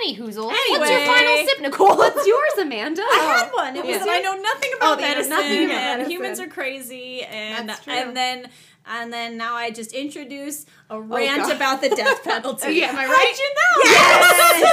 Any 0.00 0.16
whoozle. 0.16 0.46
What's 0.46 0.90
your 0.90 1.00
final 1.00 1.46
sip, 1.46 1.60
Nicole? 1.60 1.96
What's 1.98 2.26
yours, 2.26 2.52
Amanda? 2.60 3.02
I 3.02 3.38
had 3.44 3.50
one. 3.52 3.76
It 3.76 3.84
was 3.84 3.96
Yeah. 3.96 4.12
I 4.12 4.20
know 4.20 4.34
nothing 4.34 4.70
about 4.76 4.98
Oh, 4.98 5.00
that 5.00 5.08
you 5.08 5.14
medicine, 5.14 5.30
nothing 5.30 5.64
about 5.64 5.76
and 5.76 5.98
medicine. 5.98 6.10
humans 6.10 6.40
are 6.40 6.46
crazy, 6.48 7.22
and 7.22 7.68
That's 7.68 7.84
true. 7.84 7.92
and 7.92 8.16
then 8.16 8.48
and 8.88 9.12
then 9.12 9.36
now 9.36 9.54
I 9.56 9.70
just 9.72 9.92
introduce 9.92 10.64
a 10.90 11.00
rant 11.00 11.42
God. 11.42 11.56
about 11.56 11.80
the 11.82 11.88
death 11.90 12.22
penalty. 12.24 12.74
Yeah. 12.74 12.86
Am 12.90 12.96
I 12.96 13.06
right? 13.06 13.16
How'd 13.16 13.38
you 13.38 13.50
know? 13.56 14.70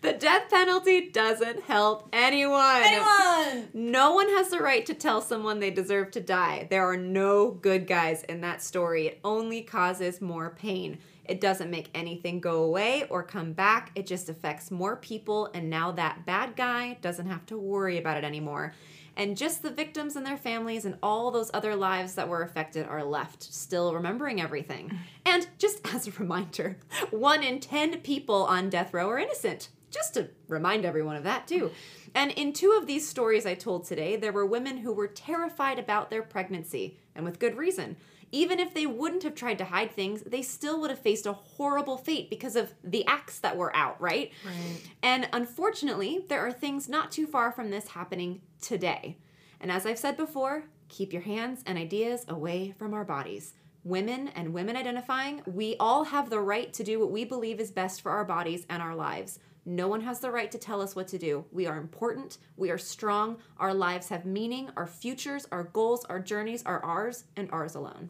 The 0.02 0.14
death 0.14 0.50
penalty 0.50 1.10
doesn't 1.10 1.62
help 1.62 2.08
anyone. 2.12 2.82
Anyone? 2.82 3.68
No 3.72 4.14
one 4.14 4.28
has 4.30 4.48
the 4.48 4.58
right 4.58 4.84
to 4.86 4.94
tell 4.94 5.20
someone 5.20 5.60
they 5.60 5.70
deserve 5.70 6.10
to 6.12 6.20
die. 6.20 6.66
There 6.68 6.88
are 6.90 6.96
no 6.96 7.52
good 7.52 7.86
guys 7.86 8.24
in 8.24 8.40
that 8.40 8.64
story. 8.64 9.06
It 9.06 9.20
only 9.22 9.62
causes 9.62 10.20
more 10.20 10.50
pain. 10.50 10.98
It 11.24 11.40
doesn't 11.40 11.70
make 11.70 11.88
anything 11.94 12.40
go 12.40 12.64
away 12.64 13.04
or 13.10 13.22
come 13.22 13.52
back. 13.52 13.92
It 13.94 14.08
just 14.08 14.28
affects 14.28 14.72
more 14.72 14.96
people, 14.96 15.50
and 15.54 15.70
now 15.70 15.92
that 15.92 16.26
bad 16.26 16.56
guy 16.56 16.98
doesn't 17.02 17.26
have 17.26 17.46
to 17.46 17.56
worry 17.56 17.98
about 17.98 18.16
it 18.16 18.24
anymore. 18.24 18.72
And 19.16 19.36
just 19.36 19.62
the 19.62 19.70
victims 19.70 20.16
and 20.16 20.24
their 20.24 20.36
families 20.36 20.84
and 20.84 20.96
all 21.02 21.30
those 21.30 21.50
other 21.52 21.76
lives 21.76 22.14
that 22.14 22.28
were 22.28 22.42
affected 22.42 22.86
are 22.86 23.04
left, 23.04 23.42
still 23.42 23.94
remembering 23.94 24.40
everything. 24.40 24.98
And 25.26 25.46
just 25.58 25.80
as 25.94 26.08
a 26.08 26.12
reminder, 26.12 26.78
one 27.10 27.44
in 27.44 27.60
ten 27.60 28.00
people 28.00 28.44
on 28.44 28.70
death 28.70 28.92
row 28.92 29.08
are 29.08 29.18
innocent 29.18 29.68
just 29.90 30.14
to 30.14 30.28
remind 30.48 30.84
everyone 30.84 31.16
of 31.16 31.24
that 31.24 31.46
too. 31.46 31.70
And 32.14 32.30
in 32.32 32.52
two 32.52 32.72
of 32.72 32.86
these 32.86 33.08
stories 33.08 33.46
I 33.46 33.54
told 33.54 33.84
today, 33.84 34.16
there 34.16 34.32
were 34.32 34.46
women 34.46 34.78
who 34.78 34.92
were 34.92 35.06
terrified 35.06 35.78
about 35.78 36.10
their 36.10 36.22
pregnancy, 36.22 36.98
and 37.14 37.24
with 37.24 37.38
good 37.38 37.56
reason. 37.56 37.96
Even 38.32 38.60
if 38.60 38.74
they 38.74 38.86
wouldn't 38.86 39.24
have 39.24 39.34
tried 39.34 39.58
to 39.58 39.64
hide 39.64 39.92
things, 39.92 40.22
they 40.22 40.42
still 40.42 40.80
would 40.80 40.90
have 40.90 41.00
faced 41.00 41.26
a 41.26 41.32
horrible 41.32 41.96
fate 41.96 42.30
because 42.30 42.56
of 42.56 42.72
the 42.84 43.04
acts 43.06 43.40
that 43.40 43.56
were 43.56 43.74
out, 43.74 44.00
right? 44.00 44.32
Right. 44.44 44.80
And 45.02 45.28
unfortunately, 45.32 46.24
there 46.28 46.46
are 46.46 46.52
things 46.52 46.88
not 46.88 47.10
too 47.10 47.26
far 47.26 47.50
from 47.50 47.70
this 47.70 47.88
happening 47.88 48.40
today. 48.60 49.16
And 49.60 49.70
as 49.70 49.84
I've 49.84 49.98
said 49.98 50.16
before, 50.16 50.64
keep 50.88 51.12
your 51.12 51.22
hands 51.22 51.62
and 51.66 51.76
ideas 51.76 52.24
away 52.28 52.74
from 52.78 52.94
our 52.94 53.04
bodies. 53.04 53.54
Women 53.82 54.28
and 54.28 54.52
women 54.52 54.76
identifying, 54.76 55.42
we 55.46 55.76
all 55.80 56.04
have 56.04 56.28
the 56.28 56.40
right 56.40 56.72
to 56.74 56.84
do 56.84 57.00
what 57.00 57.10
we 57.10 57.24
believe 57.24 57.60
is 57.60 57.70
best 57.70 58.02
for 58.02 58.12
our 58.12 58.24
bodies 58.24 58.66
and 58.68 58.82
our 58.82 58.94
lives. 58.94 59.38
No 59.66 59.88
one 59.88 60.00
has 60.00 60.20
the 60.20 60.30
right 60.30 60.50
to 60.52 60.58
tell 60.58 60.80
us 60.80 60.96
what 60.96 61.08
to 61.08 61.18
do. 61.18 61.44
We 61.52 61.66
are 61.66 61.76
important. 61.76 62.38
We 62.56 62.70
are 62.70 62.78
strong. 62.78 63.36
Our 63.58 63.74
lives 63.74 64.08
have 64.08 64.24
meaning. 64.24 64.70
Our 64.76 64.86
futures, 64.86 65.46
our 65.52 65.64
goals, 65.64 66.04
our 66.06 66.18
journeys 66.18 66.62
are 66.64 66.82
ours 66.82 67.24
and 67.36 67.48
ours 67.52 67.74
alone. 67.74 68.08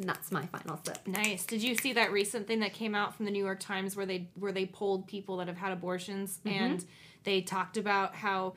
And 0.00 0.08
that's 0.08 0.32
my 0.32 0.44
final 0.46 0.80
sip. 0.84 0.98
Nice. 1.06 1.46
Did 1.46 1.62
you 1.62 1.76
see 1.76 1.92
that 1.92 2.10
recent 2.10 2.48
thing 2.48 2.58
that 2.60 2.72
came 2.72 2.96
out 2.96 3.14
from 3.14 3.24
the 3.26 3.30
New 3.30 3.44
York 3.44 3.60
Times 3.60 3.94
where 3.94 4.04
they 4.06 4.28
where 4.34 4.50
they 4.50 4.66
polled 4.66 5.06
people 5.06 5.36
that 5.36 5.46
have 5.46 5.56
had 5.56 5.70
abortions 5.72 6.40
Mm-hmm. 6.44 6.58
and 6.64 6.84
they 7.22 7.40
talked 7.40 7.76
about 7.76 8.14
how 8.16 8.54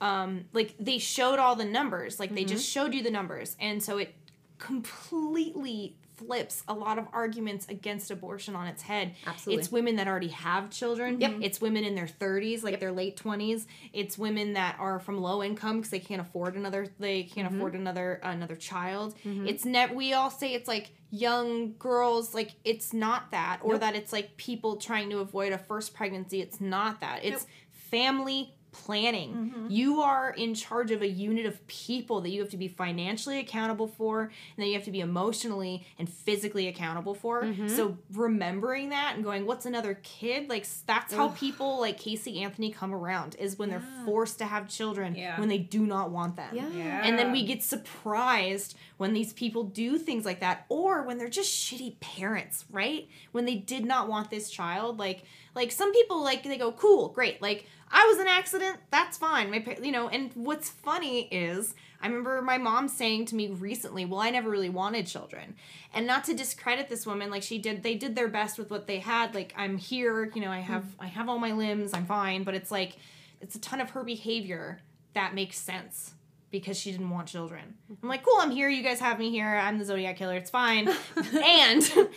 um 0.00 0.46
like 0.52 0.74
they 0.80 0.98
showed 0.98 1.38
all 1.38 1.54
the 1.54 1.64
numbers. 1.64 2.18
Like 2.18 2.34
they 2.34 2.40
Mm-hmm. 2.42 2.48
just 2.48 2.68
showed 2.68 2.92
you 2.94 3.02
the 3.04 3.12
numbers. 3.12 3.56
And 3.60 3.80
so 3.80 3.98
it 3.98 4.12
completely 4.58 5.96
flips 6.14 6.62
a 6.68 6.74
lot 6.74 6.98
of 6.98 7.06
arguments 7.12 7.66
against 7.68 8.10
abortion 8.10 8.54
on 8.54 8.66
its 8.66 8.82
head. 8.82 9.14
Absolutely. 9.26 9.60
It's 9.62 9.72
women 9.72 9.96
that 9.96 10.06
already 10.06 10.28
have 10.28 10.70
children. 10.70 11.20
Yep. 11.20 11.36
It's 11.40 11.60
women 11.60 11.84
in 11.84 11.94
their 11.94 12.06
30s, 12.06 12.62
like 12.62 12.80
their 12.80 12.92
late 12.92 13.16
20s. 13.16 13.66
It's 13.92 14.16
women 14.18 14.52
that 14.52 14.76
are 14.78 15.00
from 15.00 15.18
low 15.20 15.42
income 15.42 15.78
because 15.78 15.90
they 15.90 15.98
can't 16.00 16.20
afford 16.20 16.54
another 16.56 16.88
they 16.98 17.22
can't 17.24 17.48
Mm-hmm. 17.48 17.56
afford 17.56 17.74
another 17.74 18.20
another 18.22 18.56
child. 18.56 19.14
It's 19.24 19.64
never 19.64 19.94
we 19.94 20.12
all 20.12 20.30
say 20.30 20.54
it's 20.54 20.68
like 20.68 20.90
young 21.10 21.74
girls 21.78 22.34
like 22.34 22.52
it's 22.64 22.92
not 22.92 23.30
that 23.32 23.60
or 23.62 23.72
Nope. 23.72 23.80
that 23.82 23.94
it's 23.96 24.12
like 24.12 24.36
people 24.36 24.76
trying 24.76 25.10
to 25.10 25.18
avoid 25.18 25.52
a 25.52 25.58
first 25.58 25.92
pregnancy. 25.94 26.40
It's 26.40 26.60
not 26.60 27.00
that. 27.00 27.24
It's 27.24 27.46
family 27.70 28.54
planning. 28.72 29.32
Mm-hmm. 29.34 29.66
You 29.70 30.00
are 30.00 30.30
in 30.30 30.54
charge 30.54 30.90
of 30.90 31.02
a 31.02 31.06
unit 31.06 31.46
of 31.46 31.64
people 31.66 32.22
that 32.22 32.30
you 32.30 32.40
have 32.40 32.50
to 32.50 32.56
be 32.56 32.68
financially 32.68 33.38
accountable 33.38 33.86
for 33.86 34.22
and 34.22 34.30
that 34.58 34.66
you 34.66 34.74
have 34.74 34.84
to 34.84 34.90
be 34.90 35.00
emotionally 35.00 35.86
and 35.98 36.08
physically 36.08 36.66
accountable 36.68 37.14
for. 37.14 37.42
Mm-hmm. 37.42 37.68
So 37.68 37.98
remembering 38.14 38.88
that 38.88 39.12
and 39.14 39.22
going, 39.24 39.46
what's 39.46 39.66
another 39.66 39.98
kid? 40.02 40.48
Like 40.48 40.66
that's 40.86 41.12
how 41.12 41.28
people 41.28 41.80
like 41.80 41.98
Casey 41.98 42.42
Anthony 42.42 42.70
come 42.70 42.94
around 42.94 43.36
is 43.38 43.58
when 43.58 43.68
they're 43.68 43.84
forced 44.04 44.38
to 44.38 44.46
have 44.46 44.68
children 44.68 45.14
Yeah. 45.14 45.38
when 45.38 45.48
they 45.48 45.58
do 45.58 45.86
not 45.86 46.10
want 46.10 46.36
them. 46.36 46.54
Yeah. 46.54 47.02
And 47.04 47.18
then 47.18 47.30
we 47.30 47.44
get 47.44 47.62
surprised 47.62 48.76
when 48.96 49.12
these 49.12 49.32
people 49.32 49.64
do 49.64 49.98
things 49.98 50.24
like 50.24 50.40
that 50.40 50.64
or 50.68 51.02
when 51.02 51.18
they're 51.18 51.28
just 51.28 51.50
shitty 51.50 52.00
parents, 52.00 52.64
right? 52.70 53.08
When 53.32 53.44
they 53.44 53.56
did 53.56 53.84
not 53.84 54.08
want 54.08 54.30
this 54.30 54.50
child 54.50 54.98
like 54.98 55.24
like 55.54 55.72
some 55.72 55.92
people 55.92 56.22
like 56.22 56.42
they 56.42 56.56
go 56.56 56.72
cool, 56.72 57.08
great. 57.08 57.42
Like 57.42 57.66
I 57.90 58.06
was 58.06 58.18
an 58.18 58.26
accident, 58.26 58.78
that's 58.90 59.18
fine. 59.18 59.50
My 59.50 59.64
you 59.82 59.92
know, 59.92 60.08
and 60.08 60.30
what's 60.34 60.70
funny 60.70 61.28
is 61.30 61.74
I 62.00 62.06
remember 62.06 62.40
my 62.42 62.58
mom 62.58 62.88
saying 62.88 63.26
to 63.26 63.34
me 63.34 63.48
recently, 63.48 64.04
"Well, 64.04 64.20
I 64.20 64.30
never 64.30 64.50
really 64.50 64.70
wanted 64.70 65.06
children." 65.06 65.56
And 65.94 66.06
not 66.06 66.24
to 66.24 66.34
discredit 66.34 66.88
this 66.88 67.06
woman, 67.06 67.30
like 67.30 67.42
she 67.42 67.58
did 67.58 67.82
they 67.82 67.94
did 67.94 68.16
their 68.16 68.28
best 68.28 68.58
with 68.58 68.70
what 68.70 68.86
they 68.86 68.98
had. 68.98 69.34
Like 69.34 69.52
I'm 69.56 69.76
here, 69.76 70.30
you 70.34 70.40
know, 70.40 70.50
I 70.50 70.60
mm. 70.60 70.64
have 70.64 70.84
I 70.98 71.06
have 71.06 71.28
all 71.28 71.38
my 71.38 71.52
limbs, 71.52 71.92
I'm 71.92 72.06
fine, 72.06 72.44
but 72.44 72.54
it's 72.54 72.70
like 72.70 72.96
it's 73.40 73.54
a 73.54 73.60
ton 73.60 73.80
of 73.80 73.90
her 73.90 74.04
behavior 74.04 74.80
that 75.14 75.34
makes 75.34 75.58
sense 75.58 76.14
because 76.50 76.78
she 76.78 76.92
didn't 76.92 77.10
want 77.10 77.26
children. 77.26 77.74
I'm 78.02 78.08
like, 78.08 78.22
cool, 78.22 78.38
I'm 78.38 78.50
here. 78.50 78.68
You 78.68 78.82
guys 78.82 79.00
have 79.00 79.18
me 79.18 79.30
here. 79.30 79.56
I'm 79.56 79.78
the 79.78 79.84
Zodiac 79.84 80.16
killer. 80.16 80.36
It's 80.36 80.50
fine. 80.50 80.88
and 81.16 82.08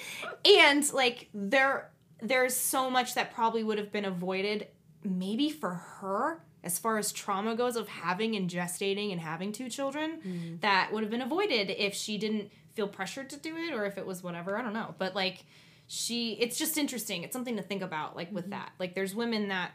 and 0.45 0.93
like 0.93 1.29
there 1.33 1.89
there's 2.27 2.55
so 2.55 2.89
much 2.89 3.15
that 3.15 3.33
probably 3.33 3.63
would 3.63 3.77
have 3.77 3.91
been 3.91 4.05
avoided 4.05 4.67
maybe 5.03 5.49
for 5.49 5.73
her 5.73 6.41
as 6.63 6.79
far 6.79 6.97
as 6.97 7.11
trauma 7.11 7.55
goes 7.55 7.75
of 7.75 7.88
having 7.88 8.35
and 8.35 8.49
gestating 8.49 9.11
and 9.11 9.21
having 9.21 9.51
two 9.51 9.69
children 9.69 10.19
mm. 10.25 10.61
that 10.61 10.91
would 10.91 11.03
have 11.03 11.11
been 11.11 11.21
avoided 11.21 11.69
if 11.69 11.93
she 11.93 12.17
didn't 12.17 12.49
feel 12.73 12.88
pressured 12.88 13.29
to 13.29 13.38
do 13.38 13.55
it 13.55 13.73
or 13.73 13.85
if 13.85 13.97
it 13.97 14.05
was 14.05 14.23
whatever. 14.23 14.57
I 14.57 14.63
don't 14.63 14.73
know. 14.73 14.95
But 14.97 15.15
like 15.15 15.45
she 15.88 16.33
it's 16.33 16.57
just 16.57 16.77
interesting. 16.77 17.23
It's 17.23 17.33
something 17.33 17.57
to 17.57 17.61
think 17.61 17.83
about 17.83 18.15
like 18.15 18.31
with 18.31 18.45
mm-hmm. 18.45 18.51
that. 18.51 18.71
Like 18.79 18.95
there's 18.95 19.13
women 19.13 19.49
that 19.49 19.71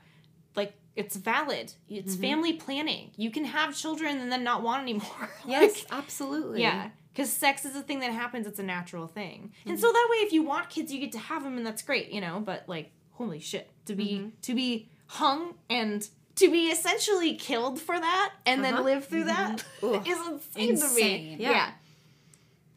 like 0.56 0.74
it's 0.96 1.14
valid. 1.14 1.72
It's 1.88 2.14
mm-hmm. 2.14 2.22
family 2.22 2.52
planning. 2.54 3.12
You 3.16 3.30
can 3.30 3.44
have 3.44 3.76
children 3.76 4.18
and 4.18 4.30
then 4.30 4.42
not 4.42 4.62
want 4.62 4.82
anymore. 4.82 5.30
Yes, 5.46 5.86
absolutely. 5.90 6.62
yeah. 6.62 6.90
Because 7.20 7.32
sex 7.34 7.66
is 7.66 7.76
a 7.76 7.82
thing 7.82 8.00
that 8.00 8.12
happens. 8.12 8.46
It's 8.46 8.58
a 8.58 8.62
natural 8.62 9.06
thing. 9.06 9.52
And 9.66 9.78
so 9.78 9.92
that 9.92 10.08
way, 10.10 10.16
if 10.18 10.32
you 10.32 10.42
want 10.42 10.70
kids, 10.70 10.90
you 10.90 10.98
get 11.00 11.12
to 11.12 11.18
have 11.18 11.42
them, 11.44 11.58
and 11.58 11.66
that's 11.66 11.82
great, 11.82 12.10
you 12.10 12.20
know. 12.22 12.40
But 12.40 12.64
like, 12.66 12.92
holy 13.12 13.40
shit, 13.40 13.70
to 13.84 13.94
be 13.94 14.32
to 14.42 14.54
be 14.54 14.88
hung 15.06 15.54
and 15.68 16.08
to 16.36 16.50
be 16.50 16.68
essentially 16.68 17.34
killed 17.34 17.78
for 17.78 17.98
that, 18.00 18.32
and 18.46 18.62
Uh-huh. 18.64 18.76
then 18.76 18.84
live 18.84 19.04
through 19.04 19.24
that 19.24 19.62
Ugh. 19.82 20.02
is 20.08 20.18
insane, 20.28 20.40
to 20.54 20.62
me. 20.64 20.68
Insane. 20.70 21.36
Yeah. 21.40 21.72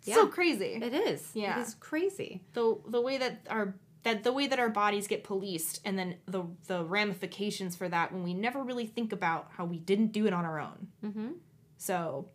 Yeah. 0.03 0.15
So 0.15 0.27
crazy. 0.27 0.77
It 0.81 0.93
is. 0.93 1.29
Yeah. 1.33 1.59
It 1.59 1.61
is 1.61 1.75
crazy. 1.75 2.41
the 2.51 2.77
the 2.87 2.99
way 2.99 3.17
that 3.17 3.47
our 3.49 3.75
that 4.03 4.23
the 4.23 4.33
way 4.33 4.47
that 4.47 4.59
our 4.59 4.67
bodies 4.69 5.07
get 5.07 5.23
policed, 5.23 5.79
and 5.85 5.97
then 5.97 6.17
the 6.25 6.43
the 6.67 6.83
ramifications 6.83 7.77
for 7.77 7.87
that 7.87 8.11
when 8.11 8.23
we 8.23 8.33
never 8.33 8.61
really 8.61 8.87
think 8.87 9.13
about 9.13 9.51
how 9.55 9.63
we 9.63 9.79
didn't 9.79 10.11
do 10.11 10.25
it 10.27 10.33
on 10.33 10.43
our 10.43 10.59
own. 10.59 10.87
Mm-hmm. 11.01 11.27
So 11.77 12.27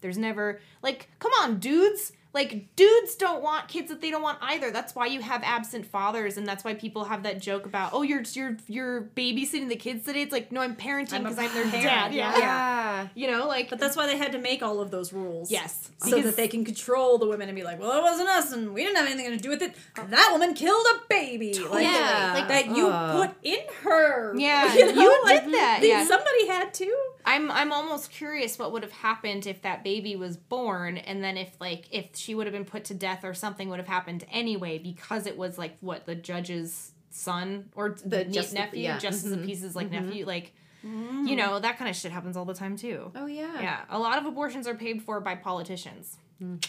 there's 0.00 0.18
never 0.18 0.60
like, 0.82 1.08
come 1.18 1.32
on, 1.42 1.58
dudes. 1.58 2.12
Like 2.34 2.76
dudes 2.76 3.14
don't 3.16 3.42
want 3.42 3.68
kids 3.68 3.88
that 3.88 4.00
they 4.02 4.10
don't 4.10 4.22
want 4.22 4.38
either. 4.42 4.70
That's 4.70 4.94
why 4.94 5.06
you 5.06 5.20
have 5.22 5.42
absent 5.42 5.86
fathers, 5.86 6.36
and 6.36 6.46
that's 6.46 6.62
why 6.62 6.74
people 6.74 7.04
have 7.04 7.22
that 7.22 7.40
joke 7.40 7.64
about, 7.64 7.92
oh, 7.94 8.02
you're 8.02 8.22
you're 8.34 8.56
you're 8.68 9.02
babysitting 9.16 9.68
the 9.68 9.76
kids 9.76 10.04
today. 10.04 10.22
It's 10.22 10.32
like, 10.32 10.52
no, 10.52 10.60
I'm 10.60 10.76
parenting 10.76 11.14
I'm 11.14 11.22
because 11.22 11.38
I'm 11.38 11.52
their 11.54 11.64
parent, 11.64 11.82
dad. 11.84 12.14
Yeah. 12.14 12.38
Yeah. 12.38 13.08
you 13.14 13.30
know, 13.30 13.48
like 13.48 13.70
But 13.70 13.78
that's 13.80 13.96
why 13.96 14.06
they 14.06 14.16
had 14.18 14.32
to 14.32 14.38
make 14.38 14.62
all 14.62 14.80
of 14.80 14.90
those 14.90 15.12
rules. 15.12 15.50
yes, 15.50 15.90
So 15.98 16.10
because- 16.16 16.24
that 16.26 16.36
they 16.36 16.48
can 16.48 16.64
control 16.64 17.16
the 17.18 17.26
women 17.26 17.48
and 17.48 17.56
be 17.56 17.64
like, 17.64 17.80
well, 17.80 17.96
it 17.98 18.02
wasn't 18.02 18.28
us, 18.28 18.52
and 18.52 18.74
we 18.74 18.82
didn't 18.84 18.96
have 18.98 19.06
anything 19.06 19.30
to 19.30 19.42
do 19.42 19.48
with 19.48 19.62
it. 19.62 19.74
That 19.96 20.28
woman 20.32 20.52
killed 20.54 20.86
a 20.96 21.00
baby. 21.08 21.54
Like, 21.58 21.84
Yeah. 21.84 22.32
like 22.34 22.48
that 22.48 22.66
you 22.76 22.88
Ugh. 22.88 23.26
put 23.28 23.36
in 23.42 23.60
her. 23.84 24.34
Yeah, 24.36 24.74
you, 24.76 24.92
know? 24.94 25.02
you 25.02 25.22
like, 25.24 25.44
did 25.44 25.54
that, 25.54 25.80
yeah. 25.82 26.04
Somebody 26.06 26.46
had 26.46 26.74
to. 26.74 26.94
I'm 27.24 27.50
I'm 27.50 27.72
almost 27.72 28.10
curious 28.10 28.58
what 28.58 28.72
would 28.72 28.82
have 28.82 28.92
happened 28.92 29.46
if 29.46 29.60
that 29.62 29.84
baby 29.84 30.16
was 30.16 30.36
born 30.38 30.96
and 30.96 31.22
then 31.22 31.36
if 31.36 31.50
like 31.60 31.84
if 31.90 32.16
she 32.18 32.34
would 32.34 32.46
have 32.46 32.52
been 32.52 32.64
put 32.64 32.84
to 32.86 32.94
death 32.94 33.24
or 33.24 33.34
something 33.34 33.68
would 33.68 33.78
have 33.78 33.88
happened 33.88 34.24
anyway 34.30 34.78
because 34.78 35.26
it 35.26 35.36
was 35.36 35.58
like 35.58 35.76
what 35.80 36.06
the 36.06 36.14
judge's 36.14 36.92
son 37.10 37.70
or 37.74 37.96
The 38.04 38.24
nie- 38.24 38.32
just- 38.32 38.54
nephew 38.54 38.82
yeah, 38.82 38.98
justice 38.98 39.32
of 39.32 39.38
mhm, 39.38 39.46
peace 39.46 39.62
is 39.62 39.74
like 39.74 39.90
mm-hmm. 39.90 40.06
nephew 40.06 40.26
like 40.26 40.52
mm-hmm. 40.84 41.26
you 41.26 41.34
mm. 41.34 41.38
know 41.38 41.58
that 41.58 41.78
kind 41.78 41.88
of 41.88 41.96
shit 41.96 42.12
happens 42.12 42.36
all 42.36 42.44
the 42.44 42.54
time 42.54 42.76
too. 42.76 43.12
Oh 43.14 43.26
yeah. 43.26 43.60
Yeah, 43.60 43.80
a 43.88 43.98
lot 43.98 44.18
of 44.18 44.26
abortions 44.26 44.66
are 44.66 44.74
paid 44.74 45.02
for 45.02 45.20
by 45.20 45.34
politicians. 45.34 46.18
Mm. 46.42 46.64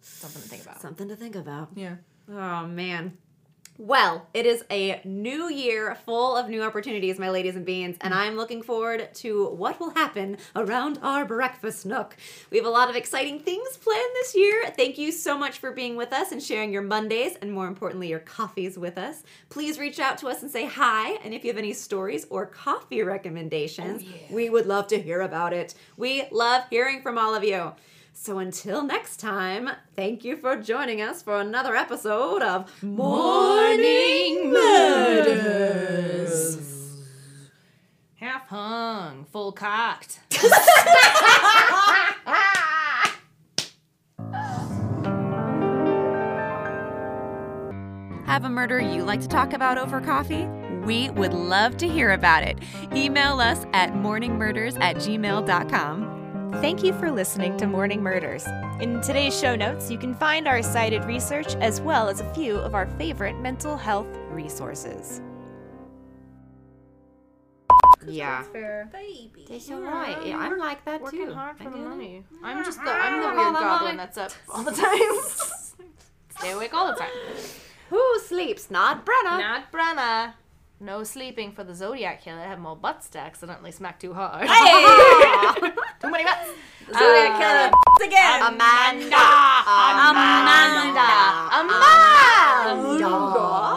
Something 0.00 0.42
to 0.42 0.48
think 0.48 0.62
about. 0.62 0.80
Something 0.80 1.08
to 1.08 1.16
think 1.16 1.36
about. 1.36 1.70
Yeah. 1.74 1.96
Oh 2.28 2.66
man. 2.66 3.18
Well, 3.78 4.26
it 4.32 4.46
is 4.46 4.64
a 4.70 5.02
new 5.04 5.50
year 5.50 5.94
full 6.06 6.34
of 6.34 6.48
new 6.48 6.62
opportunities, 6.62 7.18
my 7.18 7.28
ladies 7.28 7.56
and 7.56 7.66
beans, 7.66 7.96
and 8.00 8.14
mm. 8.14 8.16
I'm 8.16 8.34
looking 8.36 8.62
forward 8.62 9.12
to 9.16 9.48
what 9.50 9.78
will 9.78 9.90
happen 9.90 10.38
around 10.54 10.98
our 11.02 11.26
breakfast 11.26 11.84
nook. 11.84 12.16
We 12.50 12.56
have 12.56 12.66
a 12.66 12.70
lot 12.70 12.88
of 12.88 12.96
exciting 12.96 13.38
things 13.40 13.76
planned 13.76 14.10
this 14.14 14.34
year. 14.34 14.70
Thank 14.74 14.96
you 14.96 15.12
so 15.12 15.36
much 15.36 15.58
for 15.58 15.72
being 15.72 15.94
with 15.94 16.14
us 16.14 16.32
and 16.32 16.42
sharing 16.42 16.72
your 16.72 16.82
Mondays 16.82 17.36
and 17.42 17.52
more 17.52 17.66
importantly, 17.66 18.08
your 18.08 18.20
coffees 18.20 18.78
with 18.78 18.96
us. 18.96 19.22
Please 19.50 19.78
reach 19.78 20.00
out 20.00 20.16
to 20.18 20.28
us 20.28 20.40
and 20.40 20.50
say 20.50 20.64
hi, 20.64 21.18
and 21.22 21.34
if 21.34 21.44
you 21.44 21.50
have 21.50 21.58
any 21.58 21.74
stories 21.74 22.26
or 22.30 22.46
coffee 22.46 23.02
recommendations, 23.02 24.02
oh, 24.06 24.34
we 24.34 24.48
would 24.48 24.64
love 24.64 24.86
to 24.86 24.98
hear 24.98 25.20
about 25.20 25.52
it. 25.52 25.74
We 25.98 26.24
love 26.30 26.64
hearing 26.70 27.02
from 27.02 27.18
all 27.18 27.34
of 27.34 27.44
you. 27.44 27.72
So 28.18 28.38
until 28.38 28.82
next 28.82 29.18
time, 29.20 29.68
thank 29.94 30.24
you 30.24 30.38
for 30.38 30.56
joining 30.56 31.02
us 31.02 31.22
for 31.22 31.38
another 31.38 31.76
episode 31.76 32.40
of 32.40 32.82
Morning 32.82 34.50
Murders. 34.54 36.16
Half 38.14 38.48
hung, 38.48 39.26
full 39.26 39.52
cocked. 39.52 40.20
Have 48.24 48.46
a 48.46 48.48
murder 48.48 48.80
you 48.80 49.04
like 49.04 49.20
to 49.20 49.28
talk 49.28 49.52
about 49.52 49.76
over 49.76 50.00
coffee? 50.00 50.46
We 50.86 51.10
would 51.10 51.34
love 51.34 51.76
to 51.76 51.86
hear 51.86 52.12
about 52.12 52.44
it. 52.44 52.58
Email 52.94 53.40
us 53.40 53.66
at 53.74 53.92
morningmurders 53.92 54.80
at 54.80 54.96
gmail.com. 54.96 56.15
Thank 56.54 56.82
you 56.82 56.92
for 56.94 57.10
listening 57.10 57.56
to 57.58 57.66
Morning 57.66 58.02
Murders. 58.02 58.46
In 58.80 59.00
today's 59.00 59.38
show 59.38 59.56
notes, 59.56 59.90
you 59.90 59.98
can 59.98 60.14
find 60.14 60.46
our 60.48 60.62
cited 60.62 61.04
research 61.04 61.54
as 61.56 61.80
well 61.80 62.08
as 62.08 62.20
a 62.20 62.34
few 62.34 62.56
of 62.56 62.74
our 62.74 62.86
favorite 62.98 63.38
mental 63.40 63.76
health 63.76 64.06
resources. 64.30 65.20
Yeah. 68.06 68.42
fair. 68.42 68.88
Baby. 68.92 69.46
They're 69.48 69.60
so 69.60 69.80
right. 69.80 70.24
Yeah, 70.24 70.38
I'm 70.38 70.58
like 70.58 70.84
that 70.84 71.00
Working 71.00 71.26
too. 71.26 71.34
hard 71.34 71.56
I 71.60 71.64
for 71.64 71.70
the 71.70 71.76
get 71.76 71.84
it. 71.84 71.88
money. 71.88 72.24
I'm 72.42 72.64
just 72.64 72.82
the 72.82 72.90
I'm 72.90 73.20
the 73.20 73.28
weird 73.42 73.54
goblin 73.54 73.96
that's 73.96 74.16
up 74.18 74.32
all 74.48 74.62
the 74.62 74.72
time. 74.72 74.98
Stay 76.38 76.52
awake 76.52 76.72
all 76.74 76.86
the 76.92 76.98
time. 76.98 77.10
Who 77.90 78.18
sleeps? 78.20 78.70
Not 78.70 79.04
Brenna. 79.04 79.38
Not 79.38 79.72
Brenna. 79.72 80.34
No 80.78 81.04
sleeping 81.04 81.52
for 81.52 81.64
the 81.64 81.74
Zodiac 81.74 82.22
killer. 82.22 82.40
I 82.40 82.44
have 82.44 82.58
more 82.58 82.76
butts 82.76 83.08
to 83.10 83.18
accidentally 83.18 83.72
smack 83.72 83.98
too 83.98 84.12
hard. 84.12 84.46
Hey! 84.46 85.70
too 86.02 86.10
many 86.10 86.24
butts. 86.24 86.50
Zodiac 86.86 87.32
uh, 87.32 87.38
killer 87.38 87.70
again. 88.06 88.42
Amanda. 88.42 89.16
Amanda. 89.96 91.26
That's 92.66 93.75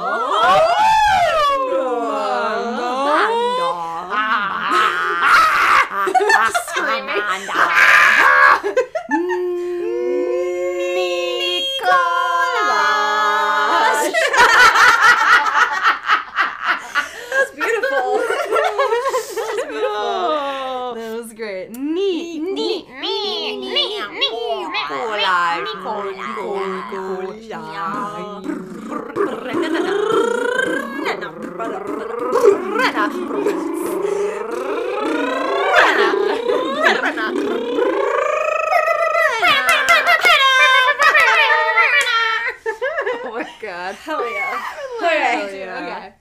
god. 43.90 43.96
Hell 44.04 45.54
yeah. 45.54 45.78
Okay. 45.78 46.14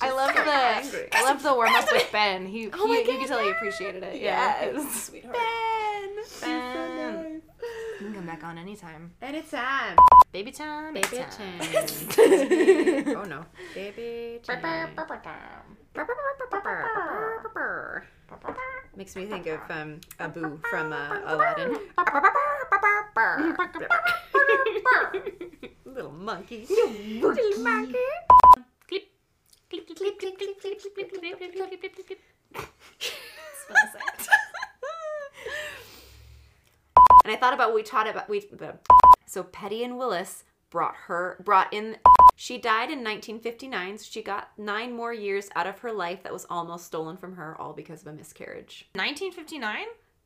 I 0.00 0.12
love 0.12 0.34
the 0.34 1.16
I 1.16 1.24
love 1.24 1.42
the 1.42 1.54
warm 1.54 1.72
up 1.74 1.90
with 1.92 2.08
Ben. 2.12 2.46
He, 2.46 2.68
Oh 2.72 2.86
he 2.86 2.98
you 2.98 3.04
can 3.04 3.26
tell 3.28 3.40
he 3.40 3.50
appreciated 3.50 4.02
it. 4.02 4.20
Yes. 4.20 5.06
Sweetheart. 5.06 5.36
Ben. 6.40 7.42
You 8.00 8.06
can 8.06 8.14
come 8.14 8.26
back 8.26 8.42
on 8.42 8.58
anytime. 8.58 9.12
Anytime. 9.22 9.96
Baby 10.32 10.50
time. 10.50 10.94
Baby 10.94 11.06
time. 11.06 11.28
time. 11.30 13.16
oh 13.16 13.24
no. 13.24 13.44
Baby 13.74 14.40
time. 14.42 14.96
Makes 18.96 19.16
me 19.16 19.26
think 19.26 19.46
of 19.46 19.60
um, 19.70 20.00
Abu 20.18 20.58
from 20.70 20.92
uh, 20.92 21.20
Aladdin. 21.26 21.78
Little 25.84 26.10
monkey. 26.12 26.66
Little 26.68 27.62
monkey. 27.62 27.94
Clip. 28.88 29.02
Clip, 29.70 29.86
clip, 29.86 29.98
clip, 29.98 30.18
clip, 30.18 30.38
clip, 30.38 30.60
clip, 30.60 30.80
clip, 30.80 30.94
clip, 30.94 31.10
clip, 31.10 31.38
clip, 31.38 31.52
clip, 31.52 31.80
clip, 31.80 31.94
clip, 31.94 32.06
clip. 32.06 32.18
And 37.24 37.32
I 37.32 37.36
thought 37.36 37.54
about 37.54 37.68
what 37.68 37.76
we 37.76 37.82
taught 37.82 38.08
about 38.08 38.28
we 38.28 38.40
the- 38.40 38.78
so 39.26 39.44
Petty 39.44 39.84
and 39.84 39.96
Willis 39.96 40.44
brought 40.70 40.94
her 41.06 41.40
brought 41.44 41.72
in 41.72 41.98
she 42.34 42.56
died 42.58 42.90
in 42.90 43.04
1959 43.04 43.98
so 43.98 44.06
she 44.10 44.22
got 44.22 44.48
nine 44.58 44.92
more 44.92 45.12
years 45.12 45.48
out 45.54 45.66
of 45.66 45.78
her 45.80 45.92
life 45.92 46.22
that 46.22 46.32
was 46.32 46.46
almost 46.48 46.86
stolen 46.86 47.16
from 47.16 47.36
her 47.36 47.54
all 47.60 47.72
because 47.74 48.00
of 48.02 48.08
a 48.08 48.12
miscarriage 48.12 48.88
1959? 48.94 49.84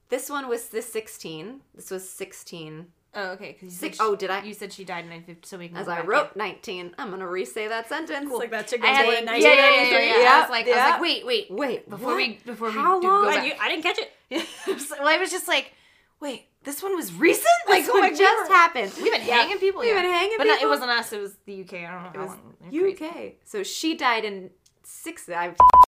This 0.09 0.29
one 0.31 0.49
was 0.49 0.69
the 0.69 0.83
16 0.83 1.61
this 1.75 1.91
was 1.91 2.09
16 2.09 2.87
Oh, 3.19 3.31
okay. 3.31 3.55
Cause 3.55 3.63
you 3.63 3.71
said 3.71 3.79
Six- 3.81 3.97
she- 3.97 4.03
oh, 4.03 4.15
did 4.15 4.29
I? 4.29 4.43
You 4.43 4.53
said 4.53 4.75
she 4.75 4.85
died 4.85 5.05
in 5.07 5.11
1950, 5.11 5.49
so 5.49 5.57
we 5.57 5.69
can 5.69 5.79
as 5.79 5.87
go 5.87 5.93
I 5.93 6.03
wrote 6.03 6.33
in. 6.35 6.39
19 6.39 6.95
I'm 6.99 7.09
gonna 7.09 7.27
re-say 7.27 7.67
that 7.67 7.89
sentence 7.89 8.29
It's 8.31 8.39
like 8.39 8.51
that 8.51 8.69
chick 8.69 8.85
I 8.85 8.91
was 9.07 9.07
born 9.07 9.17
in 9.17 9.25
yeah, 9.25 9.33
yeah, 9.37 9.49
yeah, 9.49 9.55
yeah, 9.55 9.71
1993. 9.97 10.07
yeah. 10.09 10.15
I 10.15 10.21
Yeah, 10.21 10.41
was 10.43 10.51
like, 10.51 10.67
I 10.67 10.69
was 10.69 10.77
like, 10.77 11.01
wait, 11.01 11.27
wait. 11.27 11.47
wait 11.51 11.89
Before 11.89 12.09
what? 12.09 12.17
we 12.19 12.41
before 12.45 12.71
How 12.71 12.97
we 12.97 13.01
do 13.01 13.09
long? 13.09 13.23
go 13.23 13.27
Like, 13.27 13.37
back. 13.37 13.47
you, 13.47 13.53
I 13.59 13.69
didn't 13.71 13.85
catch 13.85 13.99
it. 13.99 14.13
well, 15.01 15.09
I 15.09 15.17
was 15.17 15.31
just 15.31 15.49
like, 15.49 15.73
wait, 16.21 16.45
this 16.63 16.83
one 16.83 16.95
was 16.95 17.11
recent? 17.15 17.47
like 17.67 17.85
Like, 17.87 17.95
what 17.95 18.11
we 18.11 18.19
just 18.19 18.51
were- 18.51 18.55
happened 18.55 18.93
We've 19.01 19.11
been 19.13 19.21
hanging 19.23 19.59
people. 19.61 19.81
we've 19.81 19.95
yeah. 19.95 20.03
been 20.03 20.11
hanging 20.11 20.31
people. 20.33 20.45
but 20.45 20.53
not- 20.53 20.63
it 20.63 20.67
wasn't 20.69 20.91
us. 20.91 21.11
It 21.15 21.21
was 21.23 21.37
the 21.47 21.63
UK. 21.63 21.73
I 21.73 21.91
don't 21.91 22.03
know 22.03 22.09
It 22.11 22.17
how 22.17 22.21
was 22.23 22.31
long. 22.33 22.55
They're 22.71 22.81
crazy. 22.83 23.05
UK 23.07 23.33
so 23.47 23.63
she 23.63 23.97
died 23.97 24.27
in 24.27 24.51
six 24.83 25.27
I 25.31 25.55